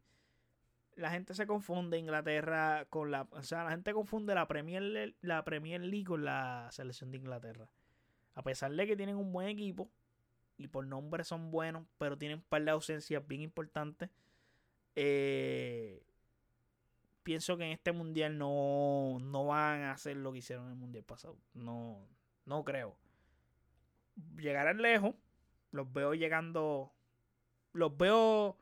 La 0.95 1.11
gente 1.11 1.33
se 1.33 1.45
confunde 1.45 1.97
Inglaterra 1.97 2.85
con 2.89 3.11
la... 3.11 3.27
O 3.31 3.43
sea, 3.43 3.65
la 3.65 3.71
gente 3.71 3.93
confunde 3.93 4.33
la 4.33 4.47
Premier, 4.47 5.15
la 5.21 5.43
Premier 5.43 5.81
League 5.81 6.05
con 6.05 6.23
la 6.23 6.69
selección 6.71 7.11
de 7.11 7.17
Inglaterra. 7.17 7.69
A 8.33 8.41
pesar 8.41 8.71
de 8.71 8.87
que 8.87 8.95
tienen 8.95 9.17
un 9.17 9.33
buen 9.33 9.47
equipo 9.47 9.89
y 10.57 10.67
por 10.67 10.85
nombre 10.85 11.23
son 11.23 11.51
buenos, 11.51 11.85
pero 11.97 12.17
tienen 12.17 12.39
un 12.39 12.43
par 12.43 12.63
de 12.63 12.71
ausencias 12.71 13.25
bien 13.27 13.41
importantes. 13.41 14.09
Eh, 14.95 16.03
pienso 17.23 17.57
que 17.57 17.65
en 17.65 17.71
este 17.71 17.91
mundial 17.91 18.37
no, 18.37 19.17
no 19.21 19.47
van 19.47 19.81
a 19.81 19.91
hacer 19.91 20.15
lo 20.15 20.31
que 20.31 20.39
hicieron 20.39 20.65
en 20.65 20.71
el 20.71 20.77
mundial 20.77 21.03
pasado. 21.03 21.37
No, 21.53 22.07
no 22.45 22.63
creo 22.63 22.95
llegarán 24.37 24.81
lejos. 24.81 25.15
Los 25.71 25.91
veo 25.91 26.13
llegando. 26.13 26.91
Los 27.73 27.95
veo. 27.97 28.57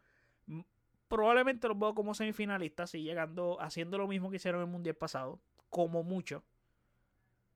Probablemente 1.08 1.68
los 1.68 1.80
veo 1.80 1.95
como 1.95 2.14
semifinalistas. 2.14 2.93
Y 2.95 3.04
llegando. 3.04 3.60
Haciendo 3.62 3.97
lo 3.97 4.08
mismo 4.08 4.30
que 4.30 4.38
hicieron 4.38 4.62
en 4.62 4.68
el 4.68 4.72
mundial 4.72 4.95
pasado. 4.95 5.39
Como 5.70 6.04
mucho. 6.04 6.43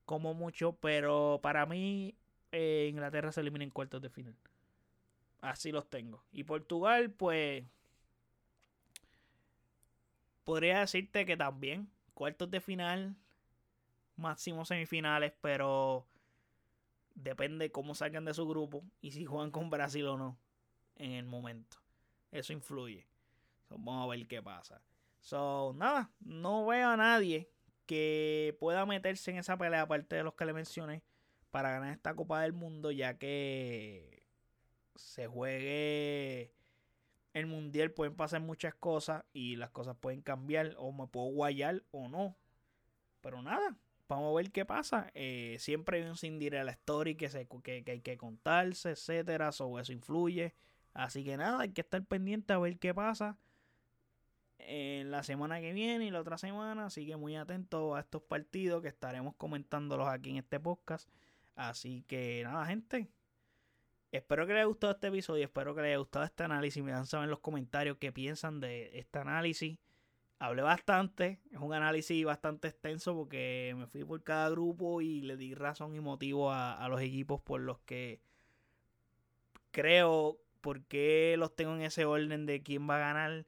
Como 0.05 0.33
mucho. 0.33 0.77
Pero 0.79 1.39
para 1.41 1.65
mí. 1.65 2.15
Eh, 2.51 2.87
Inglaterra 2.89 3.31
se 3.31 3.41
elimina 3.41 3.63
en 3.63 3.71
cuartos 3.71 4.01
de 4.01 4.09
final. 4.09 4.35
Así 5.41 5.71
los 5.71 5.89
tengo. 5.89 6.23
Y 6.31 6.43
Portugal, 6.43 7.11
pues. 7.11 7.65
Podría 10.43 10.79
decirte 10.79 11.25
que 11.25 11.37
también. 11.37 11.89
Cuartos 12.13 12.49
de 12.49 12.61
final. 12.61 13.15
Máximo 14.15 14.65
semifinales. 14.65 15.33
Pero 15.41 16.07
Depende 17.15 17.71
cómo 17.71 17.95
salgan 17.95 18.25
de 18.25 18.33
su 18.33 18.47
grupo 18.47 18.83
y 19.01 19.11
si 19.11 19.25
juegan 19.25 19.51
con 19.51 19.69
Brasil 19.69 20.05
o 20.07 20.17
no 20.17 20.39
en 20.95 21.11
el 21.11 21.25
momento. 21.25 21.77
Eso 22.31 22.53
influye. 22.53 23.07
vamos 23.69 24.03
a 24.03 24.07
ver 24.07 24.27
qué 24.27 24.41
pasa. 24.41 24.81
So, 25.19 25.73
nada, 25.75 26.11
no 26.19 26.65
veo 26.65 26.89
a 26.89 26.97
nadie 26.97 27.49
que 27.85 28.57
pueda 28.59 28.85
meterse 28.85 29.31
en 29.31 29.37
esa 29.37 29.57
pelea, 29.57 29.83
aparte 29.83 30.15
de 30.15 30.23
los 30.23 30.33
que 30.33 30.45
le 30.45 30.53
mencioné, 30.53 31.03
para 31.51 31.71
ganar 31.71 31.93
esta 31.93 32.15
Copa 32.15 32.41
del 32.41 32.53
Mundo, 32.53 32.91
ya 32.91 33.17
que 33.17 34.23
se 34.95 35.27
juegue 35.27 36.53
el 37.33 37.45
mundial, 37.45 37.91
pueden 37.91 38.15
pasar 38.15 38.41
muchas 38.41 38.75
cosas 38.75 39.23
y 39.33 39.55
las 39.55 39.69
cosas 39.71 39.95
pueden 39.97 40.21
cambiar, 40.21 40.75
o 40.77 40.91
me 40.91 41.07
puedo 41.07 41.27
guayar 41.27 41.83
o 41.91 42.07
no. 42.07 42.37
Pero 43.21 43.41
nada, 43.41 43.77
Vamos 44.13 44.33
a 44.33 44.35
ver 44.37 44.51
qué 44.51 44.65
pasa. 44.65 45.11
Eh, 45.13 45.57
siempre 45.59 45.97
hay 46.01 46.09
un 46.09 46.17
Cinderella 46.17 46.71
Story 46.71 47.15
que, 47.15 47.29
se, 47.29 47.47
que, 47.63 47.83
que 47.83 47.91
hay 47.91 48.01
que 48.01 48.17
contarse, 48.17 48.91
etcétera. 48.91 49.51
Sobre 49.51 49.83
eso 49.83 49.91
influye. 49.91 50.53
Así 50.93 51.23
que 51.23 51.37
nada, 51.37 51.61
hay 51.61 51.71
que 51.71 51.81
estar 51.81 52.03
pendiente 52.05 52.53
a 52.53 52.59
ver 52.59 52.77
qué 52.77 52.93
pasa 52.93 53.37
en 54.59 55.11
la 55.11 55.23
semana 55.23 55.59
que 55.59 55.73
viene 55.73 56.05
y 56.05 56.11
la 56.11 56.21
otra 56.21 56.37
semana. 56.37 56.85
Así 56.85 57.05
que 57.05 57.15
muy 57.17 57.35
atento 57.35 57.95
a 57.95 58.01
estos 58.01 58.21
partidos 58.21 58.81
que 58.81 58.89
estaremos 58.89 59.35
comentándolos 59.35 60.07
aquí 60.07 60.31
en 60.31 60.37
este 60.37 60.59
podcast. 60.59 61.09
Así 61.55 62.03
que 62.07 62.41
nada, 62.43 62.65
gente. 62.65 63.09
Espero 64.11 64.45
que 64.45 64.53
les 64.53 64.59
haya 64.59 64.67
gustado 64.67 64.93
este 64.93 65.07
episodio. 65.07 65.43
Espero 65.43 65.73
que 65.73 65.81
les 65.81 65.89
haya 65.89 65.97
gustado 65.97 66.25
este 66.25 66.43
análisis. 66.43 66.83
Me 66.83 66.91
dan 66.91 67.07
saber 67.07 67.25
en 67.25 67.31
los 67.31 67.39
comentarios 67.39 67.97
qué 67.97 68.11
piensan 68.11 68.59
de 68.59 68.97
este 68.99 69.19
análisis 69.19 69.79
hablé 70.43 70.61
bastante, 70.61 71.39
es 71.51 71.57
un 71.57 71.73
análisis 71.73 72.25
bastante 72.25 72.67
extenso 72.67 73.15
porque 73.15 73.73
me 73.77 73.87
fui 73.87 74.03
por 74.03 74.21
cada 74.23 74.49
grupo 74.49 74.99
y 74.99 75.21
le 75.21 75.37
di 75.37 75.55
razón 75.55 75.95
y 75.95 76.01
motivo 76.01 76.51
a, 76.51 76.85
los 76.89 76.99
equipos 76.99 77.41
por 77.41 77.61
los 77.61 77.79
que 77.79 78.19
creo, 79.71 80.37
por 80.59 80.83
qué 80.83 81.35
los 81.37 81.55
tengo 81.55 81.73
en 81.75 81.83
ese 81.83 82.03
orden 82.03 82.45
de 82.45 82.61
quién 82.61 82.89
va 82.89 82.97
a 82.97 82.99
ganar, 82.99 83.45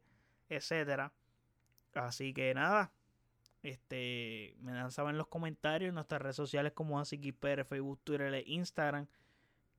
etcétera. 0.48 1.12
Así 1.96 2.34
que 2.34 2.54
nada, 2.54 2.94
este, 3.62 4.56
me 4.62 4.72
dan 4.72 4.90
saber 4.90 5.12
en 5.12 5.18
los 5.18 5.28
comentarios 5.28 5.90
en 5.90 5.96
nuestras 5.96 6.22
redes 6.22 6.38
sociales 6.38 6.72
como 6.72 6.98
AsiKipR, 7.02 7.66
Facebook, 7.66 8.00
Twitter 8.06 8.34
e 8.34 8.44
Instagram 8.48 9.08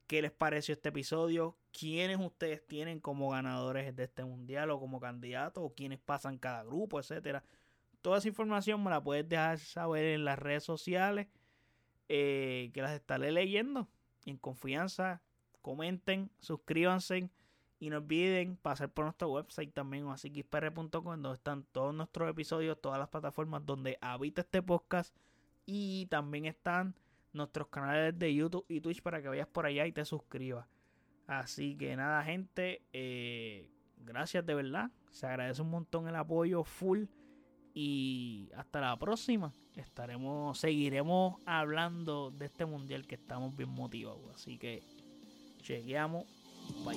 qué 0.07 0.23
les 0.23 0.33
pareció 0.33 0.75
este 0.75 0.91
episodio, 0.91 1.57
quiénes 1.73 2.19
ustedes 2.19 2.67
tienen 2.67 3.01
como 3.01 3.31
ganadores 3.31 3.95
de 3.95 4.05
este 4.05 4.25
mundial 4.25 4.71
o 4.71 4.81
como 4.81 5.01
candidatos, 5.01 5.63
o 5.65 5.75
quiénes 5.75 5.99
pasan 5.99 6.39
cada 6.39 6.63
grupo, 6.65 7.01
etcétera. 7.01 7.45
Toda 8.03 8.19
esa 8.19 8.29
información 8.29 8.83
me 8.83 8.91
la 8.91 9.03
puedes 9.03 9.29
dejar 9.29 9.59
saber 9.59 10.05
en 10.07 10.25
las 10.25 10.39
redes 10.39 10.65
sociales, 10.65 11.27
eh, 12.09 12.71
que 12.73 12.83
las 12.83 12.93
estaré 12.93 13.33
leyendo 13.33 13.89
en 14.25 14.37
confianza. 14.37 15.23
Comenten, 15.61 16.31
suscríbanse 16.39 17.29
y 17.81 17.91
no 17.91 17.99
olviden 17.99 18.57
pasar 18.57 18.91
por 18.91 19.05
nuestro 19.05 19.29
website 19.31 19.73
también, 19.75 20.07
asíquispr.com, 20.09 20.91
donde 20.91 21.33
están 21.33 21.65
todos 21.73 21.93
nuestros 21.93 22.31
episodios, 22.31 22.81
todas 22.81 22.99
las 22.99 23.09
plataformas 23.09 23.67
donde 23.67 23.99
habita 24.01 24.43
este 24.43 24.63
podcast 24.63 25.15
y 25.67 26.07
también 26.07 26.47
están 26.47 26.95
nuestros 27.37 27.69
canales 27.69 28.19
de 28.19 28.35
YouTube 28.35 28.65
y 28.69 28.81
Twitch 28.81 29.03
para 29.03 29.23
que 29.23 29.29
vayas 29.29 29.47
por 29.47 29.67
allá 29.67 29.87
y 29.87 29.93
te 29.93 30.05
suscribas. 30.05 30.67
Así 31.27 31.77
que 31.77 31.97
nada, 31.97 32.23
gente, 32.25 32.83
eh, 32.93 33.69
gracias 33.99 34.47
de 34.47 34.55
verdad. 34.55 34.91
Se 35.11 35.27
agradece 35.27 35.63
un 35.63 35.71
montón 35.71 36.09
el 36.09 36.17
apoyo 36.17 36.65
full. 36.65 37.05
Y 37.79 38.49
hasta 38.57 38.81
la 38.81 38.99
próxima. 38.99 39.53
Estaremos, 39.75 40.59
seguiremos 40.59 41.37
hablando 41.45 42.31
de 42.31 42.47
este 42.47 42.65
mundial 42.65 43.07
que 43.07 43.17
estamos 43.17 43.55
bien 43.55 43.69
motivados. 43.69 44.35
Así 44.35 44.57
que 44.57 44.83
chequeamos. 45.61 46.25
Bye. 46.85 46.97